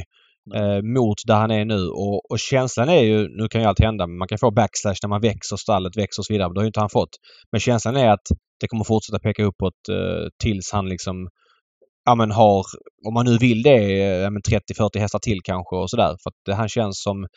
eh, 0.56 0.82
mot 0.82 1.18
där 1.28 1.36
han 1.36 1.52
är 1.52 1.66
nu. 1.66 1.88
Och, 1.88 2.32
och 2.32 2.40
känslan 2.40 2.90
är 2.90 3.02
ju, 3.04 3.28
nu 3.38 3.48
kan 3.48 3.62
ju 3.62 3.68
allt 3.68 3.80
hända, 3.80 4.08
men 4.08 4.18
man 4.18 4.28
kan 4.28 4.38
få 4.38 4.52
backslash 4.52 5.00
när 5.04 5.10
man 5.10 5.22
växer, 5.22 5.56
stallet 5.56 5.98
växer 5.98 6.22
och 6.22 6.26
så 6.26 6.34
vidare. 6.34 6.50
Men 6.50 6.54
det 6.54 6.60
har 6.60 6.66
ju 6.66 6.68
inte 6.68 6.80
han 6.80 6.90
fått. 6.90 7.10
Men 7.52 7.60
känslan 7.62 7.96
är 7.96 8.10
att 8.10 8.28
det 8.60 8.68
kommer 8.68 8.84
fortsätta 8.84 9.20
peka 9.20 9.44
uppåt 9.44 9.80
eh, 9.92 10.28
tills 10.44 10.72
han 10.72 10.90
liksom 10.90 11.28
ja 12.06 12.16
men 12.16 12.32
har, 12.32 12.66
om 13.08 13.14
man 13.14 13.26
nu 13.26 13.38
vill 13.38 13.64
det, 13.64 13.78
ja, 13.98 14.30
30-40 14.30 15.00
hästar 15.00 15.20
till 15.20 15.42
kanske 15.44 15.76
och 15.76 15.90
sådär. 15.90 16.16
För 16.24 16.30
att 16.30 16.58
han 16.58 16.70
känns 16.70 17.02
som 17.04 17.28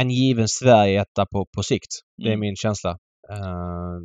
en 0.00 0.10
given 0.10 0.48
Sverige-etta 0.48 1.26
på, 1.26 1.46
på 1.56 1.62
sikt. 1.62 1.90
Det 2.16 2.28
är 2.28 2.32
Mm. 2.32 2.40
min 2.40 2.56
känsla. 2.56 2.90
Uh, 3.30 3.98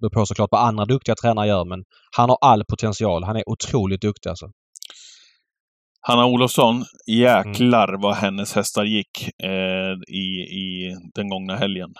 beror 0.00 0.10
på 0.10 0.26
såklart 0.26 0.48
vad 0.52 0.60
andra 0.68 0.84
duktiga 0.84 1.14
tränare 1.14 1.46
gör 1.48 1.64
men 1.64 1.84
han 2.16 2.30
har 2.30 2.38
all 2.40 2.64
potential. 2.64 3.24
Han 3.24 3.36
är 3.36 3.48
otroligt 3.48 4.00
duktig 4.00 4.30
alltså. 4.30 4.50
Hanna 6.00 6.26
Olofsson, 6.26 6.84
jäklar 7.06 7.88
Mm. 7.88 8.00
vad 8.00 8.14
hennes 8.14 8.54
hästar 8.54 8.84
gick 8.84 9.28
eh, 9.42 10.14
i, 10.14 10.24
i 10.40 10.96
den 11.14 11.28
gångna 11.28 11.56
helgen. 11.56 11.94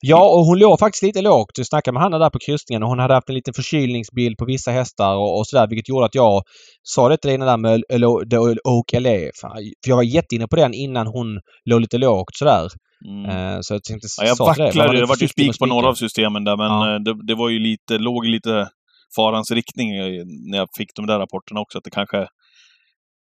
Ja, 0.00 0.28
och 0.28 0.44
hon 0.44 0.58
låg 0.58 0.78
faktiskt 0.78 1.02
lite 1.02 1.22
lågt. 1.22 1.58
Jag 1.58 1.66
snackade 1.66 1.92
med 1.92 2.02
Hanna 2.02 2.18
där 2.18 2.30
på 2.30 2.38
kryssningen 2.38 2.82
och 2.82 2.88
hon 2.88 2.98
hade 2.98 3.14
haft 3.14 3.28
en 3.28 3.34
liten 3.34 3.54
förkylningsbild 3.54 4.38
på 4.38 4.44
vissa 4.44 4.70
hästar 4.70 5.16
och, 5.16 5.38
och 5.38 5.46
sådär 5.46 5.66
vilket 5.68 5.88
gjorde 5.88 6.06
att 6.06 6.14
jag 6.14 6.42
sa 6.82 7.08
det 7.08 7.16
till 7.16 7.28
dig 7.28 7.38
där 7.38 7.56
med 7.56 7.82
Oak 8.64 8.92
LA. 8.92 9.18
Fan, 9.40 9.52
För 9.84 9.88
jag 9.88 9.96
var 9.96 10.02
jätteinne 10.02 10.46
på 10.48 10.56
den 10.56 10.74
innan 10.74 11.06
hon 11.06 11.40
låg 11.64 11.80
lite 11.80 11.98
lågt 11.98 12.36
sådär. 12.36 12.68
Mm. 13.06 13.24
Eh, 13.30 13.58
så 13.60 13.74
jag 13.74 13.84
tänkte 13.84 14.08
Ja, 14.20 14.26
jag 14.26 14.36
vacklade. 14.46 14.72
lite 14.72 15.00
Det 15.00 15.06
var 15.06 15.16
ju 15.16 15.28
spik 15.28 15.58
på 15.58 15.66
några 15.66 15.88
av 15.88 15.94
systemen 15.94 16.44
där, 16.44 16.56
men 16.56 16.66
Ja. 16.66 16.94
eh, 16.94 17.00
det, 17.00 17.26
det 17.26 17.34
var 17.34 17.48
ju 17.48 17.58
lite, 17.58 17.98
låg 17.98 18.24
lite 18.24 18.68
farans 19.16 19.50
riktning 19.50 19.88
när 20.50 20.58
jag 20.58 20.68
fick 20.78 20.88
de 20.96 21.06
där 21.06 21.18
rapporterna 21.18 21.60
också. 21.60 21.78
Att 21.78 21.84
det 21.84 21.90
kanske... 21.90 22.26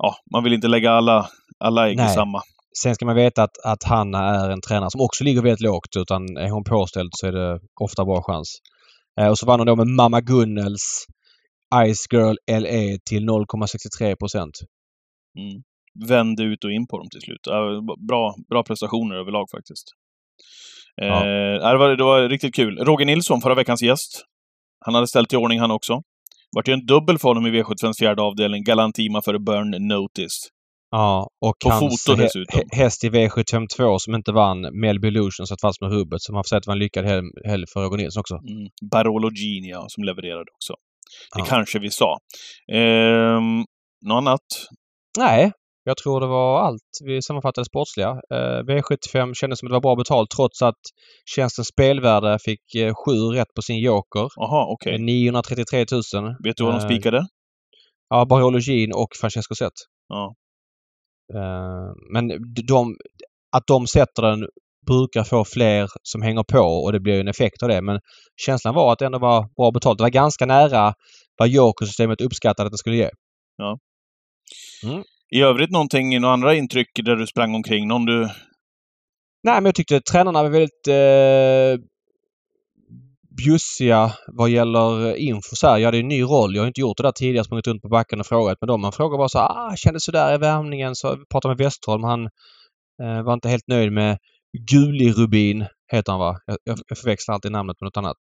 Ja, 0.04 0.16
man 0.34 0.44
vill 0.44 0.54
inte 0.54 0.68
lägga 0.68 0.92
alla, 0.92 1.28
alla 1.60 1.90
ägg 1.90 2.00
i 2.00 2.10
samma. 2.10 2.42
Sen 2.84 2.96
ska 2.96 3.06
man 3.06 3.16
veta 3.16 3.44
att, 3.44 3.58
att 3.64 3.84
Hanna 3.84 4.20
är 4.20 4.50
en 4.50 4.62
tränare 4.62 4.92
som 4.92 5.02
också 5.02 5.24
ligger 5.24 5.42
väldigt 5.42 5.62
lågt 5.62 5.96
utan 5.98 6.38
är 6.38 6.50
hon 6.50 6.64
påställd 6.64 7.10
så 7.12 7.28
är 7.28 7.32
det 7.32 7.60
ofta 7.82 8.06
bra 8.06 8.22
chans. 8.24 8.48
Eh, 9.20 9.28
och 9.28 9.38
så 9.38 9.46
vann 9.46 9.60
hon 9.60 9.68
då 9.68 9.76
med 9.76 9.88
Mamma 9.88 10.22
Gunnels 10.22 11.06
Ice 11.94 12.08
Girl 12.14 12.36
LA 12.52 12.98
till 13.10 13.24
0,63 13.30 14.16
procent. 14.16 14.54
Mm. 15.40 15.64
Vände 16.08 16.44
ut 16.44 16.64
och 16.64 16.72
in 16.72 16.88
på 16.88 16.98
dem 16.98 17.08
till 17.12 17.22
slut. 17.22 17.48
Bra, 18.08 18.36
bra 18.50 18.64
prestationer 18.64 19.16
överlag 19.16 19.48
faktiskt. 19.52 19.88
Eh, 21.02 21.08
Ja. 21.08 21.72
det, 21.72 21.78
var, 21.78 21.90
det 21.96 22.04
var 22.04 22.30
riktigt 22.30 22.56
kul. 22.56 22.78
Roger 22.78 23.06
Nilsson, 23.06 23.42
förra 23.42 23.56
veckans 23.56 23.82
gäst. 23.82 24.24
Han 24.86 24.96
hade 24.96 25.08
ställt 25.08 25.34
i 25.34 25.36
ordning 25.36 25.60
han 25.60 25.72
också. 25.72 26.02
Vart 26.56 26.68
ju 26.68 26.74
en 26.74 26.86
dubbel 26.86 27.18
för 27.20 27.28
honom 27.28 27.46
i 27.48 27.50
V75s 27.52 28.00
fjärde 28.00 28.22
avdelning. 28.22 28.64
Galantima 28.64 29.22
före 29.22 29.40
Burn 29.40 29.88
Notice. 29.88 30.50
Ja, 30.92 31.28
och 31.46 31.56
På 31.64 31.70
hans 31.70 32.04
foto 32.06 32.16
dessutom. 32.22 32.60
hä- 32.60 32.78
häst 32.84 33.04
i 33.04 33.10
V752 33.10 33.98
som 34.00 34.16
inte 34.16 34.32
vann, 34.32 34.62
Melby 34.82 35.08
Illusion, 35.08 35.48
satt 35.48 35.62
fast 35.62 35.82
med 35.82 35.92
rubbet. 35.92 36.22
Så 36.22 36.34
man 36.34 36.44
får 36.44 36.48
säga 36.48 36.58
att 36.58 36.64
det 36.64 36.70
var 36.70 36.76
en 36.76 36.80
lyckad 36.80 37.06
helg, 37.46 37.66
för 37.74 37.80
Roger 37.84 37.98
Nilsson 37.98 38.20
också. 38.22 38.36
Mm. 38.36 38.68
Barolo 38.92 39.30
Genia 39.32 39.86
som 39.88 40.04
levererade 40.04 40.52
också. 40.56 40.74
Det 41.36 41.40
Ja. 41.40 41.46
kanske 41.46 41.80
vi 41.80 41.90
sa. 41.92 42.18
Ehm, 42.74 43.60
något 44.06 44.18
annat? 44.18 44.42
Nej, 45.18 45.52
jag 45.84 45.98
tror 45.98 46.22
det 46.22 46.28
var 46.28 46.60
allt 46.62 46.82
vi 47.06 47.22
sammanfattade 47.22 47.66
sportsliga. 47.66 48.10
Eh, 48.10 48.60
V75 48.68 49.34
kändes 49.34 49.60
som 49.60 49.66
att 49.68 49.70
det 49.70 49.74
var 49.74 49.82
bra 49.82 49.96
betalt 49.96 50.30
trots 50.30 50.62
att 50.62 50.82
tjänstens 51.36 51.68
spelvärde 51.68 52.38
fick 52.46 52.76
eh, 52.76 52.94
sju 53.06 53.12
rätt 53.38 53.54
på 53.56 53.62
sin 53.62 53.80
joker. 53.80 54.28
Jaha, 54.36 54.66
okej. 54.74 54.94
Eh, 54.94 55.00
933 55.00 55.86
000. 56.14 56.36
Vet 56.44 56.58
du 56.58 56.64
vad 56.64 56.74
de 56.74 56.78
eh, 56.78 56.86
spikade? 56.86 57.28
Ja, 58.10 58.26
Barolo 58.26 58.60
Jean 58.60 58.92
och 58.94 59.10
Francesco 59.22 59.56
Zet. 59.56 59.74
Ja. 60.08 60.34
Eh, 61.34 61.94
Men 62.12 62.28
de, 62.68 62.98
att 63.52 63.68
de 63.68 63.88
sätter 63.88 64.22
den 64.22 64.48
brukar 64.88 65.24
få 65.24 65.46
fler 65.46 65.88
som 66.04 66.22
hänger 66.22 66.44
på 66.44 66.60
och 66.60 66.92
det 66.92 67.00
blir 67.00 67.20
en 67.20 67.28
effekt 67.28 67.64
av 67.64 67.70
det. 67.70 67.82
Men 67.82 68.00
känslan 68.36 68.76
var 68.76 68.94
att 68.94 69.00
det 69.00 69.06
ändå 69.06 69.20
var 69.20 69.50
bra 69.58 69.72
betalt. 69.72 69.98
Det 69.98 70.04
var 70.04 70.10
ganska 70.10 70.46
nära 70.46 70.94
vad 71.38 71.50
jokersystemet 71.50 72.22
uppskattade 72.22 72.68
att 72.68 72.72
det 72.72 72.78
skulle 72.78 72.96
ge. 72.96 73.10
I 75.36 75.42
övrigt 75.42 75.72
någonting, 75.72 76.22
några 76.22 76.34
andra 76.34 76.56
intryck 76.56 76.88
där 77.04 77.16
du 77.16 77.28
sprang 77.28 77.56
omkring? 77.56 77.88
Någon 77.88 78.06
du... 78.06 78.22
Nej, 79.44 79.56
men 79.56 79.66
jag 79.66 79.76
tyckte 79.76 80.02
tränarna 80.02 80.44
var 80.44 80.50
väldigt 80.50 80.88
eh, 80.88 81.86
bjussiga 83.38 84.12
vad 84.28 84.50
gäller 84.50 85.16
info. 85.16 85.56
Så 85.56 85.68
här, 85.68 85.78
jag 85.78 85.88
hade 85.88 85.98
en 85.98 86.08
ny 86.08 86.24
roll. 86.24 86.56
Jag 86.56 86.62
har 86.64 86.68
inte 86.68 86.82
gjort 86.82 86.98
det 86.98 87.04
där 87.04 87.12
tidigare, 87.12 87.46
sprungit 87.46 87.68
runt 87.68 87.82
på 87.82 87.90
backen 87.90 88.20
och 88.20 88.26
frågat 88.26 88.62
med 88.62 88.68
dem. 88.68 88.82
Man 88.82 88.92
frågar 88.92 89.18
bara 89.18 89.30
så 89.30 89.40
här, 89.40 89.50
ah, 89.50 89.76
kändes 89.76 90.04
sådär 90.04 90.36
i 90.36 90.38
värmningen. 90.38 90.96
Så 90.96 91.18
pratade 91.32 91.56
med 91.56 91.66
Westholm. 91.66 92.04
Han 92.04 92.24
eh, 93.04 93.24
var 93.24 93.34
inte 93.34 93.50
helt 93.50 93.68
nöjd 93.68 93.92
med 93.92 94.18
Guli 94.72 95.12
Rubin, 95.12 95.66
heter 95.92 96.12
han 96.12 96.20
va? 96.20 96.38
Jag, 96.46 96.58
jag, 96.64 96.80
jag 96.88 96.98
förväxlar 96.98 97.36
alltid 97.36 97.52
namnet 97.52 97.82
med 97.82 97.86
något 97.86 97.98
annat. 97.98 98.18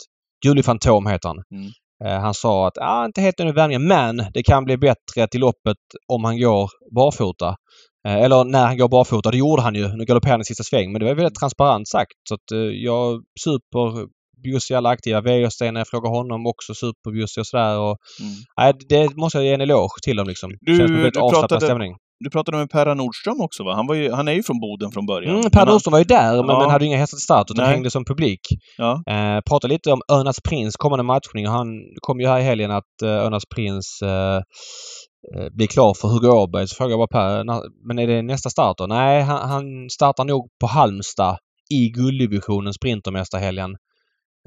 Guli 0.45 0.63
Fantom 0.63 1.07
heter 1.07 1.29
han. 1.29 1.37
Mm. 1.51 1.71
Eh, 2.03 2.21
han 2.21 2.33
sa 2.33 2.67
att, 2.67 2.77
ah, 2.77 3.05
inte 3.05 3.21
helt 3.21 3.39
nöjd 3.39 3.47
med 3.47 3.55
värmningen, 3.55 3.87
men 3.87 4.25
det 4.33 4.43
kan 4.43 4.65
bli 4.65 4.77
bättre 4.77 5.27
till 5.31 5.39
loppet 5.41 5.77
om 6.07 6.23
han 6.23 6.39
går 6.39 6.69
barfota. 6.95 7.55
Eh, 8.07 8.15
Eller 8.15 8.43
när 8.43 8.65
han 8.65 8.77
går 8.77 8.89
barfota. 8.89 9.31
Det 9.31 9.37
gjorde 9.37 9.61
han 9.61 9.75
ju. 9.75 9.87
Nu 9.87 10.05
galopperade 10.05 10.33
han 10.33 10.41
i 10.41 10.45
sista 10.45 10.63
sväng. 10.63 10.91
Men 10.91 10.99
det 10.99 11.05
var 11.05 11.15
väldigt 11.15 11.39
transparent 11.39 11.87
sagt. 11.87 12.13
Så 12.29 12.35
att 12.35 12.51
eh, 12.51 12.59
jag 12.59 13.23
super 13.43 14.07
bjussig 14.45 14.73
i 14.73 14.77
alla 14.77 14.89
aktiva. 14.89 15.21
Wäjersten, 15.21 15.73
när 15.73 15.79
jag 15.81 15.87
frågar 15.87 16.09
honom, 16.09 16.45
också 16.47 16.73
superbjussig 16.73 17.41
och 17.41 17.47
sådär. 17.47 17.77
Och, 17.79 17.95
Mm. 18.21 18.33
nej, 18.59 18.73
det 18.89 19.15
måste 19.17 19.37
jag 19.37 19.45
ge 19.45 19.53
en 19.53 19.61
eloge 19.61 19.99
till 20.03 20.17
dem 20.17 20.27
liksom. 20.27 20.49
Du- 20.61 20.77
Känns 20.77 20.87
som 20.89 20.95
en 20.95 21.01
väldigt 21.03 21.21
avslappnad 21.21 21.63
stämning. 21.63 21.95
Du 22.19 22.29
pratade 22.29 22.57
med 22.57 22.69
Perra 22.69 22.93
Nordström 22.93 23.41
också 23.41 23.63
va? 23.63 23.73
Han, 23.75 23.87
var 23.87 23.95
ju, 23.95 24.11
han 24.11 24.27
är 24.27 24.31
ju 24.33 24.43
från 24.43 24.59
Boden 24.59 24.91
från 24.91 25.05
början. 25.05 25.29
Mm, 25.29 25.41
Men 25.41 25.51
per 25.51 25.59
han- 25.59 25.67
Nordström 25.69 25.91
var 25.91 25.99
ju 25.99 26.05
där 26.05 26.31
men, 26.43 26.49
Ja. 26.55 26.59
men 26.59 26.69
hade 26.69 26.85
ju 26.85 26.89
inga 26.89 26.97
hästar 26.97 27.15
till 27.17 27.23
start 27.23 27.47
utan 27.51 27.63
Nej. 27.63 27.73
hängde 27.73 27.91
som 27.91 28.05
publik. 28.05 28.39
Ja. 28.77 29.03
Eh, 29.09 29.41
pratade 29.49 29.73
lite 29.73 29.91
om 29.91 30.01
Örnas 30.11 30.35
Prins 30.49 30.75
kommande 30.75 31.03
matchning. 31.03 31.47
Han 31.47 31.67
kom 32.01 32.19
ju 32.19 32.27
här 32.27 32.39
i 32.39 32.43
helgen 32.43 32.71
att 32.71 33.01
eh, 33.03 33.09
Örnas 33.09 33.43
Prins 33.55 33.99
eh, 34.03 34.35
eh, 35.37 35.47
blir 35.57 35.67
klar 35.67 35.93
för 35.93 36.07
Hugo 36.07 36.27
Åberg. 36.29 36.67
Så 36.67 36.75
frågade 36.75 36.91
jag 36.93 36.99
bara 37.09 37.17
Per, 37.21 37.43
men 37.87 37.99
är 37.99 38.07
det 38.07 38.21
nästa 38.21 38.49
start 38.49 38.77
då? 38.77 38.85
Nej, 38.85 39.21
han, 39.21 39.49
han 39.49 39.63
startar 39.89 40.23
nog 40.25 40.47
på 40.61 40.67
Halmstad 40.67 41.37
i 41.73 41.89
gulddivisionen 41.89 42.73
Sprintermästarhelgen. 42.73 43.75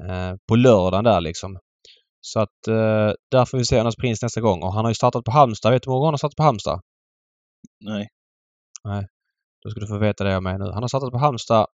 Eh, 0.07 0.35
på 0.47 0.55
lördagen 0.55 1.03
där 1.03 1.21
liksom. 1.21 1.59
Så 2.21 2.39
att 2.39 2.67
eh, 2.67 3.11
där 3.31 3.45
får 3.45 3.57
vi 3.57 3.65
se 3.65 3.77
Örnas 3.77 3.95
Prins 3.95 4.21
nästa 4.21 4.41
gång. 4.41 4.63
Och 4.63 4.73
han 4.73 4.85
har 4.85 4.91
ju 4.91 4.95
startat 4.95 5.23
på 5.23 5.31
Halmstad. 5.31 5.71
Vet 5.71 5.83
du 5.83 5.89
hur 5.89 5.91
många 5.91 5.99
gånger 5.99 6.07
han 6.07 6.13
har 6.13 6.17
startat 6.17 6.35
på 6.35 6.43
Halmstad? 6.43 6.81
Nej. 8.83 9.07
Då 9.63 9.69
ska 9.69 9.79
du 9.79 9.87
få 9.87 9.97
veta 9.97 10.23
det 10.23 10.35
av 10.35 10.43
mig 10.43 10.57
nu. 10.59 10.65
Han 10.65 10.83
har 10.83 10.87
startat 10.87 11.11
på 11.11 11.17
Halmstad 11.17 11.67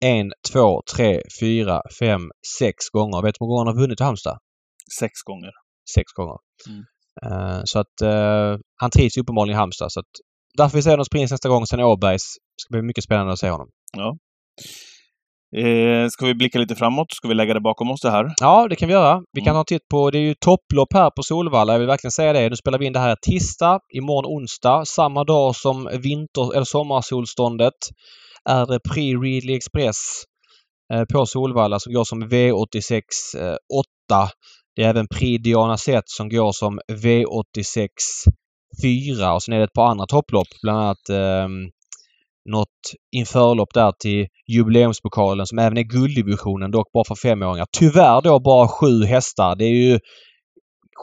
en, 0.00 0.32
två, 0.52 0.82
tre, 0.94 1.22
fyra, 1.40 1.82
fem, 1.98 2.30
sex 2.58 2.76
gånger. 2.92 3.22
Vet 3.22 3.34
du 3.34 3.38
hur 3.40 3.46
många 3.46 3.56
gånger 3.56 3.66
han 3.66 3.76
har 3.76 3.82
vunnit 3.82 4.00
i 4.00 4.04
Halmstad? 4.04 4.38
Sex 5.00 5.12
gånger. 5.22 5.50
Sex 5.94 6.12
gånger. 6.12 6.38
Mm. 6.68 6.82
Eh, 7.26 7.60
så 7.64 7.78
att 7.78 8.00
eh, 8.02 8.58
han 8.76 8.90
trivs 8.90 9.16
uppenbarligen 9.16 9.56
i 9.56 9.58
Halmstad. 9.58 9.92
Så 9.92 10.00
att 10.00 10.12
därför 10.58 10.76
vi 10.78 10.82
ser 10.82 10.90
honom 10.90 11.04
Prins 11.12 11.30
nästa 11.30 11.48
gång. 11.48 11.66
Sen 11.66 11.80
Åbergs. 11.80 12.24
Det 12.34 12.60
ska 12.62 12.72
bli 12.72 12.82
mycket 12.82 13.04
spännande 13.04 13.32
att 13.32 13.38
se 13.38 13.50
honom. 13.50 13.68
Eh, 15.56 16.08
ska 16.08 16.26
vi 16.26 16.34
blicka 16.34 16.58
lite 16.58 16.74
framåt? 16.74 17.12
Ska 17.12 17.28
vi 17.28 17.34
lägga 17.34 17.54
det 17.54 17.60
bakom 17.60 17.90
oss 17.90 18.00
det 18.00 18.10
här? 18.10 18.26
Ja, 18.40 18.66
det 18.68 18.76
kan 18.76 18.88
vi 18.88 18.94
göra. 18.94 19.22
Vi 19.32 19.40
kan 19.40 19.50
Mm. 19.50 19.58
en 19.58 19.64
titt 19.64 19.88
på... 19.90 20.10
Det 20.10 20.18
är 20.18 20.22
ju 20.22 20.34
topplopp 20.34 20.92
här 20.94 21.10
på 21.10 21.22
Solvalla. 21.22 21.72
Jag 21.72 21.78
vill 21.78 21.88
verkligen 21.88 22.12
säga 22.12 22.32
det. 22.32 22.48
Nu 22.48 22.56
spelar 22.56 22.78
vi 22.78 22.86
in 22.86 22.92
det 22.92 22.98
här 22.98 23.16
tisdag. 23.22 23.80
Imorgon 23.94 24.24
onsdag. 24.26 24.84
Samma 24.86 25.24
dag 25.24 25.56
som 25.56 25.88
vinter 26.02 26.54
eller 26.54 26.64
sommarsolståndet 26.64 27.74
är 28.48 28.66
det 28.66 28.80
Prix 28.90 29.22
Readly 29.22 29.54
Express 29.56 29.96
eh, 30.94 31.04
på 31.12 31.26
Solvalla 31.26 31.78
som 31.78 31.92
går 31.92 32.04
som 32.04 32.22
V86 32.22 33.00
eh, 33.38 33.56
8. 34.10 34.30
Det 34.76 34.82
är 34.82 34.88
även 34.88 35.06
Prix 35.08 35.42
Diana 35.42 35.76
Zet 35.76 36.04
som 36.06 36.28
går 36.28 36.52
som 36.52 36.80
V86 36.92 37.88
4 38.82 39.34
och 39.34 39.42
sen 39.42 39.54
är 39.54 39.58
det 39.58 39.64
ett 39.64 39.72
par 39.72 39.86
andra 39.90 40.06
topplopp. 40.06 40.48
Bland 40.62 40.78
annat 40.78 41.08
eh, 41.08 41.48
något 42.52 42.78
införlopp 43.16 43.68
där 43.74 43.92
till 44.00 44.26
jubileumspokalen 44.52 45.46
som 45.46 45.58
även 45.58 45.78
är 45.78 45.82
gulddivisionen, 45.82 46.70
dock 46.70 46.92
bara 46.92 47.04
för 47.08 47.14
femåringar. 47.14 47.66
Tyvärr 47.78 48.20
då 48.22 48.40
bara 48.40 48.68
sju 48.68 49.04
hästar. 49.04 49.56
Det 49.56 49.64
är 49.64 49.68
ju 49.90 49.98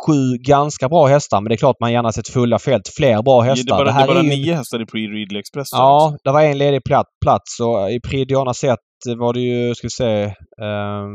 sju 0.06 0.38
ganska 0.48 0.90
bra 0.90 1.06
hästar 1.06 1.42
men 1.42 1.50
det 1.50 1.56
är 1.56 1.58
klart 1.58 1.76
man 1.80 1.92
gärna 1.94 2.12
sett 2.12 2.28
fulla 2.30 2.60
fält. 2.60 2.88
Fler 2.98 3.22
bra 3.24 3.42
Det 3.42 3.48
är 3.48 3.50
hästar. 3.50 3.76
bara, 3.78 3.84
det 3.84 3.92
här 3.92 4.04
är 4.04 4.08
bara 4.08 4.20
är 4.20 4.24
ju- 4.24 4.30
nio 4.30 4.54
hästar 4.54 4.82
i 4.82 4.86
Pre 4.86 5.00
Readly 5.00 5.40
Express. 5.40 5.68
Ja, 5.72 6.06
liksom. 6.12 6.20
det 6.24 6.32
var 6.32 6.42
en 6.42 6.58
ledig 6.58 6.82
plat- 6.90 7.14
plats 7.26 7.60
och 7.60 7.92
i 7.92 8.00
Prix 8.08 8.28
Diana 8.28 8.54
Zet 8.54 8.80
var 9.18 9.34
det 9.34 9.40
ju, 9.40 9.76
ska 9.76 9.86
vi 9.88 9.92
se, 9.92 10.24
eh, 10.62 11.06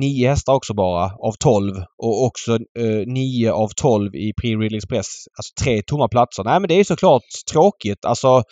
nio 0.00 0.28
hästar 0.28 0.52
också 0.54 0.74
bara 0.74 1.04
av 1.04 1.32
tolv 1.38 1.74
och 2.02 2.24
också 2.26 2.52
eh, 2.54 3.06
nio 3.06 3.52
av 3.52 3.68
tolv 3.76 4.14
i 4.14 4.32
Prix 4.40 4.60
Readly 4.60 4.76
Express. 4.78 5.06
Alltså 5.38 5.64
tre 5.64 5.82
tomma 5.86 6.08
platser. 6.08 6.44
Nej 6.44 6.60
men 6.60 6.68
det 6.68 6.74
är 6.74 6.84
såklart 6.84 7.22
tråkigt. 7.52 8.04
Alltså 8.04 8.42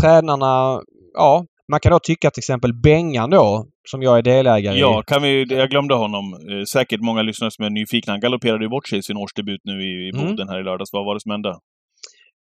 tränarna, 0.00 0.80
ja, 1.14 1.44
man 1.70 1.80
kan 1.80 1.92
då 1.92 1.98
tycka 1.98 2.30
till 2.30 2.40
exempel 2.40 2.74
Bengan 2.74 3.30
då, 3.30 3.66
som 3.90 4.02
jag 4.02 4.18
är 4.18 4.22
delägare 4.22 4.78
Ja, 4.78 5.00
i. 5.00 5.02
kan 5.06 5.22
vi, 5.22 5.44
jag 5.54 5.70
glömde 5.70 5.94
honom. 5.94 6.24
Eh, 6.34 6.64
säkert 6.72 7.00
många 7.00 7.22
lyssnare 7.22 7.50
som 7.50 7.64
är 7.64 7.70
nyfikna. 7.70 8.12
Han 8.12 8.20
galopperade 8.20 8.64
ju 8.64 8.68
bort 8.68 8.88
sig 8.88 8.98
i 8.98 9.02
sin 9.02 9.16
årsdebut 9.16 9.60
nu 9.64 9.82
i, 9.82 10.08
i 10.08 10.10
Mm. 10.14 10.26
Boden 10.26 10.48
här 10.48 10.60
i 10.60 10.64
lördags. 10.64 10.92
Vad 10.92 11.04
var 11.04 11.14
det 11.14 11.20
som 11.20 11.30
hände? 11.30 11.54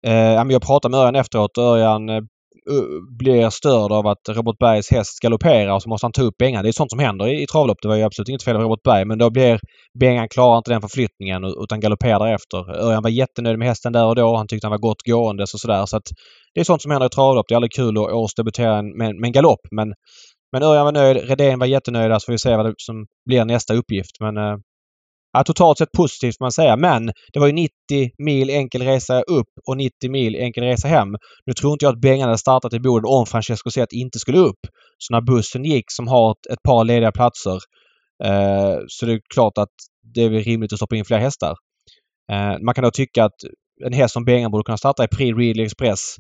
Eh, 0.08 0.52
jag 0.54 0.62
pratade 0.62 0.92
med 0.92 1.00
Örjan 1.00 1.16
efteråt. 1.16 1.58
Örjan 1.58 2.10
eh, 2.10 2.22
Eh, 2.72 3.18
blir 3.18 3.50
störd 3.50 3.92
av 3.92 4.08
att 4.08 4.30
Robert 4.30 4.58
Bergs 4.60 4.92
häst 4.92 5.20
galopperar 5.22 5.74
och 5.76 5.82
så 5.82 5.90
måste 5.90 6.06
han 6.06 6.12
ta 6.12 6.22
upp 6.22 6.38
Bengan. 6.38 6.64
Det 6.64 6.70
är 6.70 6.72
sånt 6.72 6.92
som 6.92 7.00
händer 7.00 7.28
i, 7.28 7.44
i 7.44 7.48
travlopp. 7.48 7.78
Det 7.82 7.88
var 7.88 7.96
ju 7.96 8.04
absolut 8.04 8.30
inget 8.30 8.44
fel 8.44 8.56
av 8.56 8.62
Robert 8.62 8.84
Berg 8.84 9.06
men 9.06 9.18
då 9.18 9.30
blir 9.30 9.60
Bengan 10.00 10.30
klarar 10.30 10.58
inte 10.58 10.72
den 10.72 10.82
förflyttningen 10.82 11.44
utan 11.64 11.80
galopperar 11.80 12.20
därefter. 12.20 12.86
Örjan 12.86 13.04
var 13.04 13.10
jättenöjd 13.10 13.60
med 13.60 13.68
hästen 13.68 13.94
där 13.94 14.06
och 14.06 14.16
då. 14.16 14.36
Han 14.36 14.48
tyckte 14.48 14.68
han 14.68 14.72
var 14.72 14.78
gott 14.78 15.02
gåendes 15.06 15.54
och 15.54 15.60
sådär. 15.60 15.86
Så 15.86 15.98
att 15.98 16.08
det 16.54 16.60
är 16.60 16.64
sånt 16.64 16.82
som 16.82 16.92
händer 16.92 17.08
i 17.08 17.10
travlopp. 17.10 17.46
Det 17.48 17.54
är 17.54 17.56
aldrig 17.56 17.74
kul 17.74 17.98
att 17.98 18.12
årsdebutera 18.12 18.82
med, 18.82 19.16
med 19.16 19.28
en 19.28 19.32
galopp 19.32 19.62
men 19.72 19.94
men 20.52 20.64
Örjan 20.64 20.86
var 20.86 20.92
nöjd. 20.92 21.18
Redén 21.18 21.60
var 21.60 21.66
jättenöjd. 21.66 22.12
Alltså, 22.12 22.26
så 22.26 22.30
får 22.30 22.34
vi 22.34 22.38
se 22.38 22.56
vad 22.56 22.66
det 22.66 22.74
som 22.78 23.06
blir 23.26 23.46
nästa 23.46 23.74
uppgift. 23.74 24.12
Men 24.20 24.38
eh, 24.38 24.58
Ja, 25.36 25.44
totalt 25.44 25.78
sett 25.78 25.92
positivt 25.92 26.38
får 26.38 26.46
man 26.46 26.52
säga. 26.52 26.76
Men 26.78 27.06
det 27.34 27.40
var 27.40 27.48
ju 27.48 27.54
90 27.54 27.72
mil 28.18 28.50
enkel 28.50 28.82
resa 28.82 29.22
upp 29.22 29.50
och 29.68 29.78
90 29.78 30.12
mil 30.12 30.36
enkel 30.36 30.64
resa 30.64 30.88
hem. 30.88 31.08
Nu 31.46 31.54
tror 31.54 31.74
inte 31.74 31.86
jag 31.86 31.94
att 31.94 32.02
Bengan 32.02 32.28
hade 32.28 32.38
startat 32.38 32.74
i 32.74 32.80
Boden 32.80 33.06
om 33.06 33.26
Francesco 33.26 33.72
Zet 33.72 33.94
inte 33.94 34.20
skulle 34.20 34.38
upp. 34.38 34.60
Så 34.98 35.14
när 35.14 35.22
bussen 35.22 35.64
gick 35.64 35.86
som 35.88 36.08
har 36.08 36.32
ett, 36.32 36.54
ett 36.54 36.64
par 36.64 36.84
lediga 36.84 37.12
platser 37.12 37.60
eh, 38.24 38.78
så 38.88 39.06
det 39.06 39.14
är 39.14 39.20
klart 39.34 39.58
att 39.58 39.74
det 40.14 40.22
är 40.24 40.30
rimligt 40.30 40.74
att 40.74 40.80
stoppa 40.80 40.96
in 40.96 41.06
fler 41.06 41.20
hästar. 41.20 41.56
Eh, 42.32 42.60
man 42.66 42.76
kan 42.76 42.84
då 42.84 42.92
tycka 42.92 43.26
att 43.26 43.40
en 43.86 43.94
häst 43.94 44.14
som 44.14 44.26
Bengan 44.26 44.52
borde 44.52 44.64
kunna 44.64 44.78
starta 44.78 45.04
i 45.04 45.08
Prix 45.08 45.38
Real 45.38 45.60
Express. 45.60 46.16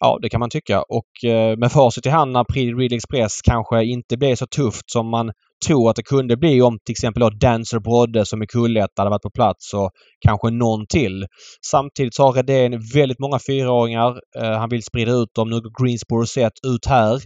Ja, 0.00 0.18
det 0.22 0.28
kan 0.28 0.40
man 0.40 0.50
tycka. 0.50 0.82
Och 0.82 1.30
eh, 1.30 1.56
med 1.58 1.72
facit 1.72 2.06
i 2.06 2.08
hand 2.08 2.32
när 2.32 2.44
Prix 2.44 2.78
Real 2.78 2.92
Express 2.92 3.42
kanske 3.42 3.84
inte 3.84 4.16
blev 4.16 4.36
så 4.36 4.46
tufft 4.46 4.90
som 4.90 5.10
man 5.10 5.32
tror 5.66 5.90
att 5.90 5.96
det 5.96 6.02
kunde 6.02 6.36
bli 6.36 6.62
om 6.62 6.78
till 6.84 6.92
exempel 6.92 7.20
då 7.20 7.30
Dancer 7.30 7.78
Brodde 7.78 8.26
som 8.26 8.42
är 8.42 8.46
kullett 8.46 8.90
hade 8.96 9.10
varit 9.10 9.22
på 9.22 9.30
plats 9.30 9.74
och 9.74 9.90
kanske 10.26 10.50
någon 10.50 10.86
till. 10.86 11.26
Samtidigt 11.66 12.14
så 12.14 12.22
har 12.22 12.32
Redén 12.32 12.80
väldigt 12.94 13.18
många 13.18 13.38
fyraåringar. 13.46 14.20
Eh, 14.38 14.58
han 14.58 14.68
vill 14.68 14.82
sprida 14.82 15.12
ut 15.12 15.34
dem. 15.34 15.50
Nu 15.50 15.60
går 15.60 15.84
Greensboro 15.84 16.26
sett 16.26 16.52
ut 16.66 16.86
här. 16.86 17.20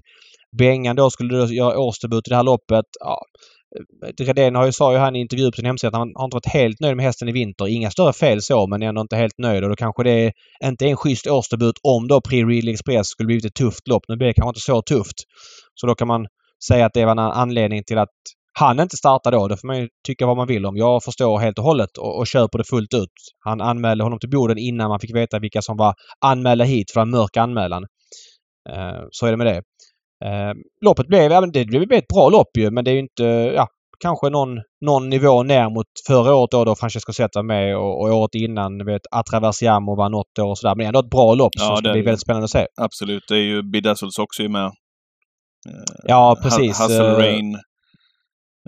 Bengan 0.59 0.97
då 0.97 1.11
skulle 1.11 1.39
då 1.39 1.47
göra 1.47 1.79
årsdebut 1.79 2.29
i 2.29 2.31
det 2.31 2.37
här 2.37 2.43
loppet. 2.43 2.85
Ja, 3.01 3.19
eh, 4.07 4.25
Redén 4.25 4.55
har 4.55 4.67
ju, 4.67 4.73
sa 4.73 4.93
ju 4.93 4.99
han 4.99 5.17
i 5.17 5.21
intervju 5.21 5.51
på 5.51 5.57
sin 5.57 5.67
hemsida 5.67 5.89
att 5.89 5.95
han 5.95 6.13
har 6.15 6.25
inte 6.25 6.35
varit 6.35 6.53
helt 6.53 6.81
nöjd 6.81 6.97
med 6.97 7.05
hästen 7.05 7.29
i 7.29 7.33
vinter. 7.33 7.69
Inga 7.69 7.91
större 7.91 8.13
fel 8.13 8.43
så 8.43 8.67
men 8.67 8.83
ändå 8.83 9.01
inte 9.01 9.17
helt 9.17 9.39
nöjd 9.39 9.63
och 9.65 9.71
då 9.71 9.77
kanske 9.77 10.03
det 10.03 10.33
inte 10.65 10.85
är 10.85 10.89
en 10.89 10.97
schysst 10.97 11.27
årsdebut 11.27 11.77
om 11.83 12.09
då 12.09 12.21
Pre 12.21 12.37
Real 12.37 12.69
Express 12.69 13.07
skulle 13.07 13.27
blivit 13.27 13.45
ett 13.45 13.55
tufft 13.55 13.89
lopp. 13.89 14.03
Nu 14.09 14.17
blir 14.17 14.29
det 14.29 14.35
kanske 14.35 14.49
inte 14.49 14.61
så 14.61 14.83
tufft. 14.83 15.19
Så 15.75 15.87
då 15.87 15.95
kan 15.95 16.09
man 16.09 16.27
säga 16.69 16.87
att 16.87 16.93
det 16.95 17.05
var 17.05 17.13
en 17.13 17.19
anledning 17.19 17.83
till 17.85 17.99
att 17.99 18.09
han 18.59 18.81
inte 18.81 18.97
startade 18.97 19.37
då. 19.37 19.49
Det 19.49 19.57
får 19.57 19.67
man 19.67 19.79
ju 19.79 19.89
tycka 20.07 20.27
vad 20.27 20.37
man 20.37 20.47
vill 20.47 20.67
om. 20.67 20.77
Jag 20.77 21.05
förstår 21.05 21.39
helt 21.39 21.59
och 21.59 21.65
hållet 21.65 21.99
och, 21.99 22.19
och 22.19 22.27
köper 22.27 22.59
det 22.59 22.65
fullt 22.65 22.95
ut. 22.95 23.13
Han 23.45 23.61
anmälde 23.61 24.05
honom 24.05 24.19
till 24.19 24.31
Boden 24.31 24.59
innan 24.59 24.89
man 24.89 25.01
fick 25.01 25.15
veta 25.15 25.39
vilka 25.39 25.63
som 25.63 25.77
var 25.77 25.95
anmälda 26.21 26.65
hit 26.65 26.91
för 26.91 27.01
en 27.01 27.11
mörk 27.11 27.37
anmälan. 27.37 27.83
Uh, 28.71 29.07
så 29.11 29.27
är 29.27 29.31
det 29.31 29.37
med 29.37 29.47
det. 29.47 29.63
Uh, 30.27 30.55
loppet 30.85 31.07
blev, 31.07 31.33
ja, 31.33 31.41
det 31.41 31.65
blev 31.65 31.93
ett 31.93 32.09
bra 32.09 32.29
lopp 32.29 32.57
ju 32.59 32.71
men 32.71 32.85
det 32.85 32.91
är 32.91 32.93
ju 32.93 33.01
inte, 33.01 33.25
ja, 33.57 33.69
kanske 34.01 34.31
någon, 34.31 34.59
någon 34.81 35.09
nivå 35.09 35.43
ner 35.43 35.71
mot 35.71 35.87
förra 36.07 36.35
året 36.35 36.51
då, 36.51 36.65
då 36.65 36.75
Francesco 36.75 37.13
Zet 37.13 37.35
var 37.35 37.43
med 37.43 37.77
och, 37.77 38.03
och 38.03 38.17
året 38.17 38.35
innan 38.35 38.87
vet 38.87 39.03
Atraversiamo 39.11 39.97
var 39.97 40.09
något 40.09 40.39
år 40.39 40.51
och 40.51 40.59
sådär. 40.59 40.75
Men 40.75 40.87
ändå 40.87 41.01
ett 41.01 41.11
bra 41.11 41.35
lopp 41.35 41.53
ja, 41.59 41.67
som 41.67 41.77
ska 41.77 41.93
bli 41.93 42.03
väldigt 42.03 42.21
spännande 42.21 42.45
att 42.45 42.51
se. 42.51 42.67
Absolut. 42.81 43.25
Det 43.29 43.35
är 43.35 43.43
ju 43.43 43.63
Bedazzles 43.63 44.19
också 44.19 44.43
med. 44.43 44.73
Ja, 46.03 46.37
precis. 46.43 46.81
Hustle 46.81 47.07
eh, 47.07 47.19
Rain. 47.19 47.55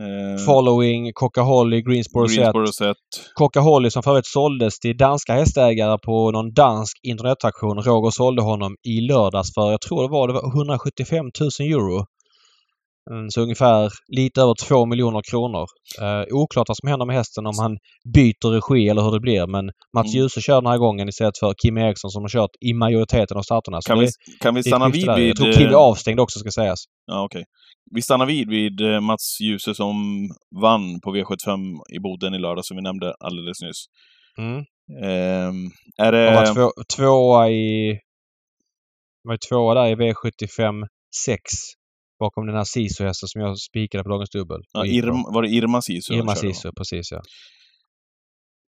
Uh, 0.00 0.44
Following, 0.46 1.12
Coca-Holly, 1.12 1.82
Greensboro, 1.82 2.26
Greensboro 2.26 2.66
set. 2.66 2.96
Coca-Holly 3.34 3.90
som 3.90 4.02
förut 4.02 4.26
såldes 4.26 4.78
till 4.78 4.96
danska 4.96 5.32
hästägare 5.32 5.98
på 5.98 6.30
någon 6.30 6.52
dansk 6.52 6.98
internetaktion. 7.02 7.82
Roger 7.82 8.11
sålde 8.11 8.42
honom 8.42 8.76
i 8.82 9.00
lördags 9.00 9.54
för, 9.54 9.70
jag 9.70 9.80
tror 9.80 10.02
det 10.02 10.08
var, 10.08 10.28
det 10.28 10.34
var 10.34 10.48
175 10.56 11.24
000 11.24 11.70
euro. 11.70 12.06
Mm, 13.11 13.31
så 13.31 13.40
ungefär 13.40 13.90
lite 14.09 14.42
över 14.42 14.55
2 14.68 14.87
miljoner 14.87 15.23
kronor. 15.31 15.66
Uh, 16.03 16.25
oklart 16.42 16.68
vad 16.68 16.77
som 16.77 16.88
händer 16.88 17.07
med 17.07 17.16
hästen 17.16 17.47
om 17.47 17.55
han 17.59 17.79
byter 18.14 18.51
regi 18.57 18.88
eller 18.88 19.03
hur 19.03 19.12
det 19.12 19.21
blir 19.21 19.47
men 19.47 19.64
Mats 19.97 20.14
mm. 20.14 20.23
Djuse 20.23 20.40
kör 20.40 20.61
den 20.62 20.71
här 20.71 20.79
gången 20.79 21.09
istället 21.09 21.38
för 21.38 21.55
Kim 21.62 21.79
Eriksson 21.79 22.11
som 22.11 22.23
har 22.23 22.29
kört 22.29 22.51
i 22.61 22.75
majoriteten 22.75 23.37
av 23.37 23.42
starterna. 23.42 23.79
Kan, 23.87 23.99
vi, 23.99 24.09
kan 24.40 24.55
vi 24.55 24.62
stanna 24.62 24.88
vid, 24.88 25.14
vid... 25.16 25.29
Jag 25.29 25.37
tror 25.37 25.53
Kim 25.53 25.68
är 25.68 25.75
avstängd 25.75 26.21
också 26.21 26.38
ska 26.38 26.51
sägas. 26.51 26.79
Ja, 27.07 27.25
okej. 27.25 27.38
Okay. 27.38 27.44
Vi 27.94 28.03
stannar 28.03 28.27
vid 28.27 28.49
vid 28.49 28.81
eh, 28.81 29.01
Mats 29.01 29.40
Djuse 29.40 29.75
som 29.75 29.97
vann 30.62 31.01
på 31.01 31.14
V75 31.16 31.81
i 31.97 31.99
Boden 32.01 32.35
i 32.35 32.38
lördag 32.38 32.64
som 32.64 32.77
vi 32.77 32.83
nämnde 32.83 33.14
alldeles 33.21 33.61
nyss. 33.62 33.85
Mm. 34.38 34.57
Um, 34.59 35.71
är 36.03 36.12
det... 36.12 36.31
Han 36.31 36.44
var 36.44 36.55
två, 36.55 36.71
tvåa 36.97 37.51
i... 37.51 37.99
var 39.23 39.38
tvåa 39.49 39.75
där 39.75 39.87
i 39.87 39.94
V75 39.94 40.87
6 41.27 41.42
bakom 42.18 42.46
den 42.46 42.57
här 42.57 42.64
Sisu-hästen 42.64 43.28
som 43.28 43.40
jag 43.40 43.59
spikade 43.59 44.04
på 44.04 44.11
dagens 44.11 44.31
dubbel. 44.31 44.61
Ja, 44.72 44.87
Irma, 44.87 45.31
var 45.31 45.42
det 45.42 45.48
Irma 45.48 45.83
Sisu? 45.83 46.14
Irma 46.14 46.35
Sisu, 46.35 46.72
precis 46.72 47.12
ja. 47.12 47.20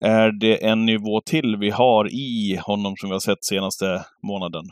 Är 0.06 0.40
det 0.40 0.66
en 0.66 0.86
nivå 0.86 1.22
till 1.26 1.58
vi 1.60 1.70
har 1.70 2.14
i 2.14 2.60
honom 2.66 2.96
som 2.98 3.10
vi 3.10 3.14
har 3.14 3.20
sett 3.20 3.46
senaste 3.46 4.06
månaden? 4.28 4.64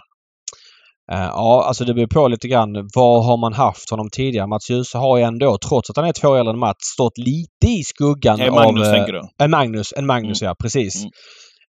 Uh, 1.12 1.20
ja, 1.20 1.64
alltså 1.68 1.86
det 1.86 1.94
beror 1.94 2.08
på 2.08 2.28
lite 2.28 2.48
grann. 2.48 2.90
Vad 2.96 3.26
har 3.26 3.38
man 3.38 3.54
haft 3.54 3.90
honom 3.90 4.10
tidigare? 4.12 4.48
Mats 4.48 4.70
Djuse 4.70 4.98
har 4.98 5.18
ju 5.18 5.24
ändå, 5.24 5.58
trots 5.58 5.90
att 5.90 5.96
han 5.96 6.06
är 6.06 6.14
två 6.14 6.28
år 6.28 6.38
äldre 6.38 6.54
än 6.54 6.60
Mats, 6.60 6.78
stått 6.82 7.18
lite 7.18 7.68
i 7.68 7.84
skuggan 7.84 8.42
en 8.42 8.54
Magnus, 8.54 8.88
av... 8.88 8.94
tänker 8.94 9.14
du? 9.14 9.22
En 9.38 9.52
Magnus, 9.52 9.94
en 9.98 10.06
Magnus 10.06 10.42
mm. 10.42 10.48
ja, 10.48 10.56
precis. 10.60 10.96
Mm. 10.96 11.12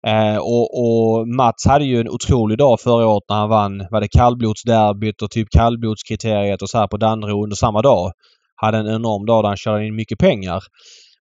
Eh, 0.08 0.38
och, 0.38 0.68
och, 0.80 1.28
Mats 1.28 1.66
hade 1.68 1.86
ju 1.86 2.00
en 2.00 2.10
otrolig 2.10 2.58
dag 2.58 2.80
förra 2.80 3.08
året 3.08 3.24
när 3.30 3.36
han 3.36 3.50
vann, 3.50 3.88
var 3.92 4.02
det 4.02 4.08
kallblodsderbyt 4.08 5.22
och 5.22 5.32
typ 5.32 5.48
kallblodskriteriet 5.52 6.62
och 6.62 6.70
så 6.70 6.78
här 6.78 6.88
på 6.88 6.98
Danderyd 6.98 7.44
under 7.44 7.56
samma 7.56 7.82
dag. 7.82 8.12
Hade 8.56 8.78
en 8.78 8.88
enorm 8.88 9.26
dag 9.26 9.44
där 9.44 9.48
han 9.48 9.58
körde 9.58 9.88
in 9.88 9.96
mycket 9.96 10.20
pengar. 10.20 10.64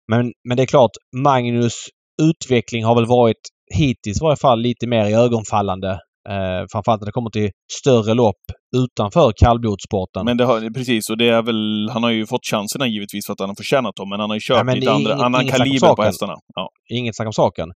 Men, 0.08 0.32
men 0.48 0.56
det 0.56 0.62
är 0.62 0.66
klart, 0.66 0.90
Magnus 1.16 1.74
utveckling 2.22 2.84
har 2.84 2.94
väl 2.94 3.06
varit 3.06 3.40
hittills 3.74 4.20
i 4.20 4.24
varje 4.24 4.36
fall 4.36 4.60
lite 4.60 4.86
mer 4.86 5.06
i 5.06 5.14
ögonfallande 5.14 5.98
Eh, 6.28 6.66
framförallt 6.72 7.00
när 7.00 7.06
det 7.06 7.12
kommer 7.12 7.30
till 7.30 7.50
större 7.72 8.14
lopp 8.14 8.42
utanför 8.76 9.32
kallblodssporten. 9.36 10.24
Men 10.24 10.36
det 10.36 10.44
har, 10.44 10.74
precis, 10.74 11.10
och 11.10 11.18
det 11.18 11.28
är 11.28 11.42
väl... 11.42 11.90
Han 11.92 12.02
har 12.02 12.10
ju 12.10 12.26
fått 12.26 12.46
chanserna 12.50 12.86
givetvis 12.86 13.26
för 13.26 13.32
att 13.32 13.40
han 13.40 13.48
har 13.48 13.56
förtjänat 13.56 13.96
dem, 13.96 14.08
men 14.08 14.20
han 14.20 14.30
har 14.30 14.36
ju 14.36 14.40
kört 14.40 14.66
ja, 14.66 14.74
lite 14.74 14.92
andra, 14.92 15.12
inget, 15.12 15.24
annan 15.24 15.42
inget 15.42 15.56
kaliber 15.56 15.94
på 15.94 16.02
hästarna. 16.02 16.34
Ja. 16.54 16.68
Inget 16.90 17.16
snack 17.16 17.26
om 17.26 17.32
saken. 17.32 17.68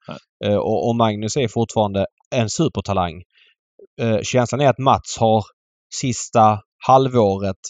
Eh, 0.46 0.56
och, 0.56 0.90
och, 0.90 0.96
Magnus 0.96 1.38
är 1.38 1.48
fortfarande 1.48 2.06
en 2.36 2.50
supertalang. 2.50 3.24
Eh, 4.02 4.20
känslan 4.24 4.62
är 4.62 4.70
att 4.70 4.80
Mats 4.80 5.18
har 5.20 5.44
sista 5.96 6.60
halvåret 6.88 7.62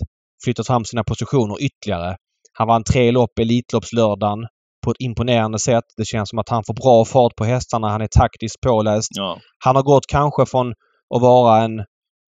flyttat 0.43 0.67
fram 0.67 0.85
sina 0.85 1.03
positioner 1.03 1.55
ytterligare. 1.61 2.15
Han 2.53 2.67
vann 2.67 2.83
tre 2.83 3.11
lopp 3.11 3.39
Elitloppslördagen 3.39 4.39
på 4.87 4.91
ett 4.91 5.01
imponerande 5.01 5.59
sätt. 5.59 5.83
Det 5.97 6.05
känns 6.05 6.29
som 6.29 6.39
att 6.39 6.49
han 6.49 6.63
får 6.63 6.73
bra 6.73 7.05
fart 7.05 7.35
på 7.35 7.45
hästarna. 7.45 7.89
Han 7.89 8.01
är 8.01 8.07
taktiskt 8.07 8.61
påläst. 8.61 9.09
Ja. 9.13 9.39
Han 9.65 9.75
har 9.75 9.83
gått 9.83 10.07
kanske 10.07 10.45
från 10.45 10.69
att 11.15 11.21
vara 11.21 11.63
en 11.63 11.77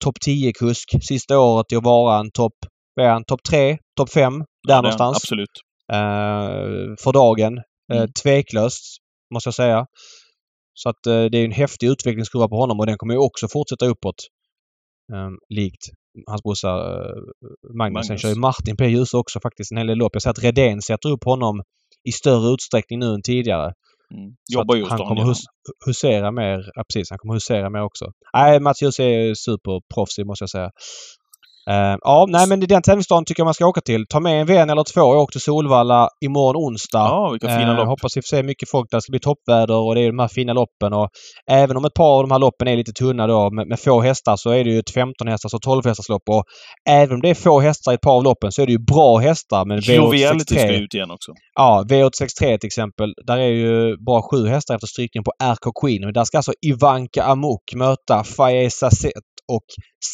topp 0.04 0.16
10-kusk 0.28 1.04
sista 1.04 1.40
året 1.40 1.68
till 1.68 1.78
att 1.78 1.84
vara 1.84 2.20
en 2.20 2.32
topp 2.32 2.54
top 3.28 3.44
3, 3.50 3.78
topp 3.98 4.10
5. 4.10 4.40
Där 4.40 4.46
ja, 4.68 4.82
någonstans. 4.82 5.18
Absolut. 5.18 5.50
Uh, 5.94 6.96
för 7.04 7.14
dagen. 7.14 7.58
Uh, 7.94 7.98
mm. 7.98 8.10
Tveklöst, 8.24 8.84
måste 9.34 9.48
jag 9.48 9.54
säga. 9.54 9.86
Så 10.74 10.90
att 10.90 11.08
uh, 11.08 11.26
det 11.26 11.38
är 11.38 11.46
en 11.46 11.52
häftig 11.52 11.88
utvecklingskurva 11.88 12.48
på 12.48 12.56
honom 12.56 12.80
och 12.80 12.86
den 12.86 12.98
kommer 12.98 13.14
ju 13.14 13.20
också 13.20 13.48
fortsätta 13.48 13.86
uppåt. 13.86 14.16
Um, 15.14 15.38
likt 15.50 15.84
hans 16.28 16.44
brorsa 16.44 16.68
uh, 16.68 17.06
Magnus. 17.78 17.94
Magnus. 17.94 18.08
Sen 18.08 18.18
kör 18.18 18.30
ju 18.30 18.36
Martin 18.36 18.78
P. 18.78 18.88
Ljus 18.88 19.14
också 19.14 19.40
faktiskt 19.40 19.72
en 19.72 19.78
hel 19.78 19.88
del 19.88 19.98
lopp. 19.98 20.12
Jag 20.14 20.22
ser 20.22 20.30
att 20.30 20.44
Redén 20.44 20.82
sätter 20.82 21.10
upp 21.10 21.24
honom 21.24 21.62
i 22.10 22.12
större 22.12 22.54
utsträckning 22.54 23.00
nu 23.00 23.14
än 23.14 23.22
tidigare. 23.22 23.74
Mm. 24.14 24.32
Jobbar 24.54 24.76
just 24.76 24.92
han 24.92 25.00
kommer 25.00 25.26
hus 25.26 25.42
husera 25.86 26.32
mer. 26.32 26.72
Ja, 26.76 26.84
precis. 26.94 27.10
Han 27.10 27.20
kommer 27.20 27.34
husera 27.34 27.70
mer 27.70 27.84
också. 27.84 28.06
Nej, 28.34 28.60
Mats 28.60 28.82
Ljus 28.82 29.00
är 29.00 29.34
superproffsig 29.34 30.26
måste 30.26 30.44
jag 30.44 30.50
säga. 30.50 30.72
Uh, 31.70 31.98
ja, 32.02 32.26
nej 32.30 32.48
men 32.48 32.60
den 32.60 32.82
tävlingsdagen 32.82 33.26
tycker 33.26 33.42
jag 33.42 33.46
man 33.46 33.54
ska 33.54 33.66
åka 33.66 33.82
till. 33.82 34.06
Ta 34.10 34.20
med 34.20 34.42
en 34.42 34.48
vän 34.48 34.70
eller 34.70 34.84
två 34.84 35.02
och 35.02 35.22
åk 35.22 35.32
till 35.32 35.42
Solvalla 35.42 36.10
imorgon 36.26 36.56
onsdag. 36.56 37.00
Ja, 37.00 37.30
vilka 37.32 37.48
fina 37.48 37.72
uh, 37.72 37.78
lopp. 37.78 37.88
Hoppas 37.88 38.18
vi 38.18 38.22
får 38.22 38.36
se 38.36 38.44
mycket 38.44 38.70
folk 38.70 38.92
där. 38.92 38.98
Det 38.98 39.02
ska 39.02 39.12
bli 39.12 39.20
toppväder 39.20 39.76
och 39.76 39.96
det 39.96 40.02
är 40.02 40.08
de 40.08 40.20
här 40.20 40.28
fina 40.28 40.54
loppen. 40.54 40.94
Och 40.94 41.10
även 41.52 41.78
om 41.78 41.86
ett 41.86 41.94
par 41.94 42.18
av 42.18 42.24
de 42.24 42.32
här 42.32 42.40
loppen 42.40 42.68
är 42.68 42.76
lite 42.76 42.92
tunna 42.92 43.28
då 43.28 43.52
med, 43.52 43.68
med 43.68 43.80
få 43.80 44.02
hästar 44.02 44.36
så 44.36 44.50
är 44.50 44.64
det 44.64 44.70
ju 44.70 44.80
ett 44.80 44.90
15 44.90 45.28
hästars 45.28 45.54
och 45.54 45.62
12 45.62 45.86
hästars 45.86 46.10
lopp. 46.10 46.30
Och 46.30 46.44
även 46.90 47.16
om 47.16 47.22
det 47.22 47.30
är 47.30 47.36
få 47.36 47.60
hästar 47.60 47.92
i 47.92 47.96
ett 47.96 48.02
par 48.02 48.16
av 48.18 48.24
loppen 48.24 48.52
så 48.52 48.62
är 48.62 48.66
det 48.66 48.72
ju 48.72 48.80
bra 48.80 49.18
hästar. 49.18 49.66
Men 49.66 49.80
V863 49.80 50.44
ska 50.44 50.74
ut 50.74 50.94
igen 50.94 51.12
också. 51.12 51.32
Ja, 51.56 51.86
V863 51.90 52.58
till 52.58 52.68
exempel. 52.68 53.14
Där 53.28 53.38
är 53.38 53.48
ju 53.48 53.98
bara 53.98 54.22
sju 54.22 54.48
hästar 54.48 54.76
efter 54.76 54.88
strykning 54.88 55.24
på 55.24 55.32
RK 55.44 55.82
Queen. 55.82 56.02
Men 56.02 56.14
där 56.14 56.24
ska 56.24 56.38
alltså 56.38 56.54
Ivanka 56.62 57.24
Amok 57.24 57.74
möta 57.76 58.24
Faiza 58.24 58.92
Zet 58.92 59.14
och 59.48 59.66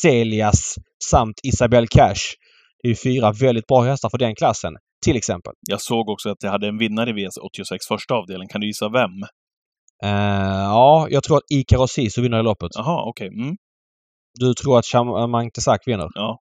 Celias 0.02 0.76
samt 1.12 1.36
Isabelle 1.44 1.88
Cash. 1.88 2.36
Det 2.82 2.88
är 2.88 2.90
ju 2.90 2.96
fyra 2.96 3.32
väldigt 3.32 3.68
bra 3.68 3.82
hästar 3.82 4.10
för 4.10 4.18
den 4.18 4.36
klassen, 4.36 4.74
till 5.06 5.18
exempel. 5.18 5.54
Jag 5.70 5.82
såg 5.82 6.10
också 6.10 6.30
att 6.30 6.44
jag 6.44 6.52
hade 6.52 6.68
en 6.68 6.78
vinnare 6.78 7.10
i 7.10 7.14
V86 7.14 7.78
första 7.88 8.14
avdelningen. 8.14 8.50
Kan 8.50 8.62
du 8.62 8.68
gissa 8.68 8.90
vem? 8.90 9.12
Uh, 10.04 10.10
ja, 10.64 11.08
jag 11.10 11.24
tror 11.24 11.38
att 11.38 11.52
Ikaros 11.52 11.92
Sisu 11.92 12.22
vinner 12.22 12.40
i 12.40 12.44
loppet. 12.44 12.70
Jaha, 12.74 13.10
okej. 13.10 13.28
Okay. 13.28 13.44
Mm. 13.44 13.56
Du 14.40 14.54
tror 14.54 14.80
att 14.80 14.86
Chamang 14.86 15.52
Tesak 15.52 15.88
vinner? 15.88 16.08
Ja. 16.14 16.40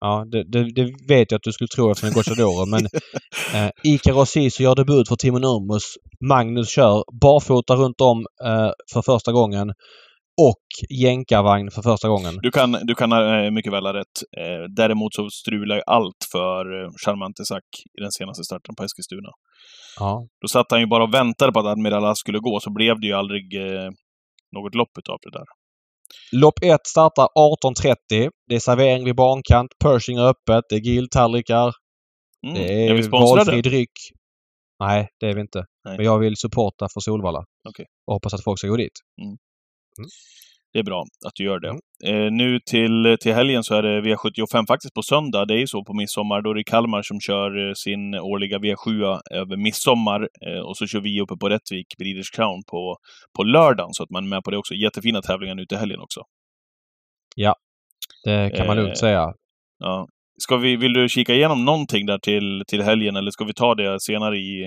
Ja, 0.00 0.24
det, 0.32 0.44
det, 0.44 0.72
det, 0.74 0.84
vet 1.08 1.30
jag 1.30 1.38
att 1.38 1.42
du 1.42 1.52
skulle 1.52 1.68
tro 1.68 1.92
det 1.92 2.06
är 2.06 2.14
Gocciadoro. 2.14 2.66
men 2.66 2.84
eh, 3.54 3.70
Ikaros 3.84 4.30
Sisu 4.30 4.62
gör 4.62 4.74
debut 4.74 5.08
för 5.08 5.16
Timo 5.16 5.38
Nurmos. 5.38 5.94
Magnus 6.28 6.70
kör 6.70 7.04
barfota 7.20 7.76
runt 7.76 8.00
om 8.00 8.18
eh, 8.44 8.70
för 8.92 9.02
första 9.02 9.32
gången. 9.32 9.68
Och 10.40 10.66
jänkarvagn 11.02 11.70
för 11.70 11.82
första 11.82 12.08
gången. 12.08 12.38
Du 12.42 12.50
kan, 12.50 12.72
du 12.72 12.94
kan 12.94 13.12
äh, 13.12 13.50
mycket 13.50 13.72
väl 13.72 13.86
ha 13.86 13.92
rätt. 13.92 14.16
Äh, 14.38 14.64
däremot 14.76 15.14
så 15.14 15.30
strular 15.30 15.76
ju 15.76 15.82
allt 15.86 16.20
för 16.32 16.64
Charmante 17.04 17.44
Sack 17.44 17.68
i 17.98 18.02
den 18.02 18.12
senaste 18.12 18.44
starten 18.44 18.74
på 18.74 18.84
Eskilstuna. 18.84 19.30
Ja. 19.98 20.26
Då 20.40 20.48
satt 20.48 20.70
han 20.70 20.80
ju 20.80 20.86
bara 20.86 21.04
och 21.04 21.14
väntade 21.14 21.52
på 21.52 21.60
att 21.60 21.66
Admiral 21.66 22.16
skulle 22.16 22.38
gå, 22.38 22.60
så 22.60 22.70
blev 22.70 23.00
det 23.00 23.06
ju 23.06 23.12
aldrig 23.12 23.44
eh, 23.54 23.90
något 24.56 24.74
lopp 24.74 24.98
utav 24.98 25.18
det 25.22 25.38
där. 25.38 25.46
Lopp 26.32 26.54
1 26.62 26.86
startar 26.86 27.28
18.30. 27.38 28.30
Det 28.48 28.54
är 28.54 28.60
servering 28.60 29.04
vid 29.04 29.16
bankant. 29.16 29.70
Pershing 29.84 30.18
är 30.18 30.22
öppet. 30.22 30.64
Det 30.68 30.74
är 30.74 30.80
grilltallrikar. 30.80 31.72
Mm. 32.46 32.54
Det 32.54 32.86
är, 32.86 32.90
är 32.90 32.94
vi 32.94 33.08
valfri 33.08 33.62
dryck. 33.62 33.90
Nej, 34.80 35.08
det 35.20 35.26
är 35.26 35.34
vi 35.34 35.40
inte. 35.40 35.64
Nej. 35.84 35.96
Men 35.96 36.06
jag 36.06 36.18
vill 36.18 36.36
supporta 36.36 36.86
för 36.94 37.00
Solvalla. 37.00 37.44
Okej. 37.68 37.86
Och 38.06 38.14
hoppas 38.14 38.34
att 38.34 38.44
folk 38.44 38.58
ska 38.58 38.68
gå 38.68 38.76
dit. 38.76 38.92
Det 40.76 40.80
är 40.80 40.84
bra 40.84 41.04
att 41.26 41.32
du 41.34 41.44
gör 41.44 41.60
det. 41.60 41.68
Mm. 41.68 42.26
Eh, 42.26 42.32
nu 42.32 42.60
till, 42.60 43.16
till 43.20 43.34
helgen 43.34 43.64
så 43.64 43.74
är 43.74 43.82
det 43.82 44.00
V75 44.00 44.66
faktiskt 44.66 44.94
på 44.94 45.02
söndag. 45.02 45.44
Det 45.44 45.54
är 45.54 45.58
ju 45.58 45.66
så 45.66 45.84
på 45.84 45.94
midsommar. 45.94 46.42
Då 46.42 46.50
är 46.50 46.54
det 46.54 46.64
Kalmar 46.64 47.02
som 47.02 47.20
kör 47.20 47.68
eh, 47.68 47.72
sin 47.74 48.14
årliga 48.14 48.58
V7 48.58 49.20
över 49.30 49.56
midsommar. 49.56 50.28
Eh, 50.46 50.60
och 50.60 50.76
så 50.76 50.86
kör 50.86 51.00
vi 51.00 51.20
uppe 51.20 51.36
på 51.36 51.48
Rättvik, 51.48 51.86
Breeders 51.98 52.30
Crown, 52.30 52.62
på, 52.70 52.96
på 53.36 53.42
lördagen. 53.42 53.92
Så 53.92 54.02
att 54.02 54.10
man 54.10 54.24
är 54.24 54.28
med 54.28 54.44
på 54.44 54.50
det 54.50 54.56
också. 54.56 54.74
Jättefina 54.74 55.22
tävlingar 55.22 55.54
nu 55.54 55.66
till 55.66 55.78
helgen 55.78 56.00
också. 56.00 56.20
Det 58.24 58.50
kan 58.56 58.66
man 58.66 58.78
Eh, 58.78 58.82
lugnt 58.82 58.98
säga. 58.98 59.32
Ja. 59.78 60.08
Ska 60.38 60.56
vi, 60.56 60.76
vill 60.76 60.92
du 60.92 61.08
kika 61.08 61.34
igenom 61.34 61.64
någonting 61.64 62.06
där 62.06 62.18
till, 62.18 62.62
till 62.66 62.82
helgen 62.82 63.16
eller 63.16 63.30
ska 63.30 63.44
vi 63.44 63.54
ta 63.54 63.74
det 63.74 64.00
senare 64.00 64.36
i, 64.36 64.64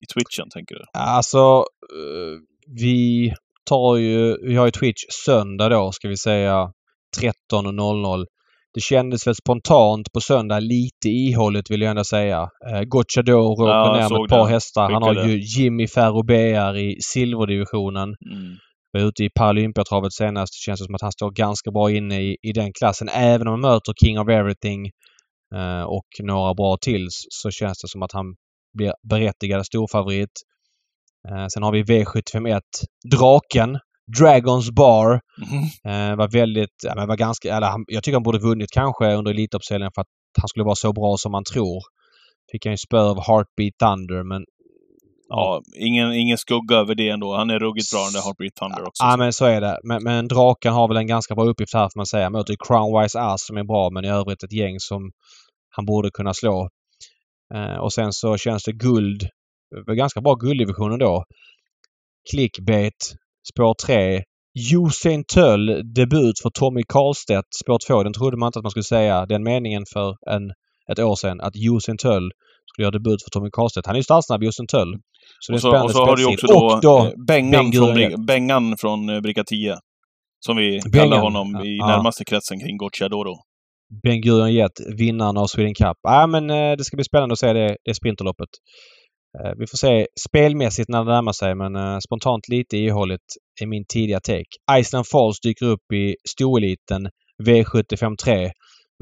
i 0.00 0.06
Twitchen, 0.14 0.48
tänker 0.50 0.74
du? 0.74 0.84
Alltså, 0.92 1.64
eh, 1.98 2.38
vi 2.80 3.32
tar 3.68 3.96
ju... 3.96 4.36
Vi 4.46 4.56
har 4.56 4.64
ju 4.64 4.70
Twitch 4.70 5.02
söndag 5.24 5.68
då, 5.68 5.92
ska 5.92 6.08
vi 6.08 6.16
säga 6.16 6.72
13.00. 7.20 8.24
Det 8.74 8.80
kändes 8.80 9.26
väl 9.26 9.34
spontant 9.34 10.12
på 10.12 10.20
söndag 10.20 10.60
lite 10.60 11.08
ihålligt 11.08 11.70
vill 11.70 11.82
jag 11.82 11.90
ändå 11.90 12.04
säga. 12.04 12.48
Eh, 12.70 12.82
Gocciadoro 12.82 13.42
Ja, 13.42 13.52
åker 13.52 13.64
jag 13.64 14.10
ner 14.10 14.18
med 14.18 14.24
ett 14.24 14.30
par 14.30 14.46
det. 14.46 14.52
hästar. 14.52 14.90
Han 14.90 15.02
har 15.02 15.14
ju 15.28 15.40
Jimmy 15.58 15.88
Ferro 15.88 16.22
BR 16.22 16.76
i 16.76 16.96
silverdivisionen. 17.00 18.08
Mm. 18.08 18.56
var 18.92 19.00
ute 19.00 19.24
i 19.24 19.30
Paralympiatravet 19.30 20.12
senast. 20.12 20.52
Det 20.52 20.64
känns 20.64 20.84
som 20.84 20.94
att 20.94 21.02
han 21.02 21.12
står 21.12 21.30
ganska 21.30 21.70
bra 21.70 21.90
inne 21.90 22.20
i, 22.22 22.36
i 22.42 22.52
den 22.52 22.72
klassen. 22.72 23.08
Även 23.08 23.46
om 23.46 23.52
han 23.52 23.60
möter 23.60 23.92
King 24.04 24.18
of 24.20 24.28
Everything 24.28 24.86
eh, 25.54 25.82
och 25.82 26.08
några 26.22 26.54
bra 26.54 26.76
till 26.80 27.06
så 27.10 27.50
känns 27.50 27.82
det 27.82 27.88
som 27.88 28.02
att 28.02 28.12
han 28.12 28.26
blir 28.78 28.92
berättigad 29.10 29.66
storfavorit. 29.66 30.32
Eh, 31.28 31.46
sen 31.54 31.62
har 31.62 31.72
vi 31.72 31.82
V751 31.82 32.60
Draken. 33.10 33.78
Dragons 34.18 34.70
Bar. 34.70 35.20
Eh, 35.84 36.16
var 36.16 36.28
väldigt, 36.32 36.76
ja, 36.82 37.06
var 37.06 37.16
ganska, 37.16 37.56
eller 37.56 37.68
jag 37.86 38.02
tycker 38.02 38.16
han 38.16 38.22
borde 38.22 38.38
vunnit 38.38 38.70
kanske 38.70 39.14
under 39.14 39.30
Elitloppshelgen 39.30 39.90
för 39.94 40.02
att 40.02 40.08
han 40.40 40.48
skulle 40.48 40.64
vara 40.64 40.74
så 40.74 40.92
bra 40.92 41.16
som 41.16 41.32
man 41.32 41.44
tror. 41.44 41.82
Fick 42.52 42.66
han 42.66 42.72
ju 42.72 42.76
spö 42.76 43.00
av 43.00 43.16
Heartbeat 43.16 43.74
Thunder 43.78 44.22
men 44.22 44.44
Ja, 45.34 45.62
ingen, 45.76 46.12
ingen 46.12 46.38
skugga 46.38 46.76
över 46.76 46.94
det 46.94 47.08
ändå. 47.08 47.36
Han 47.36 47.50
är 47.50 47.58
ruggigt 47.58 47.92
bra 47.92 48.04
den 48.04 48.12
där 48.12 48.22
Heartbeat 48.22 48.54
Thunder 48.54 48.82
också. 48.88 49.04
Ja 49.04 49.16
men 49.16 49.32
så 49.32 49.44
är 49.44 49.60
det. 49.60 49.78
Men, 49.82 50.02
men 50.02 50.28
Draken 50.28 50.72
har 50.72 50.88
väl 50.88 50.96
en 50.96 51.06
ganska 51.06 51.34
bra 51.34 51.44
uppgift 51.44 51.74
här 51.74 51.88
får 51.92 51.98
man 51.98 52.06
säga. 52.06 52.30
Möter 52.30 52.56
Crownwise 52.66 53.20
Ass 53.20 53.46
som 53.46 53.56
är 53.56 53.64
bra 53.64 53.90
men 53.90 54.04
i 54.04 54.08
övrigt 54.08 54.42
ett 54.42 54.52
gäng 54.52 54.80
som 54.80 55.10
han 55.70 55.84
borde 55.86 56.10
kunna 56.10 56.34
slå. 56.34 56.68
Eh, 57.54 57.76
och 57.76 57.92
sen 57.92 58.12
så 58.12 58.36
känns 58.36 58.64
det 58.64 58.72
guld. 58.72 59.28
Var 59.86 59.94
ganska 59.94 60.20
bra 60.20 60.34
gulddivisionen 60.34 60.98
då. 60.98 61.24
Clickbait. 62.30 63.14
Spår 63.52 63.74
3. 63.86 64.22
Usain 64.74 65.24
Töll 65.24 65.66
debut 65.94 66.38
för 66.42 66.50
Tommy 66.50 66.82
Karlstedt. 66.88 67.48
Spår 67.62 67.78
2. 67.86 68.02
Den 68.02 68.12
trodde 68.12 68.36
man 68.36 68.46
inte 68.46 68.58
att 68.58 68.64
man 68.64 68.70
skulle 68.70 68.84
säga 68.84 69.26
den 69.26 69.42
meningen 69.42 69.84
för 69.92 70.16
en, 70.30 70.52
ett 70.92 70.98
år 70.98 71.16
sedan. 71.16 71.40
Att 71.40 71.52
Usain 71.56 71.98
Töll 71.98 72.30
skulle 72.66 72.84
göra 72.84 72.90
debut 72.90 73.22
för 73.22 73.30
Tommy 73.30 73.50
Karlstedt. 73.52 73.86
Han 73.86 73.96
är 73.96 73.98
ju 73.98 74.02
startsnabb 74.02 74.42
Usain 74.42 74.66
Töll. 74.66 74.96
Så 75.40 75.54
och 75.54 75.60
så, 75.60 75.82
och 75.84 75.90
så 75.90 76.04
har 76.04 76.16
du 76.16 76.26
också 76.26 76.46
då, 76.46 76.80
då 76.82 76.98
eh, 76.98 77.12
Bengan, 77.26 77.70
Ben 77.70 77.72
från, 77.72 78.26
Bengan 78.26 78.76
från 78.76 79.08
eh, 79.08 79.20
Bricka 79.20 79.44
10. 79.44 79.76
Som 80.46 80.56
vi 80.56 80.80
kallar 80.80 80.92
Bengan, 80.92 81.20
honom 81.20 81.64
i 81.64 81.78
närmaste 81.78 82.24
kretsen 82.24 82.60
kring 82.60 82.76
Gocciadoro. 82.76 83.34
Ben 84.02 84.20
Gurion 84.20 84.52
Jet, 84.52 84.80
vinnaren 84.98 85.36
av 85.36 85.46
Sweden 85.46 85.74
Cup. 85.74 85.96
Ja, 86.02 86.26
men 86.26 86.50
eh, 86.50 86.76
det 86.76 86.84
ska 86.84 86.96
bli 86.96 87.04
spännande 87.04 87.32
att 87.32 87.38
se 87.38 87.52
det, 87.52 87.76
det 87.84 87.94
sprinterloppet. 87.94 88.48
Eh, 89.40 89.52
vi 89.58 89.66
får 89.66 89.76
se 89.76 90.06
spelmässigt 90.28 90.88
när 90.88 91.04
det 91.04 91.12
närmar 91.12 91.32
sig 91.32 91.54
men 91.54 91.76
eh, 91.76 91.98
spontant 91.98 92.48
lite 92.48 92.76
ihålligt 92.76 93.24
är 93.62 93.66
min 93.66 93.84
tidiga 93.88 94.20
take. 94.20 94.78
Iceland 94.80 95.06
Falls 95.06 95.40
dyker 95.40 95.66
upp 95.66 95.92
i 95.94 96.16
stoeliten 96.28 97.08
V753. 97.42 98.50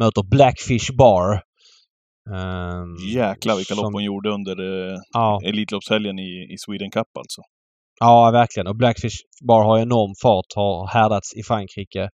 Möter 0.01 0.22
Blackfish 0.22 0.97
Bar. 0.99 1.43
Ehm, 2.35 2.97
Jäklar 3.14 3.57
vilka 3.57 3.74
som- 3.74 3.85
lopp 3.85 3.93
hon 3.93 4.05
gjorde 4.05 4.31
under 4.31 4.57
eh, 4.93 4.99
Ja, 5.12 5.41
Elitloppshelgen 5.45 6.18
i, 6.18 6.53
i 6.55 6.57
Sweden 6.59 6.91
Cup 6.91 7.07
alltså. 7.18 7.41
ja, 8.01 8.31
verkligen. 8.31 8.66
Och 8.66 8.76
Blackfish 8.76 9.16
Bar 9.49 9.64
har 9.64 9.78
enorm 9.78 10.14
fart, 10.22 10.47
har 10.57 10.87
härdats 10.87 11.35
i 11.37 11.43
Frankrike. 11.43 12.09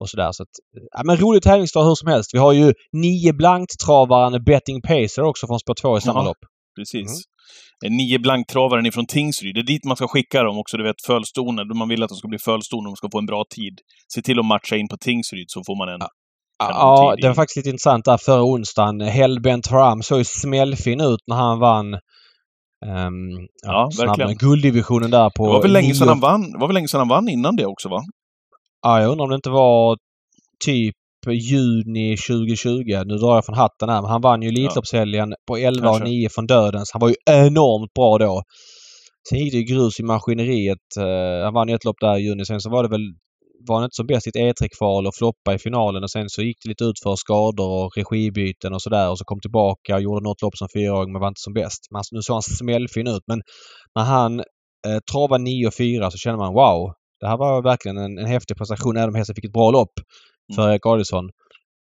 Och 0.00 0.08
sådär. 0.10 0.32
Så 0.32 0.42
att, 0.42 0.48
ja, 0.96 1.02
men 1.04 1.16
rolig 1.16 1.42
tävlingsdag 1.42 1.84
hur 1.84 1.94
som 1.94 2.08
helst. 2.08 2.34
Vi 2.34 2.38
har 2.38 2.52
ju 2.52 2.72
nio 2.92 3.32
blankt-travaren 3.32 4.44
Betting 4.44 4.82
Pacer 4.82 5.22
också 5.22 5.46
från 5.46 5.58
spår 5.60 5.74
2 5.74 5.98
i 5.98 6.00
samma 6.00 6.20
Ja. 6.20 6.24
lopp. 6.24 6.36
Precis. 6.78 7.10
Mm. 7.84 7.92
Eh, 7.92 7.96
Nio 7.96 8.18
blanktravaren 8.18 8.86
ifrån 8.86 9.06
Tingsryd. 9.06 9.54
Det 9.54 9.60
är 9.60 9.64
dit 9.64 9.84
man 9.84 9.96
ska 9.96 10.08
skicka 10.08 10.42
dem 10.42 10.58
också, 10.58 10.76
du 10.76 10.84
vet 10.84 10.96
fölstoner. 11.06 11.74
Man 11.74 11.88
vill 11.88 12.02
att 12.02 12.08
de 12.08 12.14
ska 12.16 12.28
bli 12.28 12.38
fölstoner, 12.38 12.84
de 12.90 12.96
ska 12.96 13.08
få 13.12 13.18
en 13.18 13.26
bra 13.26 13.44
tid. 13.50 13.78
Se 14.14 14.22
till 14.22 14.38
att 14.38 14.44
matcha 14.46 14.76
in 14.76 14.88
på 14.88 14.96
Tingsryd 14.96 15.44
så 15.48 15.62
får 15.66 15.76
man 15.78 15.88
en... 15.88 16.00
Ja, 16.58 16.68
Kanontid 16.68 17.22
det 17.22 17.28
var 17.28 17.34
faktiskt 17.34 17.56
lite 17.56 17.68
intressant 17.68 18.04
där 18.04 18.16
förra 18.16 18.42
onsdagen. 18.44 19.00
Hellbent 19.00 19.66
Haram 19.66 20.02
såg 20.02 20.18
ju 20.18 20.24
smällfin 20.24 21.00
ut 21.00 21.20
när 21.26 21.36
han 21.36 21.58
vann 21.58 21.94
um, 21.94 22.00
Ja, 23.62 23.90
verkligen. 23.98 24.36
gulddivisionen 24.36 25.10
där 25.10 25.30
på... 25.30 25.46
Det 25.46 25.52
var 25.52 25.62
väl 25.62 25.72
länge 25.72 25.94
sedan 25.94 26.08
nio- 26.08 26.10
han 26.10 26.20
vann, 26.20 26.52
det 26.52 26.58
var 26.58 26.66
väl 26.66 26.74
länge 26.74 26.88
sedan 26.88 26.98
han 26.98 27.08
vann 27.08 27.28
innan 27.28 27.56
det 27.56 27.66
också 27.66 27.88
va? 27.88 28.02
Ja, 28.82 29.00
jag 29.00 29.10
undrar 29.10 29.24
om 29.24 29.30
det 29.30 29.36
inte 29.36 29.50
var 29.50 29.96
typ 30.64 30.94
juni 31.30 32.16
2020. 32.16 33.04
Nu 33.06 33.16
drar 33.16 33.34
jag 33.34 33.44
från 33.46 33.56
hatten 33.56 33.88
här. 33.88 34.02
Men 34.02 34.10
han 34.10 34.20
vann 34.20 34.42
ju 34.42 34.48
Elitloppshelgen 34.48 35.34
på 35.48 35.56
11 35.56 35.88
och 35.88 35.96
Kanske. 35.96 36.14
9 36.14 36.28
från 36.28 36.46
Dödens. 36.46 36.90
Han 36.92 37.00
var 37.00 37.08
ju 37.08 37.14
enormt 37.30 37.94
bra 37.94 38.18
då. 38.18 38.42
Sen 39.28 39.38
gick 39.38 39.52
det 39.52 39.58
ju 39.58 39.64
grus 39.64 40.00
i 40.00 40.02
maskineriet. 40.02 40.96
Eh, 40.98 41.44
han 41.44 41.54
vann 41.54 41.68
ju 41.68 41.74
ett 41.74 41.84
lopp 41.84 42.00
där 42.00 42.18
i 42.18 42.22
juni. 42.22 42.44
Sen 42.44 42.60
så 42.60 42.70
var 42.70 42.82
det 42.82 42.88
väl 42.88 43.06
var 43.68 43.76
han 43.76 43.84
inte 43.84 43.94
som 43.94 44.06
bäst 44.06 44.26
i 44.26 44.30
ett 44.30 44.36
E3-kval 44.36 45.06
och 45.06 45.14
floppa 45.14 45.54
i 45.54 45.58
finalen 45.58 46.02
och 46.02 46.10
sen 46.10 46.28
så 46.28 46.42
gick 46.42 46.56
det 46.62 46.68
lite 46.68 46.84
ut 46.84 47.00
för 47.02 47.16
skador 47.16 47.70
och 47.84 47.90
regibyten 47.96 48.74
och 48.74 48.82
sådär 48.82 49.10
och 49.10 49.18
så 49.18 49.24
kom 49.24 49.40
tillbaka 49.40 49.94
och 49.94 50.02
gjorde 50.02 50.24
något 50.24 50.42
lopp 50.42 50.56
som 50.56 50.68
fyraåring 50.74 51.12
men 51.12 51.20
var 51.20 51.28
inte 51.28 51.40
som 51.40 51.52
bäst. 51.52 51.80
Men 51.90 51.98
alltså, 51.98 52.14
nu 52.14 52.22
såg 52.22 52.34
han 52.34 52.42
smällfin 52.42 53.06
ut 53.06 53.22
men 53.26 53.40
när 53.94 54.04
han 54.04 54.40
eh, 54.86 55.00
travade 55.12 55.44
9 55.44 55.66
och 55.66 55.74
4 55.74 56.10
så 56.10 56.18
kände 56.18 56.38
man 56.38 56.54
wow. 56.54 56.92
Det 57.20 57.28
här 57.28 57.36
var 57.36 57.62
verkligen 57.62 57.98
en, 57.98 58.18
en 58.18 58.26
häftig 58.26 58.56
prestation 58.56 58.96
även 58.96 59.08
om 59.08 59.14
hästen 59.14 59.34
fick 59.34 59.44
ett 59.44 59.52
bra 59.52 59.70
lopp 59.70 59.94
för 60.54 60.70
Erik 60.70 60.86
Adielsson. 60.86 61.24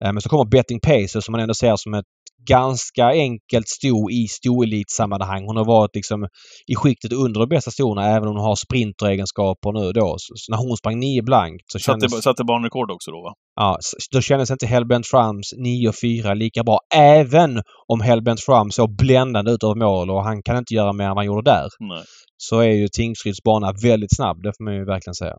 Eh, 0.04 0.12
men 0.12 0.20
så 0.20 0.28
kommer 0.28 0.44
Betting 0.44 0.80
Pacer 0.80 1.20
som 1.20 1.32
man 1.32 1.40
ändå 1.40 1.54
ser 1.54 1.76
som 1.76 1.94
ett 1.94 2.04
ganska 2.48 3.06
enkelt 3.06 3.68
sto 3.68 4.10
i 4.10 4.26
stoelitsammanhang. 4.28 5.46
Hon 5.46 5.56
har 5.56 5.64
varit 5.64 5.94
liksom 5.94 6.28
i 6.66 6.74
skiktet 6.74 7.12
under 7.12 7.40
de 7.40 7.48
bästa 7.48 7.70
storna 7.70 8.06
även 8.06 8.28
om 8.28 8.36
hon 8.36 8.44
har 8.44 8.56
sprinteregenskaper 8.56 9.72
nu 9.72 9.92
då. 9.92 10.14
Så, 10.18 10.34
när 10.50 10.58
hon 10.58 10.76
sprang 10.76 10.98
9 10.98 11.22
blankt 11.22 11.64
så 11.66 11.78
Satte, 11.78 12.00
kändes, 12.00 12.22
satte 12.22 12.44
banrekord 12.44 12.90
också 12.90 13.10
då 13.10 13.22
va? 13.22 13.32
ja, 13.56 13.78
då 14.12 14.20
kändes 14.20 14.50
inte 14.50 14.66
Hellbent 14.66 15.06
Frams 15.06 15.54
9 15.56 15.88
och 15.88 15.94
4 16.02 16.34
lika 16.34 16.64
bra. 16.64 16.78
Även 16.94 17.62
om 17.86 18.00
Hellbent 18.00 18.40
Fram 18.40 18.70
såg 18.70 18.96
bländande 18.96 19.50
ut 19.50 19.64
över 19.64 19.74
mål 19.74 20.10
och 20.10 20.24
han 20.24 20.42
kan 20.42 20.56
inte 20.56 20.74
göra 20.74 20.92
mer 20.92 21.04
än 21.04 21.10
vad 21.10 21.18
han 21.18 21.26
gjorde 21.26 21.50
där. 21.50 21.66
Nej. 21.78 22.02
Så 22.36 22.60
är 22.60 22.70
ju 22.70 22.88
Tingsryds 22.88 23.42
bana 23.42 23.72
väldigt 23.82 24.16
snabb. 24.16 24.42
Det 24.42 24.52
får 24.56 24.64
man 24.64 24.74
ju 24.74 24.84
verkligen 24.84 25.14
säga. 25.14 25.36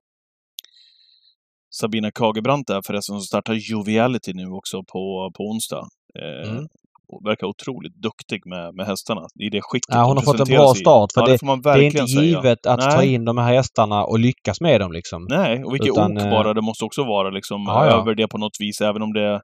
Sabina 1.69 2.11
Kagebrant 2.11 2.67
där 2.67 2.81
förresten 2.85 3.13
som 3.15 3.21
startar 3.21 3.53
Joviality 3.53 4.33
nu 4.33 4.45
också 4.47 4.77
på, 4.77 5.31
på 5.37 5.43
onsdag. 5.43 5.83
Eh, 6.21 6.51
Mm. 6.51 6.65
och 7.13 7.25
Verkar 7.29 7.47
otroligt 7.47 7.95
duktig 7.95 8.41
med, 8.45 8.75
med 8.75 8.85
hästarna 8.85 9.21
i 9.45 9.49
det 9.49 9.61
skicket 9.61 9.95
Ja, 9.95 10.03
hon 10.03 10.17
har 10.17 10.23
fått 10.23 10.39
en 10.39 10.55
bra 10.55 10.73
start, 10.73 11.09
för 11.13 11.21
ja, 11.21 11.25
det- 11.25 11.31
det 11.33 11.39
får 11.39 11.47
man 11.47 11.61
Det 11.61 11.69
är 11.69 11.81
inte 11.81 12.07
säga. 12.07 12.21
givet 12.23 12.65
att 12.65 12.81
ta 12.81 12.97
Nej. 12.97 13.13
in 13.13 13.25
de 13.25 13.37
här 13.37 13.53
hästarna 13.53 14.03
och 14.03 14.19
lyckas 14.19 14.61
med 14.61 14.81
dem 14.81 14.91
liksom. 14.91 15.25
Nej, 15.29 15.63
och 15.63 15.73
vilket 15.73 15.89
Utan, 15.91 16.17
ok 16.17 16.23
eh, 16.23 16.29
bara 16.29 16.53
det 16.53 16.61
måste 16.61 16.85
också 16.85 17.03
vara 17.03 17.29
liksom 17.29 17.63
Ja, 17.67 17.85
över 17.85 18.15
det 18.15 18.27
på 18.27 18.37
något 18.37 18.57
vis, 18.59 18.81
även 18.81 19.01
om 19.01 19.13
det 19.13 19.41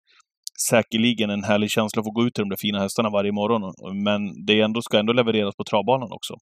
säkerligen 0.69 1.29
en 1.29 1.43
härlig 1.43 1.69
känsla 1.71 1.99
att 1.99 2.05
få 2.05 2.11
gå 2.11 2.23
ut 2.27 2.33
till 2.33 2.41
de 2.43 2.49
där 2.49 2.57
fina 2.61 2.79
hästarna 2.79 3.09
varje 3.09 3.31
morgon. 3.31 3.61
Men 4.03 4.45
det 4.45 4.61
ändå, 4.61 4.81
ska 4.81 4.99
ändå 4.99 5.13
levereras 5.13 5.55
på 5.55 5.63
travbanan 5.63 6.09
också. 6.11 6.33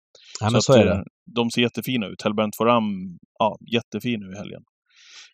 Ja, 0.42 0.50
så, 0.50 0.62
så 0.62 0.74
är 0.74 0.86
det. 0.86 1.04
De 1.36 1.52
ser 1.52 1.62
jättefina 1.62 2.06
ut. 2.08 2.22
Hellbrent 2.24 2.56
Foram, 2.58 2.84
ja, 3.40 3.56
jättefin 3.74 4.20
nu 4.20 4.34
i 4.34 4.38
helgen. 4.38 4.62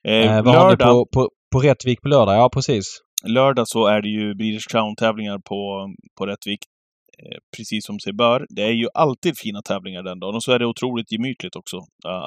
Eh, 0.07 0.37
eh, 0.37 0.43
vad 0.43 0.53
lördag, 0.53 0.85
har 0.85 0.93
ni 0.93 1.05
på, 1.05 1.07
på, 1.13 1.29
på 1.51 1.59
Rättvik 1.59 2.01
på 2.01 2.07
lördag? 2.07 2.35
Ja, 2.35 2.49
precis. 2.53 2.85
Lördag 3.27 3.67
så 3.67 3.87
är 3.87 4.01
det 4.01 4.09
ju 4.09 4.35
Breeders 4.35 4.67
Crown-tävlingar 4.67 5.37
på, 5.37 5.89
på 6.17 6.25
Rättvik. 6.25 6.59
Eh, 7.25 7.37
precis 7.57 7.85
som 7.85 7.99
sig 7.99 8.13
bör. 8.13 8.45
Det 8.49 8.63
är 8.63 8.75
ju 8.83 8.87
alltid 8.93 9.33
fina 9.37 9.61
tävlingar 9.61 10.03
den 10.03 10.19
dagen 10.19 10.35
och 10.35 10.43
så 10.43 10.51
är 10.51 10.59
det 10.59 10.65
otroligt 10.65 11.11
gemytligt 11.11 11.55
också 11.55 11.77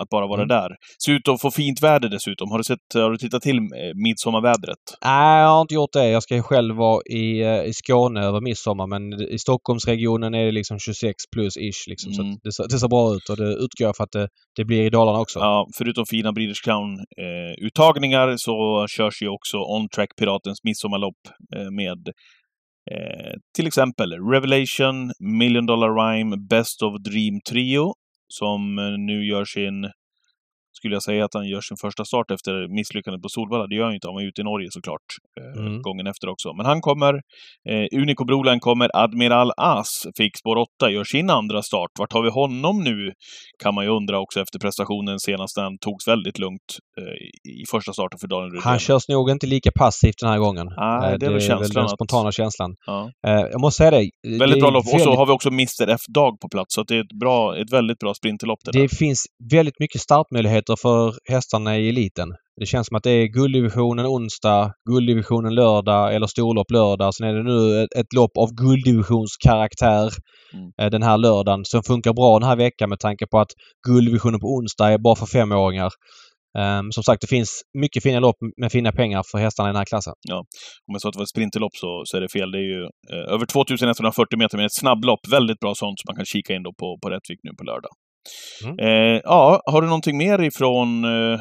att 0.03 0.09
bara 0.09 0.27
vara 0.27 0.43
mm. 0.43 0.49
där. 0.49 0.71
Ser 1.05 1.13
ut 1.13 1.29
att 1.29 1.41
få 1.41 1.51
fint 1.51 1.83
väder 1.83 2.09
dessutom. 2.09 2.51
Har 2.51 2.59
du, 2.59 2.65
sett, 2.65 2.87
har 2.95 3.11
du 3.11 3.17
tittat 3.17 3.43
till 3.43 3.57
eh, 3.57 3.93
midsommarvädret? 4.07 4.85
Nej, 5.05 5.41
jag 5.43 5.49
har 5.49 5.61
inte 5.61 5.75
gjort 5.75 5.93
det. 5.93 6.09
Jag 6.09 6.23
ska 6.23 6.35
ju 6.35 6.43
själv 6.43 6.75
vara 6.77 7.01
i, 7.11 7.41
eh, 7.41 7.63
i 7.71 7.73
Skåne 7.73 8.21
över 8.21 8.41
midsommar 8.41 8.87
men 8.87 9.03
i 9.35 9.39
Stockholmsregionen 9.39 10.35
är 10.35 10.45
det 10.45 10.53
liksom 10.53 10.79
26 10.79 11.15
plus 11.35 11.57
ish. 11.57 11.83
Liksom, 11.89 12.13
mm. 12.13 12.37
Så 12.51 12.63
det, 12.63 12.69
det 12.75 12.79
ser 12.79 12.89
bra 12.89 13.15
ut 13.15 13.29
och 13.31 13.37
det 13.37 13.51
utgår 13.65 13.93
för 13.97 14.05
att 14.05 14.13
det, 14.13 14.29
det 14.57 14.65
blir 14.65 14.83
i 14.87 14.91
Dalarna 14.91 15.21
också. 15.21 15.39
Ja, 15.39 15.67
förutom 15.79 16.05
fina 16.11 16.33
Breeders 16.33 16.63
Crown-uttagningar 16.67 18.35
så 18.37 18.87
körs 18.97 19.23
ju 19.23 19.29
också 19.29 19.57
On 19.57 19.89
Track 19.89 20.09
Piratens 20.19 20.59
midsommarlopp 20.65 21.23
med 21.79 21.99
Eh, 22.91 23.35
till 23.57 23.67
exempel 23.67 24.13
Revelation, 24.31 25.13
Million 25.21 25.67
Dollar 25.67 25.95
Rhyme, 25.95 26.37
Best 26.37 26.83
of 26.83 27.03
Dream 27.03 27.41
Trio 27.41 27.93
som 28.29 28.79
eh, 28.79 28.99
nu 28.99 29.27
gör 29.27 29.45
sin 29.45 29.91
skulle 30.73 30.95
jag 30.95 31.03
säga 31.03 31.25
att 31.25 31.35
han 31.35 31.49
gör 31.49 31.61
sin 31.61 31.77
första 31.77 32.05
start 32.05 32.31
efter 32.31 32.53
misslyckandet 32.79 33.23
på 33.23 33.29
Solvalla. 33.29 33.67
Det 33.67 33.75
gör 33.75 33.85
han 33.85 33.93
ju 33.93 33.97
inte, 33.97 34.09
han 34.09 34.15
var 34.15 34.23
ute 34.23 34.41
i 34.41 34.45
Norge 34.45 34.69
såklart. 34.71 35.07
Eh, 35.41 35.61
mm. 35.63 35.83
Gången 35.83 36.07
efter 36.07 36.29
också. 36.29 36.53
Men 36.53 36.67
han 36.67 36.81
kommer. 36.81 37.15
Eh, 37.71 38.01
Unico 38.01 38.25
Broline 38.25 38.61
kommer. 38.61 38.91
Admiral 38.95 39.51
As 39.57 40.07
fick 40.17 40.39
spår 40.39 40.57
8, 40.57 40.91
gör 40.91 41.05
sin 41.05 41.31
andra 41.31 41.63
start. 41.63 41.91
Vart 41.99 42.13
har 42.13 42.23
vi 42.23 42.31
honom 42.31 42.85
nu? 42.85 43.13
Kan 43.63 43.75
man 43.75 43.85
ju 43.85 43.91
undra 43.91 44.19
också 44.21 44.41
efter 44.41 44.59
prestationen 44.59 45.21
senast 45.21 45.57
när 45.57 45.65
han 45.65 45.79
togs 45.79 46.09
väldigt 46.09 46.39
lugnt 46.39 46.69
eh, 47.01 47.53
i 47.63 47.65
första 47.71 47.93
starten 47.93 48.19
för 48.19 48.29
Daniel 48.29 48.51
Rydén. 48.51 48.63
Han 48.65 48.79
körs 48.79 49.09
nog 49.09 49.31
inte 49.31 49.47
lika 49.47 49.71
passivt 49.75 50.19
den 50.21 50.31
här 50.31 50.39
gången. 50.39 50.67
Nej, 50.77 51.19
det 51.19 51.27
är 51.27 51.31
väl 51.31 51.41
känslan. 51.41 51.59
Det 51.59 51.65
är 51.65 51.69
väl 51.69 51.75
den 51.75 51.89
spontana 51.89 52.29
att... 52.29 52.35
känslan. 52.35 52.71
Ja. 52.87 53.11
Eh, 53.27 53.45
jag 53.55 53.61
måste 53.61 53.79
säga 53.79 53.91
det. 53.91 54.11
Väldigt 54.39 54.57
det 54.57 54.61
bra 54.61 54.71
lopp. 54.71 54.85
Och 54.95 55.01
så 55.01 55.15
har 55.17 55.27
vi 55.27 55.33
också 55.33 55.49
Mr 55.49 55.89
F-Dag 55.89 56.41
på 56.41 56.49
plats. 56.49 56.75
Så 56.75 56.83
det 56.83 56.97
är 56.97 57.01
ett, 57.01 57.19
bra, 57.21 57.57
ett 57.63 57.73
väldigt 57.73 57.99
bra 57.99 58.15
sprinterlopp. 58.15 58.59
Det, 58.65 58.83
det 58.83 58.89
finns 58.89 59.27
väldigt 59.53 59.79
mycket 59.79 60.01
startmöjligheter 60.01 60.62
möjligheter 60.63 60.77
för 60.83 61.33
hästarna 61.33 61.79
i 61.79 61.89
eliten. 61.89 62.29
Det 62.61 62.67
känns 62.67 62.87
som 62.87 62.97
att 62.97 63.03
det 63.03 63.11
är 63.11 63.27
gulddivisionen 63.27 64.07
onsdag, 64.07 64.73
gulddivisionen 64.91 65.55
lördag 65.55 66.15
eller 66.15 66.27
storlopp 66.27 66.71
lördag. 66.71 67.15
Sen 67.15 67.27
är 67.27 67.35
det 67.35 67.43
nu 67.43 67.83
ett, 67.83 67.95
ett 67.97 68.13
lopp 68.15 68.37
av 68.37 68.49
gulddivisionskaraktär 68.55 70.11
mm. 70.55 70.71
Eh, 70.81 70.91
den 70.91 71.03
här 71.03 71.19
lördagen 71.19 71.65
som 71.65 71.83
funkar 71.83 72.13
bra 72.13 72.39
den 72.39 72.49
här 72.49 72.57
veckan 72.57 72.89
med 72.89 72.99
tanke 72.99 73.27
på 73.27 73.39
att 73.39 73.53
gulddivisionen 73.89 74.41
på 74.41 74.47
onsdag 74.47 74.93
är 74.93 74.99
bara 74.99 75.17
för 75.17 75.27
femåringar. 75.27 75.91
Um, 76.59 76.93
som 76.93 77.03
sagt, 77.03 77.21
det 77.21 77.27
finns 77.27 77.63
mycket 77.79 78.03
fina 78.03 78.21
lopp 78.21 78.37
med 78.61 78.73
fina 78.73 78.93
pengar 78.93 79.23
för 79.31 79.39
hästarna 79.39 79.69
i 79.69 79.73
den 79.73 79.77
här 79.77 79.85
klassen. 79.85 80.15
Ja, 80.29 80.39
om 80.87 80.93
jag 80.95 81.01
sa 81.01 81.09
att 81.09 81.15
det 81.15 81.19
var 81.19 81.29
ett 81.29 81.37
sprinterlopp 81.37 81.77
så, 81.77 82.03
så 82.05 82.17
är 82.17 82.21
det 82.21 82.29
fel. 82.29 82.51
Det 82.51 82.59
är 82.59 82.69
ju 82.75 82.83
eh, 83.13 83.35
över 83.35 83.47
2140 83.47 84.39
meter 84.39 84.57
med 84.57 84.67
ett 84.67 84.79
snabblopp. 84.83 85.21
Väldigt 85.31 85.61
bra 85.61 85.75
sånt 85.75 85.99
som 86.01 86.07
man 86.09 86.17
kan 86.17 86.25
kika 86.25 86.55
in 86.55 86.63
då 86.63 86.73
på, 86.81 86.99
på 87.03 87.07
Rättvik 87.11 87.41
nu 87.43 87.51
på 87.59 87.65
lördag. 87.65 87.93
Mm. 88.65 88.79
Eh, 88.79 89.21
ja, 89.25 89.63
har 89.67 89.83
du 89.83 89.87
någonting 89.87 90.17
mer 90.17 90.43
ifrån 90.43 91.05
eh, 91.05 91.41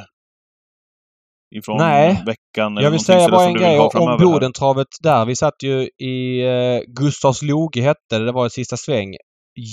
ifrån 1.55 1.77
Nej. 1.77 2.23
veckan? 2.25 2.75
Jag 2.75 2.91
vill 2.91 2.99
säga 2.99 3.29
bara 3.29 3.45
en 3.45 3.53
grej 3.53 3.79
om 3.79 4.17
Bodentravet 4.19 4.87
där. 5.03 5.25
Vi 5.25 5.35
satt 5.35 5.63
ju 5.63 5.89
i 5.97 6.41
eh, 6.45 6.81
Gustavsloge 6.87 7.81
hette 7.81 8.19
det. 8.19 8.25
Det 8.25 8.31
var 8.31 8.45
ett 8.45 8.53
sista 8.53 8.77
sväng. 8.77 9.15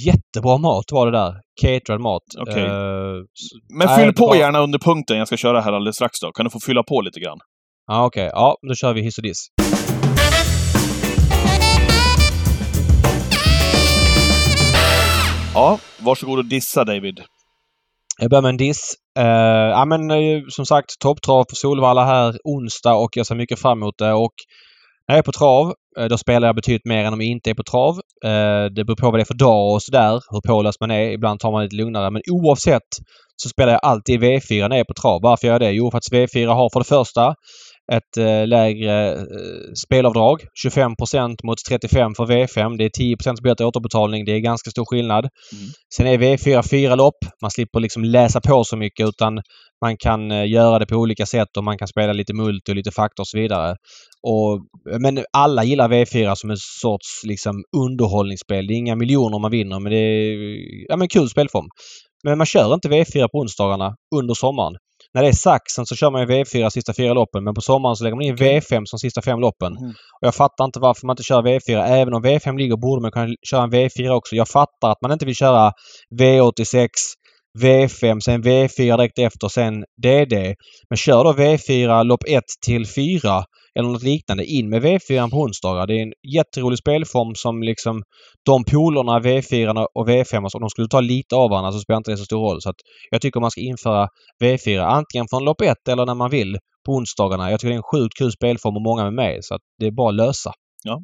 Jättebra 0.06 0.58
mat 0.58 0.84
var 0.92 1.10
det 1.10 1.18
där. 1.18 1.34
Caterad 1.62 2.00
mat. 2.00 2.22
Okay. 2.40 2.62
Uh, 2.62 3.24
Men 3.78 3.88
fyll 3.96 4.14
på 4.14 4.26
var... 4.26 4.36
gärna 4.36 4.58
under 4.58 4.78
punkten 4.78 5.18
jag 5.18 5.26
ska 5.26 5.36
köra 5.36 5.60
här 5.60 5.72
alldeles 5.72 5.96
strax 5.96 6.20
då. 6.20 6.32
Kan 6.32 6.44
du 6.44 6.50
få 6.50 6.60
fylla 6.60 6.82
på 6.82 7.00
lite 7.00 7.20
grann? 7.20 7.38
Ja, 7.86 8.06
okej. 8.06 8.26
Okay. 8.26 8.40
Ja, 8.40 8.56
då 8.68 8.74
kör 8.74 8.94
vi 8.94 9.02
hiss 9.02 9.18
och 9.18 9.22
diss. 9.22 9.46
Ja, 15.54 15.78
varsågod 16.08 16.38
och 16.38 16.44
dissa 16.44 16.84
David. 16.84 17.20
Jag 18.20 18.30
börjar 18.30 18.42
med 18.42 18.48
en 18.48 18.56
diss. 18.56 18.94
Uh, 19.18 19.24
ja 19.78 19.84
men 19.84 20.10
uh, 20.10 20.42
som 20.48 20.66
sagt 20.66 20.98
topptrav 20.98 21.44
på 21.44 21.54
Solvalla 21.54 22.04
här 22.04 22.38
onsdag 22.44 22.94
och 22.94 23.16
jag 23.16 23.26
ser 23.26 23.34
mycket 23.34 23.58
fram 23.58 23.78
emot 23.78 23.98
det. 23.98 24.12
Och 24.12 24.32
när 25.08 25.14
jag 25.14 25.18
är 25.18 25.22
på 25.22 25.32
trav 25.32 25.74
uh, 26.00 26.06
då 26.08 26.18
spelar 26.18 26.48
jag 26.48 26.54
betydligt 26.54 26.84
mer 26.84 27.04
än 27.04 27.12
om 27.12 27.20
jag 27.20 27.30
inte 27.30 27.50
är 27.50 27.54
på 27.54 27.62
trav. 27.62 28.00
det 28.74 28.84
beror 28.84 28.96
på 28.96 29.10
vad 29.10 29.20
det 29.20 29.22
är 29.22 29.34
för 29.34 29.44
dag 29.48 29.72
och 29.72 29.82
sådär. 29.82 30.20
Hur 30.30 30.40
påläst 30.40 30.80
man 30.80 30.90
är. 30.90 31.10
Ibland 31.10 31.40
tar 31.40 31.52
man 31.52 31.62
lite 31.62 31.76
lugnare. 31.76 32.10
Men 32.10 32.22
oavsett 32.30 32.90
så 33.36 33.48
spelar 33.48 33.72
jag 33.72 33.80
alltid 33.82 34.22
V4 34.22 34.68
när 34.68 34.76
jag 34.76 34.80
är 34.80 34.84
på 34.84 35.00
trav. 35.02 35.20
Varför 35.22 35.46
gör 35.46 35.54
jag 35.54 35.60
det? 35.60 35.70
Jo, 35.70 35.90
för 35.90 35.98
att 35.98 36.12
V4 36.12 36.46
har 36.46 36.70
för 36.72 36.80
det 36.80 36.88
första 36.96 37.34
ett 37.92 38.16
eh, 38.16 38.46
lägre 38.46 39.12
eh, 39.12 39.22
spelavdrag. 39.86 40.40
25% 40.66 41.36
mot 41.44 41.58
35 41.68 42.14
för 42.14 42.26
V5. 42.26 42.76
Det 42.78 42.84
är 42.84 42.88
10% 42.88 43.42
bättre 43.42 43.64
återbetalning. 43.64 44.24
Det 44.24 44.32
är 44.32 44.38
ganska 44.38 44.70
stor 44.70 44.84
skillnad. 44.84 45.28
Mm. 45.52 45.64
Sen 45.96 46.06
är 46.06 46.18
V4 46.18 46.70
fyra 46.70 46.94
lopp. 46.94 47.18
Man 47.42 47.50
slipper 47.50 47.80
liksom 47.80 48.04
läsa 48.04 48.40
på 48.40 48.64
så 48.64 48.76
mycket 48.76 49.08
utan 49.08 49.40
man 49.84 49.96
kan 49.96 50.30
eh, 50.30 50.48
göra 50.48 50.78
det 50.78 50.86
på 50.86 50.96
olika 50.96 51.26
sätt 51.26 51.56
och 51.56 51.64
man 51.64 51.78
kan 51.78 51.88
spela 51.88 52.12
lite 52.12 52.34
multi 52.34 52.72
och 52.72 52.76
lite 52.76 52.90
faktor 52.90 53.22
och 53.22 53.28
så 53.28 53.38
vidare. 53.38 53.76
Och, 54.22 54.60
men 55.00 55.24
alla 55.32 55.64
gillar 55.64 55.88
V4 55.88 56.34
som 56.34 56.50
en 56.50 56.56
sorts 56.80 57.24
liksom 57.24 57.64
underhållningsspel. 57.76 58.66
Det 58.66 58.74
är 58.74 58.76
inga 58.76 58.96
miljoner 58.96 59.38
man 59.38 59.50
vinner 59.50 59.80
men 59.80 59.92
det 59.92 59.98
är 59.98 60.36
ja, 60.88 60.96
men 60.96 61.08
kul 61.08 61.28
spelform. 61.28 61.66
Men 62.24 62.38
man 62.38 62.46
kör 62.46 62.74
inte 62.74 62.88
V4 62.88 63.28
på 63.32 63.38
onsdagarna 63.38 63.94
under 64.16 64.34
sommaren. 64.34 64.76
När 65.14 65.22
det 65.22 65.28
är 65.28 65.32
saxen 65.32 65.86
så 65.86 65.96
kör 65.96 66.10
man 66.10 66.20
ju 66.20 66.26
V4 66.26 66.70
sista 66.70 66.94
fyra 66.94 67.12
loppen 67.12 67.44
men 67.44 67.54
på 67.54 67.60
sommaren 67.60 67.96
så 67.96 68.04
lägger 68.04 68.16
man 68.16 68.24
in 68.24 68.36
V5 68.36 68.82
som 68.84 68.98
sista 68.98 69.22
fem 69.22 69.40
loppen. 69.40 69.76
Mm. 69.76 69.90
Och 69.90 70.26
jag 70.26 70.34
fattar 70.34 70.64
inte 70.64 70.80
varför 70.80 71.06
man 71.06 71.14
inte 71.14 71.22
kör 71.22 71.42
V4. 71.42 71.84
Även 71.86 72.14
om 72.14 72.24
V5 72.24 72.58
ligger 72.58 72.76
borde 72.76 73.02
man 73.02 73.10
kunna 73.10 73.28
köra 73.50 73.62
en 73.62 73.70
V4 73.70 74.10
också. 74.10 74.36
Jag 74.36 74.48
fattar 74.48 74.90
att 74.90 75.02
man 75.02 75.12
inte 75.12 75.26
vill 75.26 75.34
köra 75.34 75.72
V86 76.20 76.88
V5, 77.62 78.20
sen 78.20 78.42
V4 78.42 78.96
direkt 78.96 79.18
efter, 79.18 79.48
sen 79.48 79.84
DD. 80.02 80.54
Men 80.90 80.96
kör 80.96 81.24
då 81.24 81.32
V4 81.32 82.04
lopp 82.04 82.24
1 82.28 82.44
till 82.66 82.86
4 82.86 83.44
eller 83.78 83.88
något 83.88 84.02
liknande. 84.02 84.44
In 84.44 84.68
med 84.68 84.82
V4 84.82 85.30
på 85.30 85.36
onsdagar. 85.36 85.86
Det 85.86 85.94
är 85.94 86.02
en 86.02 86.12
jätterolig 86.36 86.78
spelform 86.78 87.34
som 87.34 87.62
liksom 87.62 88.02
de 88.46 88.64
polerna 88.64 89.20
V4 89.20 89.86
och 89.94 90.08
V5 90.08 90.36
om 90.36 90.44
alltså, 90.44 90.58
de 90.58 90.70
skulle 90.70 90.88
ta 90.88 91.00
lite 91.00 91.36
av 91.36 91.50
varandra 91.50 91.72
så 91.72 91.78
spelar 91.78 91.96
inte 91.96 92.10
det 92.10 92.16
så 92.16 92.24
stor 92.24 92.40
roll. 92.40 92.62
Så 92.62 92.70
att 92.70 92.76
jag 93.10 93.20
tycker 93.20 93.40
man 93.40 93.50
ska 93.50 93.60
införa 93.60 94.08
V4 94.42 94.84
antingen 94.84 95.26
från 95.30 95.44
lopp 95.44 95.60
1 95.60 95.88
eller 95.88 96.06
när 96.06 96.14
man 96.14 96.30
vill 96.30 96.58
på 96.86 96.92
onsdagarna. 96.92 97.50
Jag 97.50 97.60
tycker 97.60 97.68
det 97.68 97.74
är 97.74 97.84
en 97.84 97.92
sjukt 97.92 98.18
kul 98.18 98.32
spelform 98.32 98.76
och 98.76 98.82
många 98.82 99.04
med 99.04 99.14
mig 99.14 99.38
så 99.42 99.54
att 99.54 99.62
det 99.78 99.86
är 99.86 99.90
bara 99.90 100.08
att 100.08 100.14
lösa. 100.14 100.52
Ja, 100.84 101.00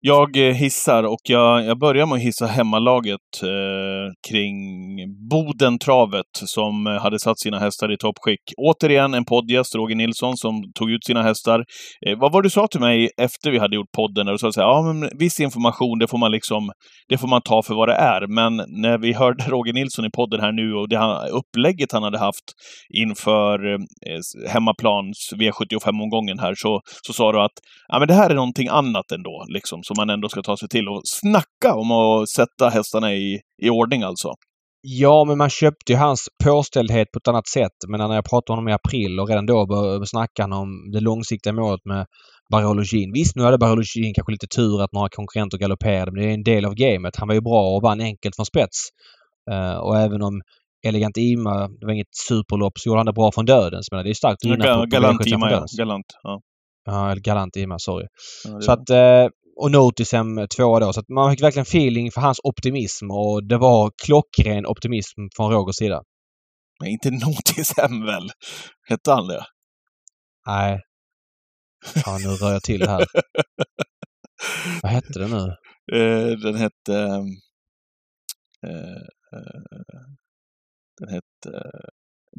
jag 0.00 0.36
eh, 0.36 0.54
hissar 0.54 1.02
och 1.02 1.20
jag, 1.22 1.64
jag 1.64 1.78
börjar 1.78 2.06
med 2.06 2.16
att 2.16 2.22
hissa 2.22 2.46
hemmalaget 2.46 3.42
eh, 3.42 4.30
kring 4.30 4.54
Bodentravet 5.30 6.32
som 6.32 6.86
hade 6.86 7.18
satt 7.18 7.38
sina 7.38 7.58
hästar 7.58 7.92
i 7.92 7.96
toppskick. 7.96 8.40
Återigen 8.56 9.14
en 9.14 9.24
poddgäst, 9.24 9.74
Roger 9.74 9.96
Nilsson, 9.96 10.36
som 10.36 10.62
tog 10.74 10.90
ut 10.90 11.04
sina 11.04 11.22
hästar. 11.22 11.64
Eh, 12.06 12.18
vad 12.18 12.32
var 12.32 12.42
det 12.42 12.46
du 12.46 12.50
sa 12.50 12.66
till 12.66 12.80
mig 12.80 13.10
efter 13.20 13.50
vi 13.50 13.58
hade 13.58 13.76
gjort 13.76 13.92
podden? 13.96 14.26
När 14.26 14.32
du 14.32 14.38
sa 14.38 14.48
att 14.48 14.56
ja, 14.56 14.82
men 14.82 15.18
viss 15.18 15.40
information, 15.40 15.98
det 15.98 16.08
får 16.08 16.18
man 16.18 16.32
liksom, 16.32 16.70
det 17.08 17.18
får 17.18 17.28
man 17.28 17.42
ta 17.42 17.62
för 17.62 17.74
vad 17.74 17.88
det 17.88 17.94
är. 17.94 18.26
Men 18.26 18.56
när 18.56 18.98
vi 18.98 19.12
hörde 19.12 19.44
Roger 19.48 19.72
Nilsson 19.72 20.04
i 20.04 20.10
podden 20.10 20.40
här 20.40 20.52
nu 20.52 20.74
och 20.74 20.88
det 20.88 20.98
han, 20.98 21.28
upplägget 21.28 21.92
han 21.92 22.02
hade 22.02 22.18
haft 22.18 22.44
inför 22.94 23.72
eh, 23.72 23.78
hemmaplans 24.48 25.30
V75-omgången 25.36 26.38
här, 26.38 26.54
så, 26.56 26.80
så 27.06 27.12
sa 27.12 27.32
du 27.32 27.40
att 27.40 27.58
ja, 27.88 27.98
men 27.98 28.08
det 28.08 28.14
här 28.14 28.30
är 28.30 28.34
någonting 28.34 28.68
annat 28.68 29.12
ändå, 29.12 29.44
liksom 29.48 29.82
som 29.88 29.94
man 30.00 30.10
ändå 30.10 30.28
ska 30.28 30.42
ta 30.42 30.56
sig 30.56 30.68
till. 30.68 30.88
Och 30.88 31.00
snacka 31.04 31.74
om 31.74 31.90
att 31.90 32.28
sätta 32.28 32.68
hästarna 32.68 33.14
i, 33.14 33.40
i 33.62 33.70
ordning 33.70 34.02
alltså. 34.02 34.28
Ja, 34.80 35.24
men 35.24 35.38
man 35.38 35.50
köpte 35.50 35.92
ju 35.92 35.98
hans 35.98 36.28
påställdhet 36.44 37.08
på 37.12 37.18
ett 37.18 37.28
annat 37.28 37.48
sätt. 37.48 37.78
Men 37.88 37.98
när 38.00 38.14
jag 38.14 38.24
pratade 38.24 38.52
med 38.52 38.56
honom 38.56 38.68
i 38.68 38.72
april 38.72 39.20
och 39.20 39.28
redan 39.28 39.46
då 39.46 39.66
började 39.66 40.06
snacka 40.06 40.44
om 40.44 40.90
det 40.92 41.00
långsiktiga 41.00 41.52
målet 41.52 41.84
med 41.84 42.06
Barologin. 42.52 43.12
Visst, 43.12 43.36
nu 43.36 43.42
hade 43.42 43.58
Barologin 43.58 44.14
kanske 44.14 44.32
lite 44.32 44.46
tur 44.56 44.82
att 44.82 44.92
några 44.92 45.08
konkurrenter 45.08 45.58
galopperade, 45.58 46.12
men 46.12 46.22
det 46.22 46.30
är 46.30 46.34
en 46.34 46.42
del 46.42 46.64
av 46.64 46.74
gamet. 46.74 47.16
Han 47.16 47.28
var 47.28 47.34
ju 47.34 47.40
bra 47.40 47.62
och 47.74 47.82
vann 47.82 48.00
enkelt 48.00 48.36
från 48.36 48.46
spets. 48.46 48.78
Uh, 49.50 49.78
och 49.78 49.98
även 49.98 50.22
om 50.22 50.40
Elegant 50.86 51.16
Ima, 51.16 51.68
det 51.68 51.86
var 51.86 51.92
inget 51.92 52.14
superlopp, 52.28 52.78
så 52.78 52.88
gjorde 52.88 52.98
han 52.98 53.06
det 53.06 53.12
bra 53.12 53.32
från 53.32 53.46
döden. 53.46 53.82
Så 53.82 54.02
det 54.02 54.10
är 54.10 54.14
starkt 54.14 54.44
att 54.44 54.50
vinna 54.50 54.66
ja, 54.66 54.84
Galant 54.84 55.26
Ima, 55.26 55.50
ja. 55.50 55.64
Galant, 55.78 56.06
ja. 56.22 56.40
Ja, 56.84 57.14
Galant 57.18 57.56
Ima, 57.56 57.78
sorry. 57.78 58.06
Ja, 58.44 58.60
så 58.60 58.72
att 58.72 58.90
eh, 58.90 59.26
och 59.58 59.70
Notisem 59.70 60.48
tvåa 60.56 60.80
då. 60.80 60.92
Så 60.92 61.00
att 61.00 61.08
man 61.08 61.30
fick 61.30 61.42
verkligen 61.42 61.62
feeling 61.62 62.10
för 62.10 62.20
hans 62.20 62.40
optimism 62.42 63.10
och 63.10 63.48
det 63.48 63.58
var 63.58 63.92
klockren 64.04 64.66
optimism 64.66 65.20
från 65.36 65.52
Rogers 65.52 65.76
sida. 65.76 66.02
Men 66.80 66.88
inte 66.88 67.10
Notisem 67.10 68.04
väl? 68.04 68.28
Hette 68.88 69.10
han 69.10 69.26
det? 69.26 69.44
Nej. 70.46 70.80
Fan, 72.04 72.22
nu 72.22 72.28
rör 72.28 72.52
jag 72.52 72.62
till 72.62 72.80
det 72.80 72.90
här. 72.90 73.06
Vad 74.82 74.92
hette 74.92 75.18
den 75.18 75.30
nu? 75.30 75.54
Eh, 75.92 76.38
den 76.38 76.54
hette... 76.54 76.94
Eh, 78.66 79.02
eh, 79.32 80.08
den 81.00 81.08
hette 81.08 81.70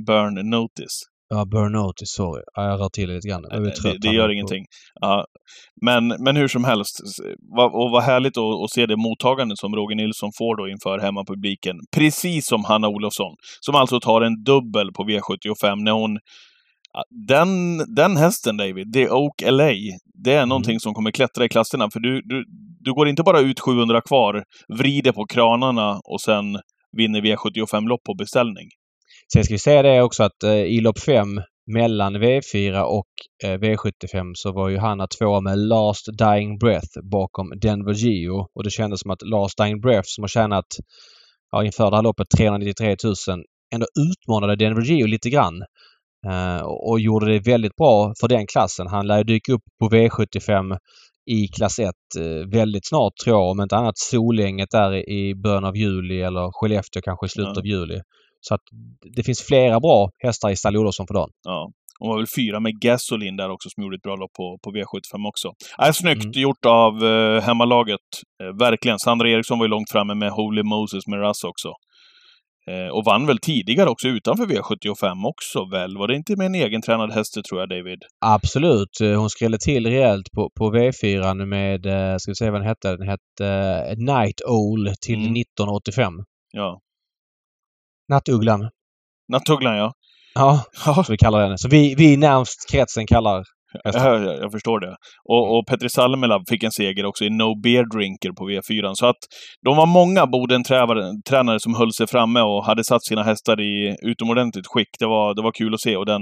Burn 0.08 0.50
Notice. 0.50 1.02
Ja, 1.30 1.46
Burnout, 1.46 1.94
sorry. 2.06 2.44
Ja, 2.56 2.66
jag 2.70 2.80
rör 2.80 2.90
till 2.90 3.08
det 3.10 3.16
lite 3.16 3.28
grann. 3.28 3.44
Jag 3.50 3.58
är 3.58 3.60
Nej, 3.60 3.72
trött 3.72 3.94
det, 4.02 4.10
det 4.10 4.16
gör 4.16 4.30
ingenting. 4.30 4.66
Ja. 5.02 5.26
Men, 5.82 6.08
men 6.08 6.36
hur 6.36 6.48
som 6.48 6.64
helst, 6.64 7.00
och 7.72 7.92
vad 7.92 8.04
härligt 8.04 8.38
att, 8.38 8.64
att 8.64 8.72
se 8.72 8.86
det 8.86 8.98
mottagande 8.98 9.58
som 9.58 9.76
Roger 9.76 9.96
Nilsson 9.96 10.30
får 10.38 10.58
då 10.58 10.68
inför 10.70 11.00
hemmapubliken. 11.00 11.76
Precis 11.96 12.48
som 12.48 12.66
Hanna 12.66 12.88
Olofsson, 12.88 13.36
som 13.60 13.76
alltså 13.76 14.00
tar 14.00 14.22
en 14.22 14.44
dubbel 14.44 14.92
på 14.94 15.04
V75 15.04 15.84
när 15.84 15.92
hon 15.92 16.20
Den, 17.28 17.78
den 17.96 18.18
hästen, 18.18 18.58
David, 18.58 18.92
det 18.92 19.04
är 19.04 19.12
Oak 19.12 19.42
LA. 19.42 19.72
Det 20.24 20.34
är 20.34 20.46
någonting 20.46 20.80
som 20.80 20.94
kommer 20.94 21.12
klättra 21.12 21.46
i 21.46 21.50
klasserna. 21.50 21.90
För 21.94 22.00
du, 22.00 22.22
du, 22.26 22.44
du 22.80 22.94
går 22.94 23.08
inte 23.08 23.24
bara 23.24 23.40
ut 23.40 23.60
700 23.60 24.02
kvar, 24.02 24.44
vrider 24.78 25.12
på 25.12 25.26
kranarna 25.26 26.00
och 26.04 26.22
sen 26.22 26.60
vinner 26.98 27.22
V75-lopp 27.22 28.04
på 28.04 28.14
beställning. 28.14 28.68
Sen 29.34 29.44
ska 29.44 29.54
vi 29.54 29.60
säga 29.60 29.82
det 29.82 30.02
också 30.02 30.24
att 30.24 30.44
eh, 30.44 30.52
i 30.54 30.82
lopp 30.82 31.00
5 31.00 31.42
mellan 31.72 32.16
V4 32.18 32.82
och 32.82 33.06
eh, 33.44 33.58
V75 33.60 34.32
så 34.34 34.52
var 34.52 34.70
ju 34.70 34.78
Hanna 34.78 35.08
tvåa 35.08 35.42
med 35.42 35.58
Last 35.60 36.06
Dying 36.18 36.58
Breath 36.58 37.00
bakom 37.12 37.50
Denver 37.62 37.94
Gio. 37.94 38.48
Och 38.56 38.64
det 38.64 38.70
kändes 38.70 39.00
som 39.00 39.12
att 39.12 39.22
Last 39.22 39.58
Dying 39.58 39.82
Breath 39.82 40.06
som 40.06 40.24
har 40.24 40.28
tjänat 40.28 40.66
ja, 41.52 41.64
inför 41.64 41.90
det 41.92 41.96
här 41.98 42.04
loppet 42.04 42.28
393 42.38 42.96
000 43.04 43.16
ändå 43.74 43.86
utmanade 44.10 44.56
Denver 44.56 44.82
Gio 44.82 45.06
lite 45.08 45.30
grann. 45.30 45.62
Eh, 46.28 46.62
och 46.66 47.00
gjorde 47.00 47.32
det 47.34 47.40
väldigt 47.52 47.76
bra 47.76 48.14
för 48.20 48.28
den 48.28 48.48
klassen. 48.48 48.88
Han 48.88 49.08
lär 49.08 49.24
dyka 49.24 49.54
upp 49.54 49.64
på 49.80 49.90
V75 49.90 50.78
i 51.32 51.48
klass 51.48 51.80
1 51.80 51.88
eh, 52.20 52.50
väldigt 52.52 52.88
snart 52.88 53.14
tror 53.24 53.38
jag. 53.38 53.50
Om 53.52 53.62
inte 53.62 53.76
annat 53.78 53.98
Solänget 53.98 54.70
där 54.72 55.10
i- 55.10 55.36
början 55.36 55.66
av 55.66 55.78
juli 55.78 56.22
eller 56.22 56.52
Skellefteå 56.52 57.02
kanske 57.02 57.26
i 57.26 57.30
slutet 57.30 57.56
Ja. 57.56 57.60
av 57.62 57.66
juli. 57.66 58.00
Så 58.42 58.54
att 58.56 58.62
det 59.16 59.24
finns 59.24 59.42
flera 59.42 59.80
bra 59.80 60.10
hästar 60.24 60.50
i 60.50 60.56
stall 60.56 60.78
Olofsson 60.78 61.08
för 61.08 61.14
dagen. 61.14 61.30
Ja. 61.44 61.72
Hon 62.00 62.10
var 62.10 62.18
väl 62.18 62.28
fyra 62.38 62.60
med 62.60 62.74
Gasolin 62.82 63.36
där 63.38 63.50
också, 63.50 63.70
som 63.70 63.84
gjorde 63.84 63.96
ett 63.96 64.02
bra 64.02 64.16
lopp 64.16 64.34
på, 64.34 64.58
på 64.64 64.72
V75 64.72 65.28
också. 65.28 65.48
Äh, 65.86 65.92
snyggt 65.92 66.26
Mm. 66.26 66.42
gjort 66.42 66.66
av 66.66 67.06
eh, 67.06 67.42
hemmalaget. 67.42 68.00
Eh, 68.44 68.58
verkligen. 68.60 69.00
Sandra 69.00 69.30
Eriksson 69.30 69.60
var 69.60 69.66
ju 69.66 69.70
långt 69.70 69.92
framme 69.92 70.14
med 70.14 70.32
Holy 70.32 70.64
Moses 70.64 71.08
med 71.08 71.20
Russ 71.20 71.44
också. 71.44 71.70
Eh, 72.72 72.88
och 72.96 73.04
vann 73.06 73.26
väl 73.26 73.38
tidigare 73.38 73.90
också 73.90 74.08
utanför 74.08 74.46
V75 74.46 75.26
också 75.28 75.70
väl? 75.72 75.98
Var 75.98 76.08
det 76.08 76.16
inte 76.16 76.36
med 76.38 76.46
en 76.46 76.56
egen 76.56 76.82
tränad 76.82 77.12
häst, 77.14 77.38
tror 77.50 77.60
jag, 77.62 77.70
David? 77.70 78.00
Absolut. 78.26 79.02
Eh, 79.04 79.20
Hon 79.20 79.30
skrällde 79.30 79.58
till 79.58 79.88
rejält 79.88 80.32
på, 80.36 80.50
på 80.60 80.72
V4 80.74 81.46
med, 81.46 81.86
eh, 81.86 82.18
ska 82.18 82.32
vi 82.32 82.36
se 82.36 82.50
vad 82.50 82.62
den 82.62 82.68
hette, 82.68 82.96
den 82.98 83.08
hette 83.08 83.46
eh, 83.92 83.98
Night 84.16 84.42
Owl 84.48 84.94
till 85.06 85.20
Mm. 85.20 85.32
1985. 85.36 86.14
Ja. 86.52 86.80
Nattugglan. 88.10 88.70
Nattugglan, 89.32 89.78
ja. 89.78 89.93
Ja, 90.36 90.64
Ja, 90.86 91.03
så 91.03 91.12
vi 91.12 91.18
kallar 91.18 91.49
den. 91.49 91.57
Så 91.57 91.70
vi, 91.70 91.95
vi 91.95 92.18
närmst 92.18 92.70
kretsen 92.72 93.07
kallar 93.07 93.43
hästen. 93.84 94.04
jag, 94.06 94.24
jag, 94.24 94.36
jag 94.44 94.52
förstår 94.52 94.80
det. 94.80 94.96
Och, 95.30 95.58
och 95.58 95.66
Petri 95.68 95.90
Salmela 95.90 96.40
fick 96.50 96.64
en 96.64 96.72
seger 96.72 97.06
också 97.06 97.24
i 97.26 97.30
No 97.30 97.62
Beer 97.64 97.86
Drinker 97.96 98.32
på 98.32 98.44
V4. 98.50 98.92
Så 98.94 99.06
att 99.06 99.16
de 99.66 99.78
var 99.78 99.86
många 99.86 100.28
Boden-tränare 100.28 101.60
som 101.60 101.76
höll 101.76 101.94
sig 101.94 102.08
framme 102.08 102.42
och 102.42 102.66
hade 102.66 102.84
satt 102.84 103.04
sina 103.06 103.24
hästar 103.24 103.62
i 103.62 103.96
utomordentligt 104.06 104.68
skick. 104.68 104.88
Det 105.00 105.06
var, 105.06 105.36
det 105.36 105.42
var 105.42 105.52
kul 105.52 105.74
att 105.74 105.82
se. 105.82 105.96
Och 105.98 106.06
den, 106.06 106.22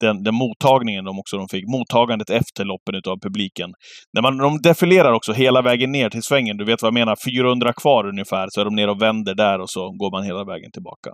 den, 0.00 0.22
den 0.22 0.34
mottagningen 0.34 1.04
de 1.04 1.18
också 1.18 1.36
de 1.36 1.46
fick, 1.50 1.64
mottagandet 1.76 2.30
efter 2.30 2.64
loppen 2.64 2.94
utav 2.94 3.16
publiken. 3.22 3.70
När 4.14 4.22
man, 4.22 4.36
de 4.38 4.58
defilerar 4.62 5.12
också 5.12 5.32
hela 5.32 5.62
vägen 5.62 5.92
ner 5.92 6.10
till 6.10 6.22
svängen. 6.22 6.56
Du 6.56 6.64
vet 6.64 6.82
vad 6.82 6.86
jag 6.88 6.94
menar? 6.94 7.16
400 7.26 7.72
kvar 7.72 8.08
ungefär, 8.08 8.46
så 8.50 8.60
är 8.60 8.64
de 8.64 8.74
ner 8.74 8.88
och 8.88 9.02
vänder 9.02 9.34
där 9.34 9.58
och 9.60 9.70
så 9.70 9.80
går 9.80 10.10
man 10.16 10.24
hela 10.24 10.44
vägen 10.44 10.70
tillbaka. 10.72 11.10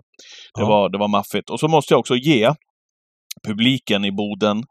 Det, 0.54 0.60
Ja. 0.60 0.68
var, 0.68 0.88
det 0.88 0.98
var 0.98 1.08
maffigt. 1.08 1.50
Och 1.50 1.60
så 1.60 1.68
måste 1.68 1.94
jag 1.94 1.98
också 2.00 2.14
ge 2.14 2.50
publiken 3.46 4.04
i 4.04 4.12
Boden 4.12 4.62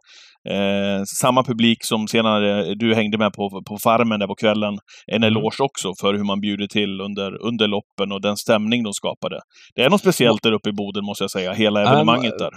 Eh, 0.52 1.04
samma 1.22 1.44
publik 1.44 1.78
som 1.84 2.08
senare 2.08 2.68
eh, 2.68 2.72
du 2.76 2.96
hängde 2.96 3.18
med 3.18 3.34
på, 3.34 3.64
på 3.68 3.78
Farmen 3.84 4.20
där 4.20 4.28
på 4.28 4.36
kvällen, 4.36 4.74
en 5.08 5.24
mm. 5.24 5.28
eloge 5.28 5.64
också 5.64 5.94
för 6.02 6.14
hur 6.14 6.24
man 6.24 6.42
bjuder 6.42 6.68
till 6.68 7.02
under, 7.02 7.46
under 7.46 7.68
loppen 7.68 8.12
och 8.12 8.22
den 8.22 8.38
stämning 8.38 8.84
de 8.84 8.94
skapade. 8.94 9.40
Det 9.76 9.82
är 9.82 9.90
något 9.90 10.02
speciellt 10.02 10.44
där 10.44 10.52
uppe 10.52 10.70
i 10.70 10.74
Boden 10.74 11.06
måste 11.06 11.24
jag 11.24 11.32
säga, 11.32 11.54
hela 11.54 11.82
evenemanget 11.82 12.34
eh, 12.34 12.38
där. 12.38 12.52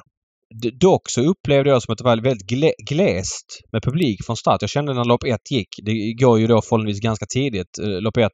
Dock 0.80 1.11
så 1.11 1.20
upplevde 1.20 1.70
jag 1.70 1.82
som 1.82 1.93
att 1.93 1.99
det 1.99 2.05
var 2.05 2.16
väldigt 2.16 2.49
gläst 2.88 3.47
med 3.72 3.82
publik 3.82 4.24
från 4.26 4.36
start. 4.36 4.59
Jag 4.61 4.70
kände 4.70 4.95
när 4.95 5.05
lopp 5.05 5.24
ett 5.24 5.51
gick, 5.51 5.68
det 5.82 6.14
går 6.24 6.41
ju 6.41 6.47
då 6.47 6.62
förhållandevis 6.62 7.01
ganska 7.01 7.26
tidigt, 7.26 7.78
lopp 7.78 8.16
1 8.16 8.30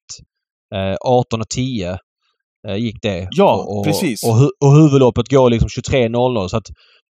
18.10 0.74 1.98
gick 2.74 2.96
det. 3.02 3.28
Ja, 3.30 3.54
och, 3.56 3.78
och, 3.78 3.84
precis. 3.84 4.24
Och, 4.24 4.34
hu- 4.36 4.50
och 4.64 4.72
huvudloppet 4.76 5.28
går 5.28 5.50
liksom 5.50 5.68
23.00 5.68 6.48
så 6.48 6.56
att 6.56 6.66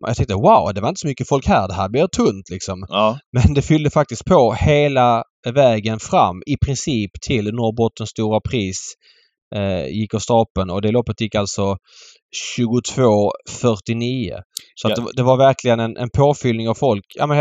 jag 0.06 0.16
tänkte 0.16 0.34
wow, 0.34 0.74
det 0.74 0.80
var 0.80 0.88
inte 0.88 1.00
så 1.00 1.06
mycket 1.06 1.28
folk 1.28 1.46
här. 1.46 1.68
Det 1.68 1.74
här 1.74 1.88
blir 1.88 2.06
tunt 2.06 2.50
liksom. 2.50 2.86
Ja, 2.88 3.18
Men 3.32 3.54
det 3.54 3.62
fyllde 3.62 3.90
faktiskt 3.90 4.24
på 4.24 4.52
hela 4.52 5.22
vägen 5.54 5.98
fram 6.00 6.42
i 6.46 6.56
princip 6.66 7.10
till 7.26 7.44
Norrbottens 7.54 8.10
stora 8.10 8.40
pris. 8.50 8.78
Eh, 9.56 9.86
gick 9.86 10.14
av 10.14 10.18
stapeln 10.18 10.70
och 10.70 10.82
det 10.82 10.90
loppet 10.90 11.20
gick 11.20 11.34
alltså 11.34 11.76
22.49. 12.58 14.40
Så 14.74 14.88
Ja. 14.88 14.94
det, 14.94 15.00
var- 15.00 15.12
det 15.16 15.22
var 15.22 15.36
verkligen 15.36 15.80
en, 15.80 15.96
en 15.96 16.10
påfyllning 16.10 16.68
av 16.68 16.74
folk 16.74 17.04
ja, 17.14 17.26
men 17.26 17.38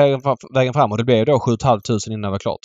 vägen, 0.54 0.74
fram, 0.74 0.92
och 0.92 0.98
det 0.98 1.04
blev 1.04 1.26
då 1.26 1.40
7 1.40 1.52
500 1.62 1.80
innan 2.08 2.22
det 2.22 2.30
var 2.30 2.40
klart. 2.40 2.60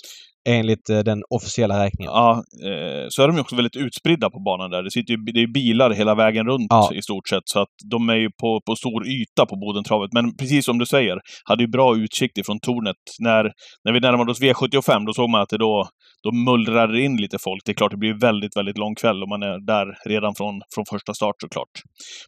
Enligt 0.49 0.91
eh, 0.91 0.99
den 0.99 1.23
officiella 1.31 1.85
räkningen. 1.85 2.13
ja 2.13 2.43
eh, 2.65 3.07
så 3.09 3.23
är 3.23 3.27
de 3.27 3.35
ju 3.37 3.41
också 3.41 3.57
väldigt 3.57 3.77
utspridda 3.77 4.31
på 4.31 4.41
banan 4.41 4.71
där. 4.71 4.83
Det, 4.83 4.91
sitter 4.91 5.13
ju, 5.15 5.17
det 5.17 5.41
är 5.41 5.47
bilar 5.47 5.91
hela 5.91 6.15
vägen 6.15 6.47
runt 6.47 6.67
Ja. 6.71 6.91
i 6.95 7.03
stort 7.03 7.29
sett, 7.29 7.43
så 7.45 7.61
att 7.61 7.75
de 7.91 8.09
är 8.09 8.15
ju 8.15 8.31
på, 8.41 8.61
på 8.67 8.77
stor 8.77 9.07
yta 9.09 9.47
på 9.47 9.57
Bodentravet. 9.57 10.13
Men 10.13 10.37
precis 10.37 10.65
som 10.65 10.79
du 10.79 10.87
säger, 10.87 11.19
hade 11.45 11.63
ju 11.63 11.69
bra 11.69 11.97
utsikt 11.97 12.39
ifrån 12.39 12.61
tornet. 12.61 12.97
När, 13.19 13.43
när 13.85 13.93
vi 13.93 14.01
närmade 14.01 14.31
oss 14.31 14.41
V75, 14.41 15.07
då 15.07 15.13
såg 15.13 15.31
man 15.31 15.41
att 15.41 15.49
det 15.49 15.59
då, 15.59 15.89
då 16.25 16.33
mullrar 16.33 16.97
in 16.97 17.17
lite 17.17 17.39
folk. 17.45 17.63
Det 17.65 17.73
är 17.73 17.75
klart, 17.75 17.91
det 17.91 17.97
blir 17.97 18.21
väldigt, 18.21 18.57
väldigt 18.57 18.79
lång 18.79 18.95
kväll 18.95 19.23
och 19.23 19.29
man 19.29 19.43
är 19.43 19.67
där 19.67 19.87
redan 20.09 20.35
från, 20.35 20.61
från 20.75 20.85
första 20.91 21.15
start 21.15 21.35
såklart. 21.43 21.75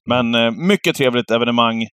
Men 0.08 0.34
eh, 0.34 0.50
mycket 0.50 0.96
trevligt 0.96 1.30
evenemang. 1.30 1.86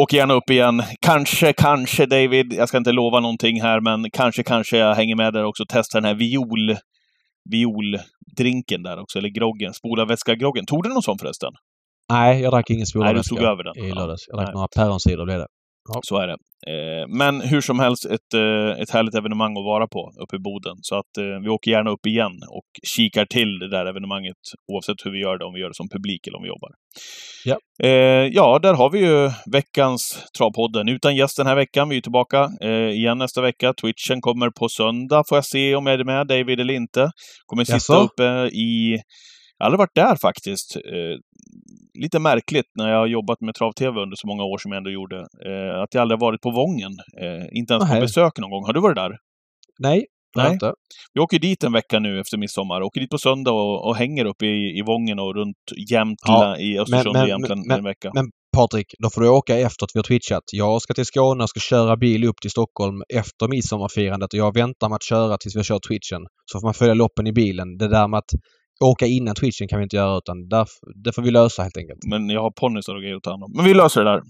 Åk 0.00 0.12
gärna 0.12 0.34
upp 0.34 0.50
igen. 0.50 0.82
Kanske, 1.00 1.52
kanske 1.52 2.06
David, 2.06 2.52
jag 2.52 2.68
ska 2.68 2.78
inte 2.78 2.92
lova 2.92 3.20
någonting 3.20 3.62
här, 3.62 3.80
men 3.80 4.10
kanske, 4.10 4.42
kanske 4.42 4.78
jag 4.78 4.94
hänger 4.94 5.16
med 5.16 5.32
där 5.32 5.44
också 5.44 5.62
och 5.62 5.68
testar 5.68 6.00
den 6.00 6.08
här 6.08 6.14
viol 6.14 6.76
violdrinken 7.50 8.82
där 8.82 8.98
också, 9.00 9.18
eller 9.18 9.28
groggen. 9.28 9.72
Spolarvätska-groggen. 9.74 10.66
Tog 10.66 10.82
du 10.82 10.88
någon 10.88 11.02
sån 11.02 11.18
förresten? 11.18 11.52
Nej, 12.12 12.40
jag 12.40 12.52
drack 12.52 12.70
ingen 12.70 12.78
Nej, 12.80 12.86
spolarvätska 12.86 13.34
du 13.34 13.40
tog 13.40 13.48
över 13.48 13.64
den. 13.64 13.84
i 13.84 13.88
Ja. 13.88 13.94
lördags. 13.94 14.24
Jag 14.28 14.36
drack 14.38 14.46
Nej. 14.46 14.54
några 14.54 14.68
päronsider 14.76 15.24
blev 15.24 15.38
det. 15.38 15.46
Så 16.02 16.16
är 16.18 16.26
det. 16.26 16.36
Eh, 16.66 17.08
men 17.08 17.40
hur 17.40 17.60
som 17.60 17.78
helst, 17.78 18.04
ett, 18.04 18.34
eh, 18.34 18.82
ett 18.82 18.90
härligt 18.90 19.14
evenemang 19.14 19.56
att 19.56 19.64
vara 19.64 19.86
på 19.88 20.12
uppe 20.22 20.36
i 20.36 20.38
Boden. 20.38 20.76
Så 20.82 20.94
att 20.94 21.16
eh, 21.18 21.40
vi 21.42 21.48
åker 21.48 21.70
gärna 21.70 21.90
upp 21.90 22.06
igen 22.06 22.32
och 22.50 22.68
kikar 22.96 23.26
till 23.26 23.58
det 23.58 23.70
där 23.70 23.86
evenemanget, 23.86 24.36
oavsett 24.72 24.96
hur 25.04 25.10
vi 25.10 25.18
gör 25.20 25.38
det, 25.38 25.44
om 25.44 25.54
vi 25.54 25.60
gör 25.60 25.68
det 25.68 25.74
som 25.74 25.88
publik 25.88 26.26
eller 26.26 26.36
om 26.38 26.42
vi 26.42 26.48
jobbar. 26.48 26.70
Ja. 27.44 27.58
Ja, 28.32 28.58
där 28.62 28.74
har 28.74 28.90
vi 28.90 28.98
ju 28.98 29.30
veckans 29.52 30.24
Travpodden. 30.38 30.88
Utan 30.88 31.16
gäst 31.16 31.36
den 31.36 31.46
här 31.46 31.56
veckan. 31.56 31.88
Vi 31.88 31.96
är 31.96 32.00
tillbaka 32.00 32.48
igen 32.92 33.18
nästa 33.18 33.42
vecka. 33.42 33.74
Twitchen 33.80 34.20
kommer 34.20 34.50
på 34.50 34.68
söndag, 34.68 35.24
får 35.28 35.38
jag 35.38 35.44
se 35.44 35.74
om 35.74 35.86
jag 35.86 36.00
är 36.00 36.04
med, 36.04 36.26
David 36.26 36.60
eller 36.60 36.74
inte. 36.74 37.10
Kommer 37.46 37.64
sitta 37.64 37.76
Jaså? 37.76 37.94
uppe 37.94 38.48
i... 38.52 38.92
Jag 39.58 39.64
har 39.64 39.66
aldrig 39.66 39.78
varit 39.78 39.94
där 39.94 40.16
faktiskt. 40.22 40.76
Lite 42.02 42.18
märkligt 42.18 42.66
när 42.78 42.88
jag 42.90 42.98
har 42.98 43.06
jobbat 43.06 43.40
med 43.40 43.54
trav-tv 43.54 44.00
under 44.00 44.16
så 44.16 44.26
många 44.26 44.44
år 44.44 44.58
som 44.58 44.72
jag 44.72 44.76
ändå 44.78 44.90
gjorde. 44.90 45.16
Eh, 45.16 45.82
att 45.82 45.94
jag 45.94 46.00
aldrig 46.02 46.20
varit 46.20 46.40
på 46.40 46.50
Vången. 46.50 46.92
Eh, 47.22 47.58
inte 47.58 47.74
ens 47.74 47.88
på 47.88 47.92
Nej. 47.92 48.00
besök 48.00 48.38
någon 48.38 48.50
gång. 48.50 48.64
Har 48.66 48.72
du 48.72 48.80
varit 48.80 48.96
där? 48.96 49.12
Nej, 49.78 50.06
Nej. 50.36 50.52
inte. 50.52 50.72
Vi 51.14 51.20
åker 51.20 51.38
dit 51.38 51.64
en 51.64 51.72
vecka 51.72 51.98
nu 51.98 52.20
efter 52.20 52.38
midsommar. 52.38 52.82
Åker 52.82 53.00
dit 53.00 53.10
på 53.10 53.18
söndag 53.18 53.52
och, 53.52 53.88
och 53.88 53.96
hänger 53.96 54.24
uppe 54.24 54.46
i, 54.46 54.78
i 54.78 54.82
Vången 54.86 55.18
och 55.18 55.34
runt 55.34 55.56
Jämtland, 55.90 56.60
i 56.60 56.78
Östersund 56.78 57.16
och 57.16 57.28
Jämtland 57.28 57.72
en 57.72 57.84
vecka. 57.84 58.10
men- 58.14 58.30
Patrik, 58.56 58.86
då 59.02 59.10
får 59.10 59.20
du 59.20 59.28
åka 59.28 59.58
efter 59.58 59.84
att 59.84 59.90
vi 59.94 59.98
har 59.98 60.02
twitchat. 60.04 60.42
Jag 60.52 60.82
ska 60.82 60.94
till 60.94 61.04
Skåne 61.06 61.42
och 61.42 61.48
ska 61.50 61.60
köra 61.60 61.96
bil 61.96 62.24
upp 62.24 62.36
till 62.42 62.50
Stockholm 62.50 63.02
efter 63.14 63.48
midsommarfirandet 63.48 64.32
och 64.32 64.38
jag 64.38 64.54
väntar 64.54 64.88
med 64.88 64.96
att 64.96 65.04
köra 65.04 65.36
tills 65.36 65.54
vi 65.54 65.58
har 65.58 65.64
kört 65.64 65.82
twitchen. 65.88 66.22
Så 66.52 66.60
får 66.60 66.66
man 66.66 66.74
följa 66.74 66.94
loppen 66.94 67.26
i 67.26 67.32
bilen. 67.32 67.76
Det 67.78 67.88
där 67.88 68.08
med 68.08 68.18
att 68.18 68.30
åka 68.84 69.06
innan 69.06 69.34
twitchen 69.34 69.68
kan 69.68 69.78
vi 69.78 69.82
inte 69.82 69.96
göra 69.96 70.18
utan 70.18 70.48
där, 70.48 70.66
det 71.04 71.12
får 71.12 71.22
vi 71.22 71.30
lösa 71.30 71.62
helt 71.62 71.76
enkelt. 71.76 71.98
Men 72.10 72.28
jag 72.30 72.42
har 72.42 72.50
ponnysar 72.50 72.94
och 72.94 73.00
grejer 73.00 73.16
att 73.16 73.22
ta 73.22 73.30
hand 73.30 73.42
om. 73.44 73.52
Men 73.56 73.64
vi 73.64 73.74
löser 73.74 74.04
det 74.04 74.10
där. 74.10 74.22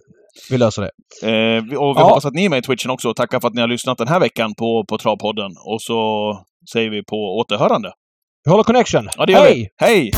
Vi 0.50 0.58
löser 0.58 0.82
det. 0.82 0.90
Eh, 1.30 1.58
och 1.58 1.96
vi 1.96 2.00
Ja. 2.00 2.04
hoppas 2.08 2.24
att 2.24 2.34
ni 2.34 2.44
är 2.44 2.48
med 2.50 2.58
i 2.58 2.62
Twitchen 2.62 2.90
också. 2.90 3.14
Tackar 3.14 3.40
för 3.40 3.48
att 3.48 3.54
ni 3.54 3.60
har 3.60 3.68
lyssnat 3.68 3.98
den 3.98 4.08
här 4.08 4.20
veckan 4.20 4.54
på, 4.54 4.84
på 4.88 4.98
Travpodden. 4.98 5.50
Och 5.64 5.82
så 5.82 5.98
säger 6.72 6.90
vi 6.90 7.04
på 7.04 7.16
återhörande. 7.16 7.92
Vi 8.44 8.50
håller 8.50 8.64
connection. 8.64 9.08
Ja, 9.16 9.24
Hej! 9.28 9.54
vi. 9.54 9.68
Hej! 9.86 10.10